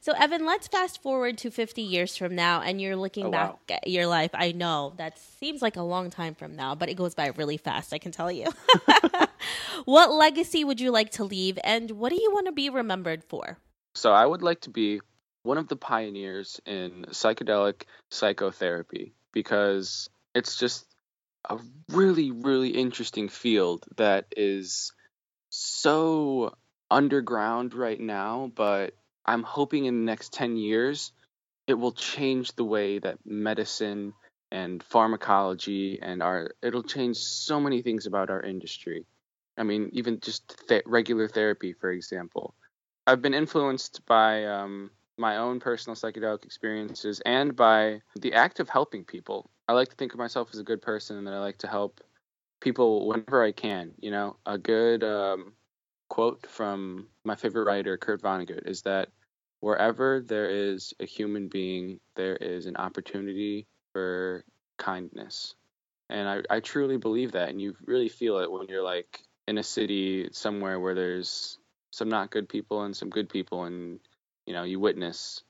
So, 0.00 0.12
Evan, 0.18 0.44
let's 0.44 0.66
fast 0.66 1.00
forward 1.02 1.38
to 1.38 1.50
50 1.50 1.82
years 1.82 2.16
from 2.16 2.34
now, 2.34 2.60
and 2.60 2.80
you're 2.80 2.96
looking 2.96 3.26
oh, 3.26 3.30
back 3.30 3.50
wow. 3.50 3.58
at 3.70 3.88
your 3.88 4.06
life. 4.06 4.30
I 4.34 4.52
know 4.52 4.94
that 4.96 5.18
seems 5.18 5.62
like 5.62 5.76
a 5.76 5.82
long 5.82 6.10
time 6.10 6.34
from 6.34 6.56
now, 6.56 6.74
but 6.74 6.88
it 6.88 6.94
goes 6.94 7.14
by 7.14 7.28
really 7.36 7.56
fast, 7.56 7.92
I 7.92 7.98
can 7.98 8.10
tell 8.10 8.32
you. 8.32 8.48
what 9.84 10.10
legacy 10.10 10.64
would 10.64 10.80
you 10.80 10.90
like 10.90 11.10
to 11.12 11.24
leave, 11.24 11.58
and 11.62 11.92
what 11.92 12.10
do 12.10 12.20
you 12.20 12.32
want 12.32 12.46
to 12.46 12.52
be 12.52 12.68
remembered 12.68 13.22
for? 13.22 13.58
So, 13.94 14.12
I 14.12 14.26
would 14.26 14.42
like 14.42 14.60
to 14.62 14.70
be 14.70 15.00
one 15.44 15.58
of 15.58 15.68
the 15.68 15.76
pioneers 15.76 16.60
in 16.66 17.06
psychedelic 17.10 17.82
psychotherapy 18.10 19.14
because 19.32 20.08
it's 20.34 20.56
just 20.58 20.86
a 21.48 21.58
really, 21.90 22.30
really 22.30 22.70
interesting 22.70 23.28
field 23.28 23.84
that 23.96 24.26
is 24.36 24.92
so 25.50 26.54
underground 26.90 27.74
right 27.74 28.00
now, 28.00 28.50
but 28.54 28.94
I'm 29.24 29.42
hoping 29.42 29.84
in 29.84 30.00
the 30.00 30.06
next 30.06 30.32
10 30.32 30.56
years 30.56 31.12
it 31.66 31.74
will 31.74 31.92
change 31.92 32.52
the 32.56 32.64
way 32.64 32.98
that 32.98 33.18
medicine 33.24 34.14
and 34.50 34.82
pharmacology 34.82 35.98
and 36.00 36.22
our 36.22 36.54
it'll 36.62 36.82
change 36.82 37.18
so 37.18 37.60
many 37.60 37.82
things 37.82 38.06
about 38.06 38.30
our 38.30 38.42
industry. 38.42 39.04
I 39.58 39.62
mean, 39.62 39.90
even 39.92 40.20
just 40.20 40.66
th- 40.68 40.82
regular 40.86 41.28
therapy, 41.28 41.74
for 41.74 41.90
example. 41.90 42.54
I've 43.06 43.20
been 43.22 43.34
influenced 43.34 44.04
by 44.06 44.46
um, 44.46 44.90
my 45.16 45.36
own 45.36 45.60
personal 45.60 45.94
psychedelic 45.94 46.44
experiences 46.44 47.20
and 47.24 47.54
by 47.54 48.00
the 48.20 48.32
act 48.32 48.60
of 48.60 48.68
helping 48.68 49.04
people. 49.04 49.50
I 49.68 49.72
like 49.72 49.88
to 49.88 49.96
think 49.96 50.12
of 50.12 50.18
myself 50.18 50.50
as 50.52 50.58
a 50.58 50.64
good 50.64 50.82
person 50.82 51.16
and 51.16 51.26
that 51.26 51.34
I 51.34 51.38
like 51.38 51.58
to 51.58 51.68
help 51.68 52.00
people 52.60 53.06
whenever 53.06 53.42
I 53.42 53.52
can. 53.52 53.92
You 54.00 54.10
know, 54.10 54.36
a 54.44 54.58
good 54.58 55.04
um, 55.04 55.52
quote 56.08 56.46
from 56.46 57.08
my 57.24 57.36
favorite 57.36 57.64
writer, 57.64 57.96
Kurt 57.96 58.22
Vonnegut, 58.22 58.68
is 58.68 58.82
that 58.82 59.08
wherever 59.60 60.20
there 60.20 60.50
is 60.50 60.92
a 61.00 61.06
human 61.06 61.48
being, 61.48 62.00
there 62.16 62.36
is 62.36 62.66
an 62.66 62.76
opportunity 62.76 63.66
for 63.92 64.44
kindness. 64.76 65.54
And 66.10 66.28
I, 66.28 66.56
I 66.56 66.60
truly 66.60 66.98
believe 66.98 67.32
that. 67.32 67.48
And 67.48 67.60
you 67.60 67.74
really 67.86 68.08
feel 68.08 68.38
it 68.38 68.50
when 68.50 68.68
you're 68.68 68.82
like 68.82 69.22
in 69.48 69.58
a 69.58 69.62
city 69.62 70.28
somewhere 70.32 70.78
where 70.80 70.94
there's 70.94 71.58
some 71.90 72.08
not 72.08 72.30
good 72.30 72.48
people 72.48 72.82
and 72.82 72.94
some 72.94 73.08
good 73.08 73.28
people 73.28 73.64
and 73.64 74.00
you 74.46 74.52
know 74.52 74.64
you 74.64 74.80
witness 74.80 75.42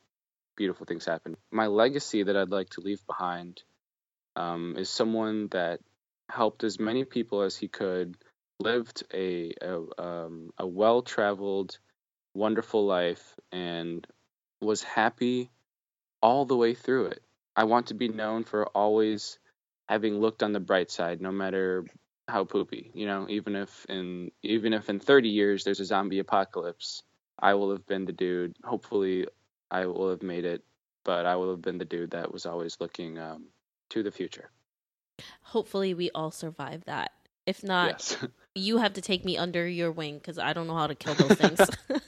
beautiful 0.57 0.87
things 0.87 1.05
happen 1.05 1.37
my 1.51 1.67
legacy 1.67 2.23
that 2.23 2.37
i'd 2.37 2.51
like 2.51 2.71
to 2.71 2.81
leave 2.81 3.05
behind 3.07 3.63
um, 4.37 4.75
is 4.77 4.89
someone 4.89 5.49
that 5.49 5.81
helped 6.29 6.65
as 6.65 6.81
many 6.81 7.05
people 7.05 7.43
as 7.43 7.57
he 7.57 7.69
could 7.69 8.17
lived 8.61 9.05
a 9.13 9.53
a, 9.63 9.81
um, 10.03 10.51
a 10.59 10.67
well 10.67 11.03
traveled 11.03 11.79
wonderful 12.35 12.87
life 12.87 13.35
and 13.53 14.07
was 14.61 14.83
happy 14.83 15.51
all 16.23 16.45
the 16.45 16.57
way 16.57 16.75
through 16.75 17.07
it 17.07 17.23
i 17.57 17.65
want 17.65 17.89
to 17.89 17.95
be 17.95 18.09
known 18.09 18.45
for 18.45 18.67
always 18.69 19.39
having 19.89 20.19
looked 20.19 20.43
on 20.43 20.53
the 20.53 20.61
bright 20.61 20.91
side 20.91 21.21
no 21.21 21.31
matter 21.31 21.85
how 22.29 22.45
poopy. 22.45 22.91
You 22.95 23.07
know, 23.07 23.27
even 23.29 23.57
if 23.57 23.87
in 23.89 24.31
even 24.43 24.73
if 24.73 24.89
in 24.89 25.01
30 25.01 25.29
years 25.29 25.65
there's 25.65 25.81
a 25.81 25.85
zombie 25.85 26.19
apocalypse, 26.19 27.03
I 27.39 27.55
will 27.55 27.71
have 27.73 27.87
been 27.87 28.05
the 28.05 28.13
dude. 28.13 28.57
Hopefully, 28.65 29.27
I 29.71 29.87
will 29.87 30.11
have 30.11 30.23
made 30.23 30.45
it, 30.45 30.63
but 31.05 31.27
I 31.27 31.37
will 31.37 31.51
have 31.51 31.63
been 31.63 31.79
the 31.79 31.85
dude 31.85 32.13
that 32.13 32.33
was 32.33 32.47
always 32.47 32.77
looking 32.81 33.19
um, 33.19 33.47
to 33.91 34.03
the 34.03 34.11
future. 34.11 34.51
Hopefully, 35.43 35.95
we 35.95 36.11
all 36.11 36.31
survive 36.31 36.85
that. 36.85 37.13
If 37.47 37.63
not, 37.63 38.17
yes. 38.21 38.27
you 38.55 38.79
have 38.79 38.95
to 38.95 39.01
take 39.01 39.25
me 39.25 39.37
under 39.37 39.67
your 39.67 39.93
wing 39.93 40.19
because 40.19 40.39
I 40.39 40.53
don't 40.53 40.67
know 40.67 40.77
how 40.77 40.87
to 40.87 40.95
kill 40.95 41.15
those 41.15 41.37
things. 41.37 41.61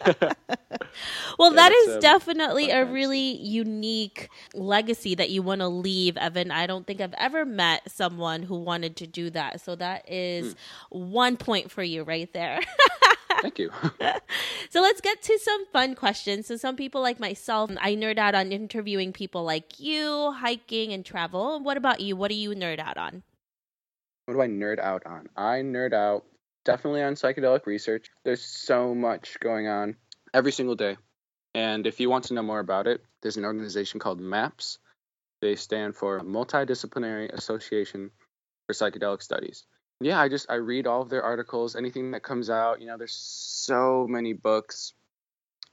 well, 1.38 1.50
yeah, 1.50 1.56
that 1.56 1.72
is 1.72 1.94
um, 1.94 2.00
definitely 2.00 2.70
a 2.70 2.84
really 2.84 3.36
unique 3.36 4.28
legacy 4.54 5.14
that 5.16 5.30
you 5.30 5.42
want 5.42 5.60
to 5.60 5.68
leave, 5.68 6.16
Evan. 6.16 6.50
I 6.50 6.66
don't 6.66 6.86
think 6.86 7.00
I've 7.00 7.14
ever 7.14 7.44
met 7.44 7.90
someone 7.90 8.42
who 8.42 8.56
wanted 8.56 8.96
to 8.96 9.06
do 9.06 9.30
that. 9.30 9.60
So 9.60 9.74
that 9.76 10.10
is 10.10 10.54
mm. 10.54 10.56
one 10.90 11.36
point 11.36 11.70
for 11.70 11.82
you 11.82 12.04
right 12.04 12.32
there. 12.32 12.60
Thank 13.44 13.58
you. 13.58 13.70
so 14.70 14.80
let's 14.80 15.02
get 15.02 15.20
to 15.20 15.38
some 15.38 15.66
fun 15.66 15.94
questions. 15.94 16.46
So 16.46 16.56
some 16.56 16.76
people 16.76 17.02
like 17.02 17.20
myself, 17.20 17.70
I 17.78 17.94
nerd 17.94 18.16
out 18.16 18.34
on 18.34 18.52
interviewing 18.52 19.12
people 19.12 19.44
like 19.44 19.78
you, 19.78 20.32
hiking 20.32 20.94
and 20.94 21.04
travel. 21.04 21.60
What 21.62 21.76
about 21.76 22.00
you? 22.00 22.16
What 22.16 22.30
do 22.30 22.36
you 22.36 22.52
nerd 22.52 22.78
out 22.78 22.96
on? 22.96 23.22
What 24.24 24.34
do 24.34 24.40
I 24.40 24.46
nerd 24.46 24.78
out 24.78 25.04
on? 25.04 25.28
I 25.36 25.56
nerd 25.58 25.92
out 25.92 26.24
definitely 26.64 27.02
on 27.02 27.16
psychedelic 27.16 27.66
research. 27.66 28.08
There's 28.24 28.42
so 28.42 28.94
much 28.94 29.38
going 29.40 29.68
on 29.68 29.96
every 30.32 30.50
single 30.50 30.74
day. 30.74 30.96
And 31.54 31.86
if 31.86 32.00
you 32.00 32.08
want 32.08 32.24
to 32.24 32.34
know 32.34 32.42
more 32.42 32.60
about 32.60 32.86
it, 32.86 33.02
there's 33.20 33.36
an 33.36 33.44
organization 33.44 34.00
called 34.00 34.20
MAPS. 34.20 34.78
They 35.42 35.54
stand 35.56 35.96
for 35.96 36.20
Multidisciplinary 36.20 37.30
Association 37.30 38.10
for 38.66 38.72
Psychedelic 38.72 39.20
Studies. 39.20 39.64
Yeah, 40.00 40.20
I 40.20 40.28
just 40.28 40.50
I 40.50 40.54
read 40.54 40.86
all 40.86 41.02
of 41.02 41.08
their 41.08 41.22
articles, 41.22 41.76
anything 41.76 42.10
that 42.12 42.22
comes 42.22 42.50
out. 42.50 42.80
You 42.80 42.86
know, 42.86 42.98
there's 42.98 43.14
so 43.14 44.06
many 44.08 44.32
books. 44.32 44.92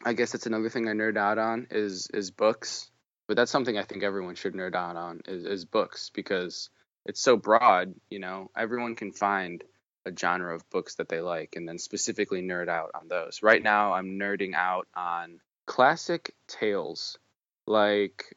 I 0.03 0.13
guess 0.13 0.31
that's 0.31 0.45
another 0.45 0.69
thing 0.69 0.87
I 0.87 0.93
nerd 0.93 1.17
out 1.17 1.37
on 1.37 1.67
is 1.71 2.07
is 2.13 2.31
books. 2.31 2.89
But 3.27 3.37
that's 3.37 3.51
something 3.51 3.77
I 3.77 3.83
think 3.83 4.03
everyone 4.03 4.35
should 4.35 4.53
nerd 4.53 4.75
out 4.75 4.95
on 4.95 5.21
is, 5.25 5.45
is 5.45 5.65
books 5.65 6.11
because 6.13 6.69
it's 7.05 7.21
so 7.21 7.37
broad. 7.37 7.93
You 8.09 8.19
know, 8.19 8.51
everyone 8.57 8.95
can 8.95 9.11
find 9.13 9.63
a 10.05 10.11
genre 10.15 10.55
of 10.55 10.69
books 10.69 10.95
that 10.95 11.07
they 11.07 11.21
like 11.21 11.55
and 11.55 11.67
then 11.67 11.77
specifically 11.77 12.41
nerd 12.41 12.67
out 12.67 12.91
on 12.93 13.07
those. 13.07 13.41
Right 13.43 13.61
now, 13.61 13.93
I'm 13.93 14.19
nerding 14.19 14.53
out 14.53 14.87
on 14.95 15.39
classic 15.65 16.33
tales 16.47 17.17
like 17.67 18.35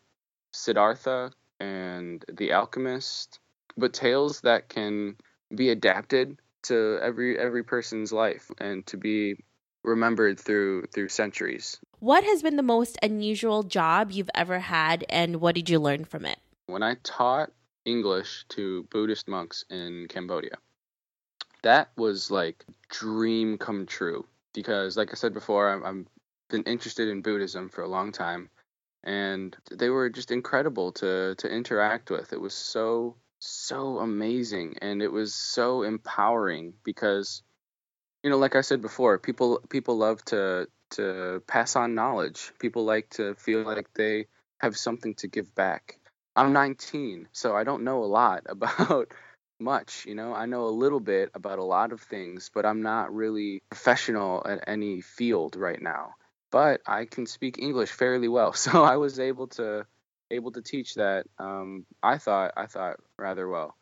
Siddhartha 0.53 1.33
and 1.59 2.25
The 2.33 2.53
Alchemist, 2.53 3.40
but 3.77 3.92
tales 3.92 4.42
that 4.42 4.68
can 4.68 5.16
be 5.55 5.71
adapted 5.71 6.38
to 6.64 6.99
every 7.03 7.38
every 7.38 7.62
person's 7.62 8.12
life 8.12 8.51
and 8.59 8.87
to 8.87 8.97
be 8.97 9.37
remembered 9.83 10.40
through 10.40 10.87
through 10.93 11.09
centuries. 11.09 11.79
What 12.01 12.25
has 12.25 12.43
been 12.43 12.57
the 12.57 12.62
most 12.62 12.99
unusual 13.03 13.62
job 13.62 14.11
you've 14.11 14.31
ever 14.35 14.59
had 14.59 15.05
and 15.09 15.40
what 15.40 15.55
did 15.55 15.71
you 15.71 15.79
learn 15.79 16.05
from 16.05 16.27
it? 16.27 16.38
When 16.67 16.83
I 16.83 16.97
taught 17.03 17.51
English 17.85 18.47
to 18.51 18.85
Buddhist 18.90 19.29
monks 19.29 19.64
in 19.71 20.07
Cambodia 20.09 20.57
that 21.64 21.88
was 21.97 22.31
like 22.31 22.64
dream 22.90 23.59
come 23.59 23.87
true 23.87 24.25
because 24.53 24.97
like 24.97 25.11
i 25.11 25.14
said 25.14 25.35
before 25.35 25.69
i 25.69 25.87
have 25.87 26.05
been 26.51 26.62
interested 26.64 27.09
in 27.09 27.23
buddhism 27.23 27.69
for 27.69 27.83
a 27.83 27.88
long 27.88 28.12
time 28.12 28.49
and 29.03 29.57
they 29.71 29.88
were 29.88 30.09
just 30.11 30.31
incredible 30.31 30.93
to 30.93 31.35
to 31.37 31.49
interact 31.49 32.11
with 32.11 32.33
it 32.33 32.40
was 32.40 32.55
so 32.55 33.17
so 33.46 33.98
amazing 33.98 34.76
and 34.80 35.02
it 35.02 35.12
was 35.12 35.35
so 35.35 35.83
empowering 35.83 36.74
because 36.85 37.42
you 38.22 38.30
know 38.30 38.38
like 38.38 38.57
i 38.57 38.61
said 38.61 38.80
before 38.80 39.18
people 39.18 39.61
people 39.68 39.96
love 39.96 40.24
to 40.24 40.66
to 40.90 41.42
pass 41.46 41.76
on 41.76 41.94
knowledge 41.94 42.52
people 42.59 42.85
like 42.85 43.09
to 43.11 43.35
feel 43.35 43.62
like 43.62 43.92
they 43.94 44.26
have 44.59 44.76
something 44.76 45.14
to 45.14 45.28
give 45.28 45.54
back 45.54 45.98
i'm 46.37 46.52
19 46.52 47.28
so 47.33 47.54
i 47.57 47.64
don't 47.64 47.85
know 47.85 48.02
a 48.02 48.07
lot 48.07 48.42
about 48.48 49.12
much, 49.61 50.07
you 50.07 50.14
know. 50.14 50.35
I 50.35 50.46
know 50.46 50.66
a 50.66 50.68
little 50.68 51.00
bit 51.00 51.30
about 51.35 51.59
a 51.59 51.64
lot 51.64 51.92
of 51.92 52.00
things, 52.00 52.50
but 52.54 52.66
I'm 52.66 52.83
not 52.83 53.14
really 53.14 53.62
professional 53.70 54.42
at 54.46 54.64
any 54.66 55.00
field 55.00 55.57
right 55.57 55.80
now. 55.80 56.14
But 56.50 56.83
I 56.87 57.07
can 57.07 57.26
speak 57.26 57.59
English 57.59 57.90
fairly 57.90 58.28
well, 58.28 58.52
so 58.64 58.85
I 58.85 58.96
was 58.96 59.18
able 59.18 59.48
to 59.48 59.87
able 60.35 60.53
to 60.53 60.62
teach 60.62 60.94
that. 60.94 61.27
Um, 61.38 61.87
I 62.03 62.18
thought 62.18 62.53
I 62.57 62.66
thought 62.66 62.97
rather 63.18 63.49
well, 63.49 63.77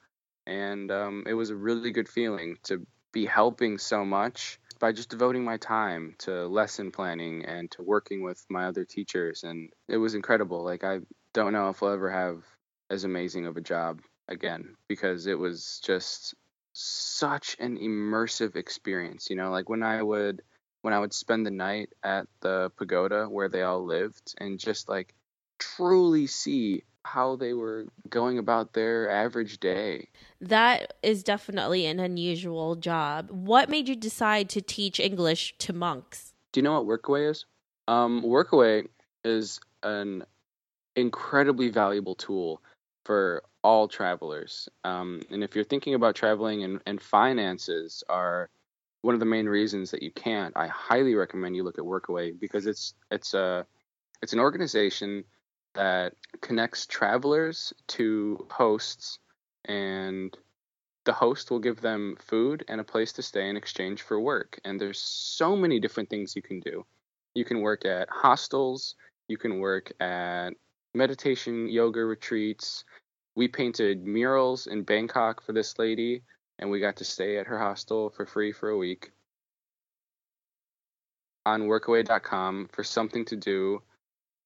and 0.47 0.91
um, 0.91 1.25
it 1.27 1.35
was 1.35 1.51
a 1.51 1.57
really 1.57 1.91
good 1.91 2.09
feeling 2.09 2.57
to 2.65 2.87
be 3.13 3.27
helping 3.27 3.79
so 3.79 4.05
much 4.05 4.59
by 4.79 4.93
just 4.93 5.11
devoting 5.11 5.45
my 5.45 5.59
time 5.59 6.15
to 6.19 6.47
lesson 6.47 6.91
planning 6.91 7.45
and 7.45 7.71
to 7.73 7.83
working 7.83 8.23
with 8.23 8.45
my 8.49 8.67
other 8.67 8.85
teachers, 8.85 9.45
and 9.45 9.71
it 9.89 9.97
was 9.97 10.15
incredible. 10.15 10.65
Like 10.65 10.85
I 10.85 11.01
don't 11.35 11.53
know 11.53 11.69
if 11.69 11.83
I'll 11.83 11.93
ever 11.93 12.11
have 12.11 12.45
as 12.91 13.05
amazing 13.05 13.47
of 13.47 13.57
a 13.57 13.63
job 13.63 14.01
again 14.29 14.77
because 14.89 15.27
it 15.27 15.39
was 15.39 15.81
just 15.85 16.35
such 16.73 17.57
an 17.59 17.79
immersive 17.79 18.57
experience. 18.57 19.29
You 19.31 19.37
know, 19.37 19.51
like 19.51 19.69
when 19.69 19.83
I 19.83 20.03
would 20.03 20.43
when 20.83 20.95
I 20.95 20.99
would 20.99 21.15
spend 21.15 21.47
the 21.47 21.51
night 21.51 21.91
at 22.03 22.27
the 22.41 22.71
pagoda 22.77 23.27
where 23.27 23.49
they 23.49 23.63
all 23.63 23.85
lived 23.85 24.35
and 24.39 24.59
just 24.59 24.89
like 24.89 25.15
truly 25.63 26.27
see 26.27 26.83
how 27.05 27.37
they 27.37 27.53
were 27.53 27.87
going 28.09 28.39
about 28.39 28.73
their 28.73 29.11
average 29.11 29.59
day. 29.59 30.09
That 30.41 30.95
is 31.03 31.23
definitely 31.23 31.87
an 31.87 31.99
unusual 31.99 32.77
job. 32.77 33.31
What 33.31 33.69
made 33.69 33.89
you 33.89 33.97
decide 33.97 34.49
to 34.51 34.61
teach 34.61 35.01
English 35.01 35.55
to 35.59 35.73
monks? 35.73 36.33
Do 36.53 36.61
you 36.61 36.63
know 36.63 36.81
what 36.81 37.03
Workaway 37.03 37.31
is? 37.31 37.45
Um, 37.89 38.23
Workaway 38.23 38.87
is 39.25 39.61
an 39.83 40.25
incredibly 40.95 41.71
valuable 41.71 42.15
tool 42.15 42.63
for 43.05 43.43
all 43.65 43.89
travelers. 43.89 44.69
Um, 44.85 45.23
and 45.31 45.43
if 45.43 45.55
you're 45.55 45.65
thinking 45.65 45.95
about 45.95 46.15
traveling 46.15 46.63
and, 46.63 46.81
and 46.87 47.01
finances 47.01 48.05
are 48.09 48.49
one 49.03 49.15
of 49.15 49.21
the 49.21 49.27
main 49.27 49.47
reasons 49.47 49.91
that 49.91 50.03
you 50.03 50.13
can't, 50.13 50.57
I 50.57 50.69
highly 50.69 51.15
recommend 51.15 51.57
you 51.57 51.65
look 51.65 51.79
at 51.79 51.85
Workaway 51.85 52.39
because 52.39 52.67
it's 52.67 52.95
it's 53.11 53.35
a 53.35 53.67
it's 54.23 54.33
an 54.33 54.39
organization 54.39 55.25
that 55.75 56.15
connects 56.41 56.87
travelers 56.87 57.73
to 57.89 58.47
hosts 58.51 59.19
and 59.65 60.37
the 61.05 61.13
host 61.13 61.51
will 61.51 61.59
give 61.59 61.81
them 61.81 62.17
food 62.21 62.65
and 62.69 62.81
a 62.81 62.85
place 62.85 63.13
to 63.15 63.23
stay 63.23 63.49
in 63.49 63.57
exchange 63.57 64.03
for 64.03 64.21
work. 64.21 64.61
And 64.65 64.81
there's 64.81 65.01
so 65.01 65.57
many 65.57 65.81
different 65.81 66.09
things 66.11 66.37
you 66.37 66.43
can 66.43 66.61
do. 66.61 66.85
You 67.35 67.45
can 67.45 67.61
work 67.61 67.85
at 67.85 68.09
hostels, 68.11 68.95
you 69.29 69.37
can 69.37 69.59
work 69.59 69.93
at 70.01 70.51
meditation 70.95 71.69
yoga 71.69 72.05
retreats, 72.05 72.85
we 73.35 73.49
painted 73.49 74.07
murals 74.07 74.67
in 74.67 74.83
Bangkok 74.83 75.43
for 75.43 75.53
this 75.53 75.79
lady, 75.79 76.23
and 76.59 76.71
we 76.71 76.81
got 76.81 76.97
to 76.97 77.05
stay 77.05 77.39
at 77.39 77.47
her 77.47 77.59
hostel 77.59 78.11
for 78.11 78.27
free 78.27 78.53
for 78.53 78.69
a 78.69 78.77
week 78.77 79.11
on 81.45 81.63
workaway.com 81.63 82.69
for 82.73 82.85
something 82.85 83.25
to 83.25 83.37
do 83.37 83.83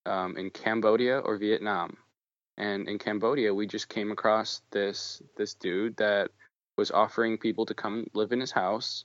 um, 0.07 0.37
in 0.37 0.51
Cambodia 0.51 1.19
or 1.19 1.37
Vietnam. 1.37 1.97
And 2.57 2.89
in 2.89 2.99
Cambodia, 2.99 3.53
we 3.53 3.67
just 3.67 3.89
came 3.89 4.11
across 4.11 4.63
this 4.71 5.23
this 5.37 5.55
dude 5.55 5.97
that 5.99 6.31
was 6.77 6.91
offering 6.91 7.39
people 7.39 7.67
to 7.67 7.75
come 7.75 8.07
live 8.15 8.33
in 8.33 8.41
his 8.41 8.53
house, 8.53 9.05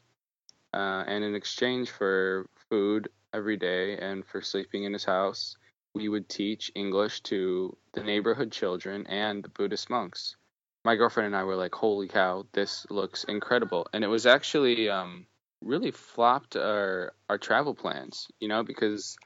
uh, 0.73 1.03
and 1.07 1.23
in 1.23 1.35
exchange 1.35 1.89
for 1.89 2.47
food 2.69 3.09
every 3.33 3.57
day 3.57 3.97
and 3.97 4.25
for 4.25 4.41
sleeping 4.41 4.83
in 4.83 4.93
his 4.93 5.05
house, 5.05 5.57
we 5.93 6.07
would 6.09 6.29
teach 6.29 6.71
English 6.75 7.21
to 7.21 7.75
the 7.93 8.03
neighborhood 8.03 8.51
children 8.51 9.05
and 9.07 9.43
the 9.43 9.49
Buddhist 9.49 9.89
monks. 9.89 10.35
My 10.83 10.95
girlfriend 10.95 11.27
and 11.27 11.35
I 11.35 11.43
were 11.43 11.55
like, 11.55 11.75
"Holy 11.75 12.07
cow, 12.07 12.45
this 12.53 12.85
looks 12.89 13.25
incredible!" 13.25 13.87
And 13.93 14.03
it 14.03 14.07
was 14.07 14.25
actually 14.25 14.89
um, 14.89 15.27
really 15.61 15.91
flopped 15.91 16.55
our 16.55 17.13
our 17.29 17.37
travel 17.37 17.75
plans, 17.75 18.27
you 18.39 18.47
know, 18.47 18.63
because 18.63 19.17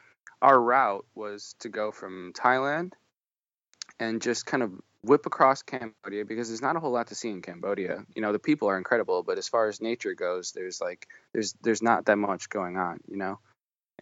our 0.46 0.62
route 0.62 1.06
was 1.16 1.56
to 1.58 1.70
go 1.70 1.92
from 1.92 2.32
Thailand 2.34 2.92
and 4.00 4.22
just 4.22 4.46
kind 4.46 4.62
of 4.62 4.74
whip 5.02 5.26
across 5.26 5.64
Cambodia 5.64 6.24
because 6.24 6.50
there's 6.50 6.62
not 6.62 6.76
a 6.76 6.80
whole 6.80 6.92
lot 6.92 7.08
to 7.08 7.16
see 7.16 7.32
in 7.32 7.42
Cambodia. 7.42 8.06
You 8.16 8.22
know, 8.22 8.32
the 8.32 8.38
people 8.38 8.70
are 8.70 8.78
incredible, 8.78 9.24
but 9.24 9.40
as 9.40 9.48
far 9.48 9.68
as 9.70 9.82
nature 9.82 10.14
goes, 10.14 10.52
there's 10.52 10.80
like 10.80 11.08
there's 11.34 11.56
there's 11.64 11.82
not 11.82 12.06
that 12.06 12.18
much 12.18 12.48
going 12.50 12.78
on. 12.78 13.00
You 13.08 13.18
know, 13.18 13.40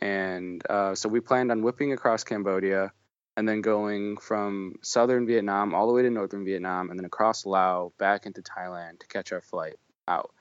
and 0.02 0.62
uh, 0.70 0.96
so 0.96 1.08
we 1.08 1.22
planned 1.22 1.50
on 1.50 1.62
whipping 1.62 1.94
across 1.94 2.26
Cambodia 2.26 2.91
and 3.38 3.48
then 3.48 3.62
going 3.62 4.18
from 4.18 4.76
southern 4.82 5.26
Vietnam 5.26 5.74
all 5.74 5.88
the 5.88 5.94
way 5.94 6.02
to 6.02 6.10
northern 6.10 6.44
Vietnam 6.44 6.89
and 6.89 7.00
then 7.00 7.06
across 7.06 7.46
Laos 7.46 7.94
back 7.98 8.26
into 8.26 8.41
Thailand 8.41 9.00
to 9.00 9.08
catch 9.08 9.32
our 9.32 9.41
flight 9.41 9.76
out. 10.10 10.34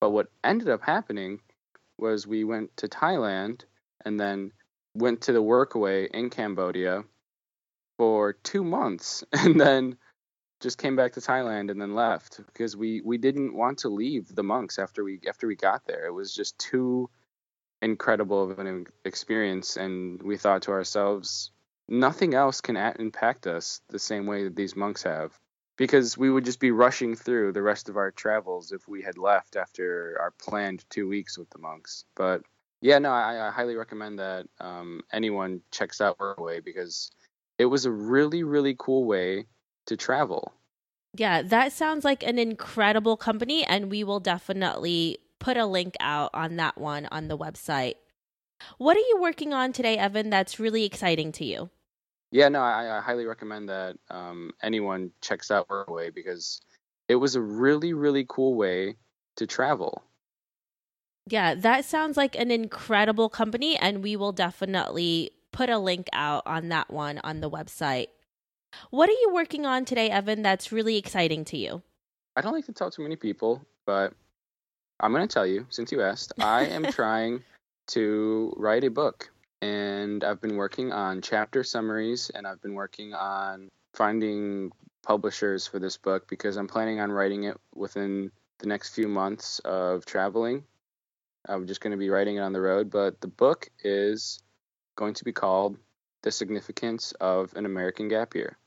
But 0.00 0.10
what 0.10 0.26
ended 0.42 0.68
up 0.68 0.82
happening 0.82 1.40
was 1.96 2.26
we 2.26 2.42
went 2.42 2.76
to 2.78 2.88
Thailand 2.88 3.62
and 4.04 4.18
then 4.18 4.50
went 4.94 5.22
to 5.22 5.32
the 5.32 5.42
workaway 5.42 6.08
in 6.10 6.30
Cambodia 6.30 7.04
for 7.98 8.32
two 8.32 8.64
months 8.64 9.24
and 9.32 9.60
then 9.60 9.96
just 10.60 10.78
came 10.78 10.96
back 10.96 11.12
to 11.12 11.20
Thailand 11.20 11.70
and 11.70 11.80
then 11.80 11.94
left 11.94 12.40
because 12.46 12.76
we 12.76 13.02
we 13.02 13.18
didn't 13.18 13.54
want 13.54 13.78
to 13.80 13.88
leave 13.88 14.34
the 14.34 14.42
monks 14.42 14.78
after 14.78 15.04
we 15.04 15.20
after 15.28 15.46
we 15.46 15.56
got 15.56 15.84
there. 15.86 16.06
It 16.06 16.12
was 16.12 16.34
just 16.34 16.58
too 16.58 17.10
incredible 17.82 18.50
of 18.50 18.58
an 18.58 18.86
experience, 19.04 19.76
and 19.76 20.22
we 20.22 20.36
thought 20.36 20.62
to 20.62 20.72
ourselves, 20.72 21.50
nothing 21.88 22.34
else 22.34 22.60
can 22.60 22.76
impact 22.76 23.46
us 23.46 23.82
the 23.88 23.98
same 23.98 24.26
way 24.26 24.44
that 24.44 24.56
these 24.56 24.74
monks 24.74 25.02
have. 25.02 25.38
Because 25.76 26.16
we 26.16 26.30
would 26.30 26.44
just 26.44 26.60
be 26.60 26.70
rushing 26.70 27.16
through 27.16 27.52
the 27.52 27.62
rest 27.62 27.88
of 27.88 27.96
our 27.96 28.12
travels 28.12 28.70
if 28.70 28.86
we 28.88 29.02
had 29.02 29.18
left 29.18 29.56
after 29.56 30.16
our 30.20 30.30
planned 30.30 30.84
two 30.88 31.08
weeks 31.08 31.36
with 31.36 31.50
the 31.50 31.58
monks. 31.58 32.04
But 32.14 32.42
yeah, 32.84 32.98
no, 32.98 33.10
I, 33.12 33.48
I 33.48 33.50
highly 33.50 33.76
recommend 33.76 34.18
that 34.18 34.46
um, 34.60 35.00
anyone 35.10 35.62
checks 35.70 36.02
out 36.02 36.18
Workaway 36.18 36.62
because 36.62 37.10
it 37.58 37.64
was 37.64 37.86
a 37.86 37.90
really, 37.90 38.42
really 38.42 38.76
cool 38.78 39.06
way 39.06 39.46
to 39.86 39.96
travel. 39.96 40.52
Yeah, 41.16 41.40
that 41.40 41.72
sounds 41.72 42.04
like 42.04 42.22
an 42.22 42.38
incredible 42.38 43.16
company, 43.16 43.64
and 43.64 43.90
we 43.90 44.04
will 44.04 44.20
definitely 44.20 45.16
put 45.38 45.56
a 45.56 45.64
link 45.64 45.94
out 45.98 46.28
on 46.34 46.56
that 46.56 46.76
one 46.76 47.08
on 47.10 47.28
the 47.28 47.38
website. 47.38 47.94
What 48.76 48.98
are 48.98 49.00
you 49.00 49.18
working 49.18 49.54
on 49.54 49.72
today, 49.72 49.96
Evan, 49.96 50.28
that's 50.28 50.60
really 50.60 50.84
exciting 50.84 51.32
to 51.32 51.46
you? 51.46 51.70
Yeah, 52.32 52.50
no, 52.50 52.60
I, 52.60 52.98
I 52.98 53.00
highly 53.00 53.24
recommend 53.24 53.70
that 53.70 53.96
um, 54.10 54.50
anyone 54.62 55.10
checks 55.22 55.50
out 55.50 55.68
Workaway 55.68 56.14
because 56.14 56.60
it 57.08 57.14
was 57.14 57.34
a 57.34 57.40
really, 57.40 57.94
really 57.94 58.26
cool 58.28 58.56
way 58.56 58.96
to 59.36 59.46
travel. 59.46 60.02
Yeah, 61.26 61.54
that 61.54 61.84
sounds 61.84 62.16
like 62.16 62.36
an 62.36 62.50
incredible 62.50 63.28
company, 63.28 63.76
and 63.76 64.02
we 64.02 64.16
will 64.16 64.32
definitely 64.32 65.30
put 65.52 65.70
a 65.70 65.78
link 65.78 66.08
out 66.12 66.42
on 66.46 66.68
that 66.68 66.90
one 66.90 67.20
on 67.24 67.40
the 67.40 67.50
website. 67.50 68.08
What 68.90 69.08
are 69.08 69.12
you 69.12 69.30
working 69.32 69.64
on 69.64 69.84
today, 69.84 70.10
Evan, 70.10 70.42
that's 70.42 70.72
really 70.72 70.96
exciting 70.96 71.44
to 71.46 71.56
you? 71.56 71.82
I 72.36 72.40
don't 72.40 72.52
like 72.52 72.66
to 72.66 72.72
tell 72.72 72.90
too 72.90 73.02
many 73.02 73.16
people, 73.16 73.64
but 73.86 74.12
I'm 75.00 75.12
going 75.12 75.26
to 75.26 75.32
tell 75.32 75.46
you 75.46 75.66
since 75.70 75.92
you 75.92 76.02
asked. 76.02 76.32
I 76.38 76.66
am 76.66 76.84
trying 76.84 77.42
to 77.88 78.52
write 78.56 78.84
a 78.84 78.90
book, 78.90 79.30
and 79.62 80.22
I've 80.24 80.40
been 80.40 80.56
working 80.56 80.92
on 80.92 81.22
chapter 81.22 81.64
summaries 81.64 82.30
and 82.34 82.46
I've 82.46 82.60
been 82.60 82.74
working 82.74 83.14
on 83.14 83.70
finding 83.94 84.72
publishers 85.02 85.66
for 85.66 85.78
this 85.78 85.96
book 85.96 86.28
because 86.28 86.56
I'm 86.56 86.66
planning 86.66 87.00
on 87.00 87.10
writing 87.10 87.44
it 87.44 87.58
within 87.74 88.30
the 88.58 88.66
next 88.66 88.94
few 88.94 89.08
months 89.08 89.60
of 89.60 90.04
traveling. 90.04 90.64
I'm 91.46 91.66
just 91.66 91.80
going 91.80 91.92
to 91.92 91.96
be 91.96 92.10
writing 92.10 92.36
it 92.36 92.40
on 92.40 92.52
the 92.52 92.60
road, 92.60 92.90
but 92.90 93.20
the 93.20 93.28
book 93.28 93.68
is 93.82 94.40
going 94.96 95.14
to 95.14 95.24
be 95.24 95.32
called 95.32 95.76
The 96.22 96.30
Significance 96.30 97.12
of 97.20 97.54
an 97.54 97.66
American 97.66 98.08
Gap 98.08 98.34
Year 98.34 98.58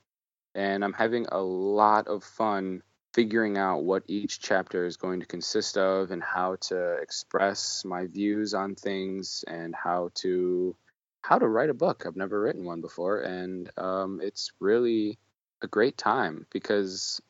and 0.58 0.84
I'm 0.84 0.94
having 0.94 1.28
a 1.32 1.40
lot 1.40 2.08
of 2.08 2.24
fun 2.24 2.82
figuring 3.14 3.58
out 3.58 3.84
what 3.84 4.04
each 4.08 4.40
chapter 4.40 4.86
is 4.86 4.98
going 4.98 5.20
to 5.20 5.26
consist 5.28 5.78
of 5.78 6.10
and 6.10 6.22
how 6.22 6.58
to 6.62 6.94
express 6.96 7.86
my 7.86 8.08
views 8.08 8.56
on 8.56 8.74
things 8.76 9.46
and 9.48 9.74
how 9.76 10.10
to 10.16 10.76
how 11.22 11.38
to 11.38 11.48
write 11.48 11.70
a 11.70 11.76
book. 11.76 12.04
I've 12.06 12.16
never 12.16 12.42
written 12.42 12.66
one 12.66 12.82
before, 12.82 13.22
and 13.22 13.70
um, 13.78 14.20
it's 14.22 14.52
really 14.60 15.20
a 15.62 15.68
great 15.68 15.98
time 15.98 16.48
because 16.52 17.22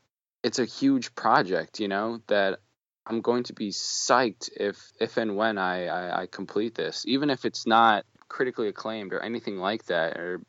it's 0.44 0.60
a 0.60 0.66
huge 0.66 1.14
project, 1.16 1.80
you 1.80 1.88
know, 1.90 2.22
that 2.28 2.60
I'm 3.08 3.22
going 3.22 3.44
to 3.44 3.54
be 3.54 3.70
psyched 3.70 4.50
if 4.58 4.92
if 5.00 5.18
and 5.18 5.36
when 5.36 5.58
I, 5.58 5.88
I, 5.88 6.22
I 6.22 6.28
complete 6.28 6.76
this, 6.76 7.06
even 7.08 7.30
if 7.30 7.46
it's 7.46 7.66
not 7.66 8.06
critically 8.28 8.68
acclaimed 8.68 9.14
or 9.14 9.22
anything 9.22 9.58
like 9.58 9.86
that. 9.86 10.18
Or 10.18 10.42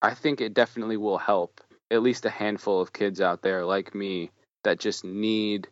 I 0.00 0.14
think 0.14 0.40
it 0.40 0.54
definitely 0.54 0.96
will 0.96 1.18
help 1.18 1.60
at 1.90 2.02
least 2.02 2.24
a 2.24 2.30
handful 2.30 2.80
of 2.80 2.92
kids 2.92 3.20
out 3.20 3.42
there 3.42 3.64
like 3.64 3.94
me 3.94 4.30
that 4.62 4.78
just 4.78 5.04
need 5.04 5.68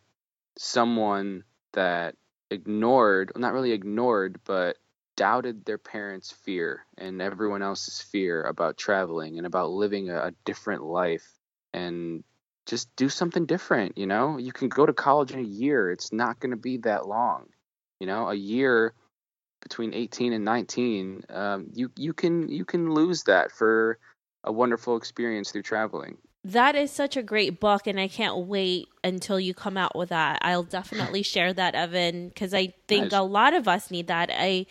someone 0.57 1.43
that 1.73 2.15
ignored, 2.49 3.31
not 3.35 3.53
really 3.53 3.71
ignored, 3.71 4.39
but 4.45 4.77
doubted 5.15 5.63
their 5.63 5.77
parents' 5.77 6.31
fear 6.31 6.85
and 6.97 7.21
everyone 7.21 7.61
else's 7.61 8.01
fear 8.01 8.43
about 8.43 8.77
traveling 8.77 9.37
and 9.37 9.47
about 9.47 9.71
living 9.71 10.09
a, 10.09 10.27
a 10.27 10.31
different 10.43 10.83
life 10.83 11.27
and 11.73 12.23
just 12.65 12.93
do 12.95 13.09
something 13.09 13.45
different, 13.45 13.97
you 13.97 14.07
know? 14.07 14.37
You 14.37 14.51
can 14.51 14.69
go 14.69 14.85
to 14.85 14.93
college 14.93 15.31
in 15.31 15.39
a 15.39 15.43
year. 15.43 15.91
It's 15.91 16.11
not 16.11 16.39
going 16.39 16.51
to 16.51 16.57
be 16.57 16.77
that 16.77 17.07
long. 17.07 17.45
You 17.99 18.07
know, 18.07 18.29
a 18.29 18.35
year 18.35 18.93
between 19.61 19.93
18 19.93 20.33
and 20.33 20.45
19, 20.45 21.23
um, 21.29 21.67
you 21.73 21.91
you 21.95 22.13
can 22.13 22.49
you 22.49 22.65
can 22.65 22.93
lose 22.93 23.23
that 23.23 23.51
for 23.51 23.97
a 24.43 24.51
wonderful 24.51 24.97
experience 24.97 25.51
through 25.51 25.63
traveling. 25.63 26.17
That 26.45 26.75
is 26.75 26.91
such 26.91 27.17
a 27.17 27.23
great 27.23 27.59
book, 27.59 27.87
and 27.87 27.99
I 27.99 28.07
can't 28.07 28.45
wait 28.45 28.87
until 29.03 29.39
you 29.39 29.55
come 29.55 29.77
out 29.77 29.95
with 29.95 30.09
that. 30.09 30.37
I'll 30.43 30.61
definitely 30.61 31.23
share 31.23 31.51
that, 31.53 31.73
Evan, 31.73 32.27
because 32.27 32.53
I 32.53 32.75
think 32.87 33.05
nice. 33.05 33.19
a 33.19 33.23
lot 33.23 33.55
of 33.55 33.67
us 33.67 33.89
need 33.89 34.05
that. 34.07 34.29
I, 34.31 34.67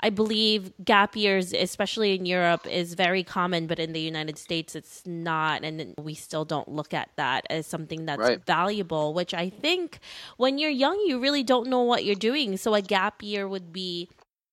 I 0.00 0.08
believe 0.08 0.72
gap 0.82 1.16
years, 1.16 1.52
especially 1.52 2.14
in 2.14 2.24
Europe, 2.24 2.66
is 2.66 2.94
very 2.94 3.22
common, 3.22 3.66
but 3.66 3.78
in 3.78 3.92
the 3.92 4.00
United 4.00 4.38
States, 4.38 4.74
it's 4.74 5.04
not, 5.04 5.64
and 5.64 5.92
we 5.98 6.14
still 6.14 6.46
don't 6.46 6.68
look 6.68 6.94
at 6.94 7.10
that 7.16 7.46
as 7.50 7.66
something 7.66 8.06
that's 8.06 8.20
right. 8.20 8.46
valuable. 8.46 9.12
Which 9.12 9.34
I 9.34 9.50
think, 9.50 9.98
when 10.38 10.56
you're 10.56 10.70
young, 10.70 10.98
you 11.06 11.20
really 11.20 11.42
don't 11.42 11.68
know 11.68 11.82
what 11.82 12.06
you're 12.06 12.14
doing. 12.14 12.56
So 12.56 12.72
a 12.72 12.80
gap 12.80 13.22
year 13.22 13.46
would 13.46 13.70
be 13.70 14.08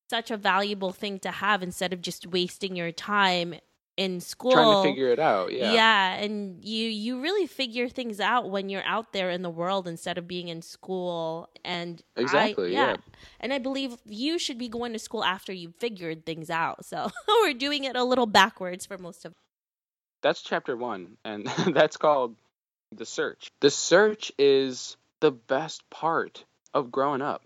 such 0.09 0.29
a 0.29 0.35
valuable 0.35 0.91
thing 0.91 1.19
to 1.19 1.31
have 1.31 1.63
instead 1.63 1.93
of 1.93 2.01
just 2.01 2.27
wasting 2.27 2.75
your 2.75 2.91
time 2.91 3.55
in 3.97 4.19
school 4.19 4.51
trying 4.51 4.83
to 4.83 4.89
figure 4.89 5.09
it 5.09 5.19
out 5.19 5.53
yeah. 5.53 5.71
Yeah 5.71 6.13
and 6.15 6.63
you 6.63 6.87
you 6.87 7.21
really 7.21 7.47
figure 7.47 7.87
things 7.87 8.19
out 8.19 8.49
when 8.49 8.69
you're 8.69 8.83
out 8.83 9.13
there 9.13 9.29
in 9.29 9.41
the 9.41 9.49
world 9.49 9.87
instead 9.87 10.17
of 10.17 10.27
being 10.27 10.49
in 10.49 10.61
school. 10.61 11.49
And 11.63 12.01
exactly 12.15 12.69
I, 12.69 12.81
yeah. 12.81 12.89
yeah. 12.91 12.95
And 13.39 13.53
i 13.53 13.57
believe 13.57 13.95
you 14.05 14.37
should 14.37 14.57
be 14.57 14.69
going 14.69 14.93
to 14.93 14.99
school 14.99 15.23
after 15.23 15.53
you've 15.53 15.75
figured 15.75 16.25
things 16.25 16.49
out. 16.49 16.85
So 16.85 17.09
we're 17.27 17.53
doing 17.53 17.85
it 17.85 17.95
a 17.95 18.03
little 18.03 18.27
backwards 18.27 18.85
for 18.85 18.97
most 18.97 19.25
of 19.25 19.33
that's 20.21 20.41
chapter 20.41 20.75
one 20.75 21.17
and 21.23 21.47
that's 21.73 21.97
called 21.97 22.35
the 22.91 23.05
search. 23.05 23.51
The 23.61 23.69
search 23.69 24.31
is 24.37 24.97
the 25.21 25.31
best 25.31 25.89
part 25.89 26.43
of 26.73 26.91
growing 26.91 27.21
up 27.21 27.43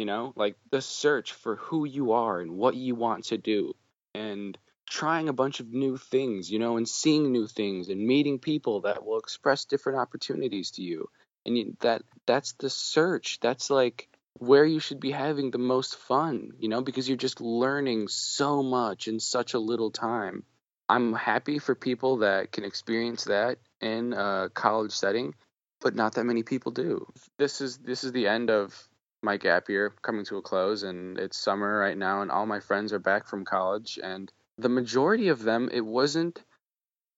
you 0.00 0.06
know? 0.06 0.32
Like 0.34 0.56
the 0.70 0.80
search 0.80 1.34
for 1.34 1.56
who 1.56 1.84
you 1.84 2.12
are 2.12 2.40
and 2.40 2.52
what 2.52 2.74
you 2.74 2.94
want 2.94 3.24
to 3.24 3.36
do. 3.36 3.74
And 4.14 4.56
trying 4.90 5.28
a 5.28 5.32
bunch 5.32 5.60
of 5.60 5.72
new 5.72 5.96
things, 5.96 6.50
you 6.50 6.58
know, 6.58 6.76
and 6.76 6.86
seeing 6.86 7.30
new 7.30 7.46
things 7.46 7.88
and 7.88 8.04
meeting 8.04 8.38
people 8.40 8.82
that 8.82 9.06
will 9.06 9.18
express 9.18 9.64
different 9.64 10.00
opportunities 10.00 10.72
to 10.72 10.82
you. 10.82 11.08
And 11.46 11.56
you, 11.56 11.76
that 11.80 12.02
that's 12.26 12.52
the 12.54 12.68
search. 12.68 13.38
That's 13.40 13.70
like 13.70 14.08
where 14.34 14.64
you 14.64 14.80
should 14.80 15.00
be 15.00 15.12
having 15.12 15.50
the 15.50 15.58
most 15.58 15.96
fun, 15.96 16.52
you 16.58 16.68
know, 16.68 16.82
because 16.82 17.08
you're 17.08 17.16
just 17.16 17.40
learning 17.40 18.08
so 18.08 18.62
much 18.62 19.06
in 19.06 19.20
such 19.20 19.54
a 19.54 19.58
little 19.58 19.90
time. 19.90 20.42
I'm 20.88 21.14
happy 21.14 21.60
for 21.60 21.74
people 21.74 22.18
that 22.18 22.50
can 22.50 22.64
experience 22.64 23.24
that 23.24 23.58
in 23.80 24.12
a 24.12 24.50
college 24.52 24.92
setting, 24.92 25.34
but 25.80 25.94
not 25.94 26.16
that 26.16 26.24
many 26.24 26.42
people 26.42 26.72
do. 26.72 27.06
This 27.38 27.60
is 27.60 27.78
this 27.78 28.02
is 28.02 28.10
the 28.10 28.26
end 28.26 28.50
of 28.50 28.88
my 29.22 29.36
gap 29.36 29.68
year 29.68 29.92
coming 30.02 30.24
to 30.24 30.38
a 30.38 30.42
close 30.42 30.82
and 30.82 31.18
it's 31.18 31.38
summer 31.38 31.78
right 31.78 31.96
now 31.96 32.22
and 32.22 32.30
all 32.30 32.46
my 32.46 32.58
friends 32.60 32.92
are 32.92 32.98
back 32.98 33.28
from 33.28 33.44
college 33.44 33.98
and 34.02 34.32
the 34.60 34.68
majority 34.68 35.28
of 35.28 35.42
them, 35.42 35.68
it 35.72 35.84
wasn't 35.84 36.42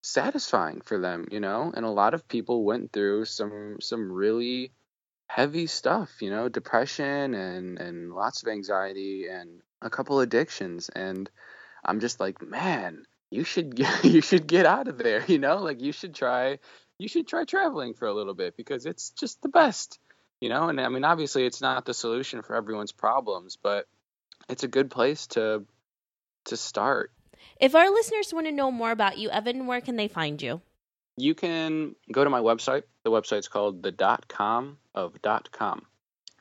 satisfying 0.02 0.80
for 0.80 0.98
them, 0.98 1.26
you 1.30 1.40
know? 1.40 1.72
And 1.74 1.84
a 1.84 1.90
lot 1.90 2.14
of 2.14 2.28
people 2.28 2.64
went 2.64 2.92
through 2.92 3.24
some 3.24 3.78
some 3.80 4.10
really 4.12 4.72
heavy 5.26 5.66
stuff, 5.66 6.20
you 6.20 6.30
know, 6.30 6.48
depression 6.48 7.34
and 7.34 7.78
and 7.78 8.12
lots 8.12 8.42
of 8.42 8.48
anxiety 8.48 9.26
and 9.28 9.62
a 9.80 9.90
couple 9.90 10.20
addictions 10.20 10.88
and 10.88 11.30
I'm 11.84 11.98
just 12.00 12.20
like, 12.20 12.40
man, 12.42 13.04
you 13.30 13.44
should 13.44 13.74
get, 13.82 14.04
you 14.04 14.20
should 14.20 14.46
get 14.46 14.66
out 14.66 14.88
of 14.88 14.98
there, 14.98 15.24
you 15.26 15.38
know? 15.38 15.58
Like 15.58 15.80
you 15.80 15.92
should 15.92 16.14
try 16.14 16.58
you 16.98 17.08
should 17.08 17.26
try 17.26 17.44
traveling 17.44 17.94
for 17.94 18.06
a 18.06 18.14
little 18.14 18.34
bit 18.34 18.56
because 18.56 18.86
it's 18.86 19.10
just 19.10 19.42
the 19.42 19.48
best, 19.48 19.98
you 20.40 20.48
know? 20.48 20.68
And 20.68 20.80
I 20.80 20.88
mean, 20.88 21.04
obviously 21.04 21.46
it's 21.46 21.60
not 21.60 21.84
the 21.84 21.94
solution 21.94 22.42
for 22.42 22.56
everyone's 22.56 22.92
problems, 22.92 23.56
but 23.60 23.86
it's 24.48 24.64
a 24.64 24.68
good 24.68 24.90
place 24.90 25.28
to 25.28 25.64
to 26.46 26.56
start 26.56 27.12
if 27.60 27.74
our 27.74 27.90
listeners 27.90 28.32
want 28.32 28.46
to 28.46 28.52
know 28.52 28.70
more 28.70 28.90
about 28.90 29.18
you, 29.18 29.30
Evan, 29.30 29.66
where 29.66 29.80
can 29.80 29.96
they 29.96 30.08
find 30.08 30.40
you? 30.40 30.60
You 31.16 31.34
can 31.34 31.94
go 32.10 32.24
to 32.24 32.30
my 32.30 32.40
website. 32.40 32.84
The 33.04 33.10
website's 33.10 33.48
called 33.48 33.82
the 33.82 33.92
dot 33.92 34.28
com 34.28 34.78
of 34.94 35.20
dot 35.20 35.50
com. 35.52 35.82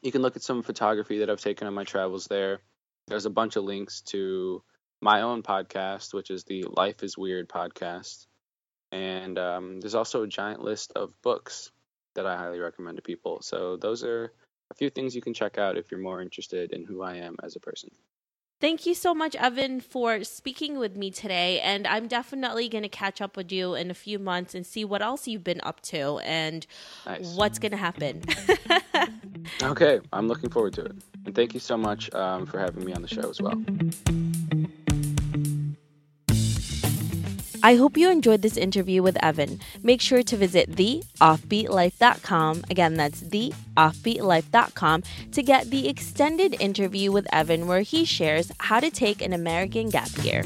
You 0.01 0.11
can 0.11 0.21
look 0.21 0.35
at 0.35 0.43
some 0.43 0.63
photography 0.63 1.19
that 1.19 1.29
I've 1.29 1.41
taken 1.41 1.67
on 1.67 1.73
my 1.73 1.83
travels 1.83 2.27
there. 2.27 2.59
There's 3.07 3.25
a 3.25 3.29
bunch 3.29 3.55
of 3.55 3.63
links 3.63 4.01
to 4.07 4.63
my 5.01 5.21
own 5.21 5.43
podcast, 5.43 6.13
which 6.13 6.31
is 6.31 6.43
the 6.43 6.63
Life 6.63 7.03
is 7.03 7.17
Weird 7.17 7.49
podcast. 7.49 8.25
And 8.91 9.37
um, 9.37 9.79
there's 9.79 9.95
also 9.95 10.23
a 10.23 10.27
giant 10.27 10.61
list 10.61 10.93
of 10.95 11.13
books 11.21 11.71
that 12.15 12.25
I 12.25 12.35
highly 12.35 12.59
recommend 12.59 12.97
to 12.97 13.01
people. 13.01 13.41
So 13.41 13.77
those 13.77 14.03
are 14.03 14.31
a 14.69 14.73
few 14.75 14.89
things 14.89 15.15
you 15.15 15.21
can 15.21 15.33
check 15.33 15.57
out 15.57 15.77
if 15.77 15.91
you're 15.91 15.99
more 15.99 16.21
interested 16.21 16.71
in 16.71 16.85
who 16.85 17.01
I 17.01 17.15
am 17.15 17.35
as 17.43 17.55
a 17.55 17.59
person. 17.59 17.89
Thank 18.61 18.85
you 18.85 18.93
so 18.93 19.15
much, 19.15 19.35
Evan, 19.37 19.81
for 19.81 20.23
speaking 20.23 20.77
with 20.77 20.95
me 20.95 21.09
today. 21.09 21.59
And 21.61 21.87
I'm 21.87 22.07
definitely 22.07 22.69
going 22.69 22.83
to 22.83 22.89
catch 22.89 23.19
up 23.19 23.35
with 23.35 23.51
you 23.51 23.73
in 23.73 23.89
a 23.89 23.95
few 23.95 24.19
months 24.19 24.53
and 24.53 24.63
see 24.63 24.85
what 24.85 25.01
else 25.01 25.27
you've 25.27 25.43
been 25.43 25.61
up 25.63 25.81
to 25.81 26.19
and 26.19 26.67
nice. 27.07 27.33
what's 27.33 27.57
going 27.57 27.71
to 27.71 27.77
happen. 27.77 28.21
okay, 29.63 29.99
I'm 30.13 30.27
looking 30.27 30.51
forward 30.51 30.73
to 30.73 30.85
it. 30.85 30.95
And 31.25 31.33
thank 31.33 31.55
you 31.55 31.59
so 31.59 31.75
much 31.75 32.13
um, 32.13 32.45
for 32.45 32.59
having 32.59 32.85
me 32.85 32.93
on 32.93 33.01
the 33.01 33.07
show 33.07 33.27
as 33.27 33.41
well. 33.41 33.59
I 37.63 37.75
hope 37.75 37.95
you 37.95 38.09
enjoyed 38.09 38.41
this 38.41 38.57
interview 38.57 39.03
with 39.03 39.23
Evan. 39.23 39.59
Make 39.83 40.01
sure 40.01 40.23
to 40.23 40.35
visit 40.35 40.71
theoffbeatlife.com. 40.71 42.63
Again, 42.69 42.95
that's 42.95 43.21
theoffbeatlife.com 43.21 45.03
to 45.31 45.43
get 45.43 45.69
the 45.69 45.87
extended 45.87 46.55
interview 46.59 47.11
with 47.11 47.27
Evan 47.31 47.67
where 47.67 47.81
he 47.81 48.03
shares 48.03 48.51
how 48.59 48.79
to 48.79 48.89
take 48.89 49.21
an 49.21 49.33
American 49.33 49.89
gap 49.89 50.09
year. 50.23 50.43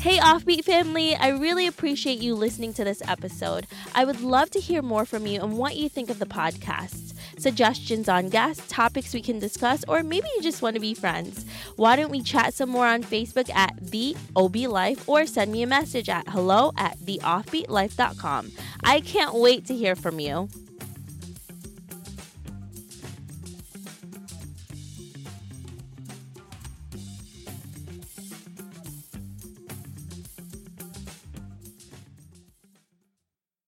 Hey, 0.00 0.18
Offbeat 0.18 0.64
family, 0.64 1.14
I 1.14 1.28
really 1.28 1.66
appreciate 1.66 2.18
you 2.18 2.34
listening 2.34 2.72
to 2.74 2.84
this 2.84 3.02
episode. 3.06 3.66
I 3.94 4.04
would 4.04 4.20
love 4.20 4.50
to 4.52 4.60
hear 4.60 4.82
more 4.82 5.04
from 5.04 5.26
you 5.26 5.40
and 5.42 5.56
what 5.58 5.76
you 5.76 5.88
think 5.88 6.10
of 6.10 6.18
the 6.18 6.26
podcast 6.26 7.09
suggestions 7.40 8.08
on 8.08 8.28
guests, 8.28 8.64
topics 8.68 9.14
we 9.14 9.22
can 9.22 9.38
discuss, 9.38 9.84
or 9.88 10.02
maybe 10.02 10.26
you 10.36 10.42
just 10.42 10.62
want 10.62 10.74
to 10.74 10.80
be 10.80 10.94
friends. 10.94 11.44
Why 11.76 11.96
don't 11.96 12.10
we 12.10 12.22
chat 12.22 12.54
some 12.54 12.68
more 12.68 12.86
on 12.86 13.02
Facebook 13.02 13.50
at 13.54 13.74
the 13.80 14.16
OB 14.36 14.56
Life 14.56 15.08
or 15.08 15.26
send 15.26 15.52
me 15.52 15.62
a 15.62 15.66
message 15.66 16.08
at 16.08 16.28
hello 16.28 16.72
at 16.76 16.98
theoffbeatlife.com. 16.98 18.52
I 18.84 19.00
can't 19.00 19.34
wait 19.34 19.66
to 19.66 19.74
hear 19.74 19.96
from 19.96 20.20
you. 20.20 20.48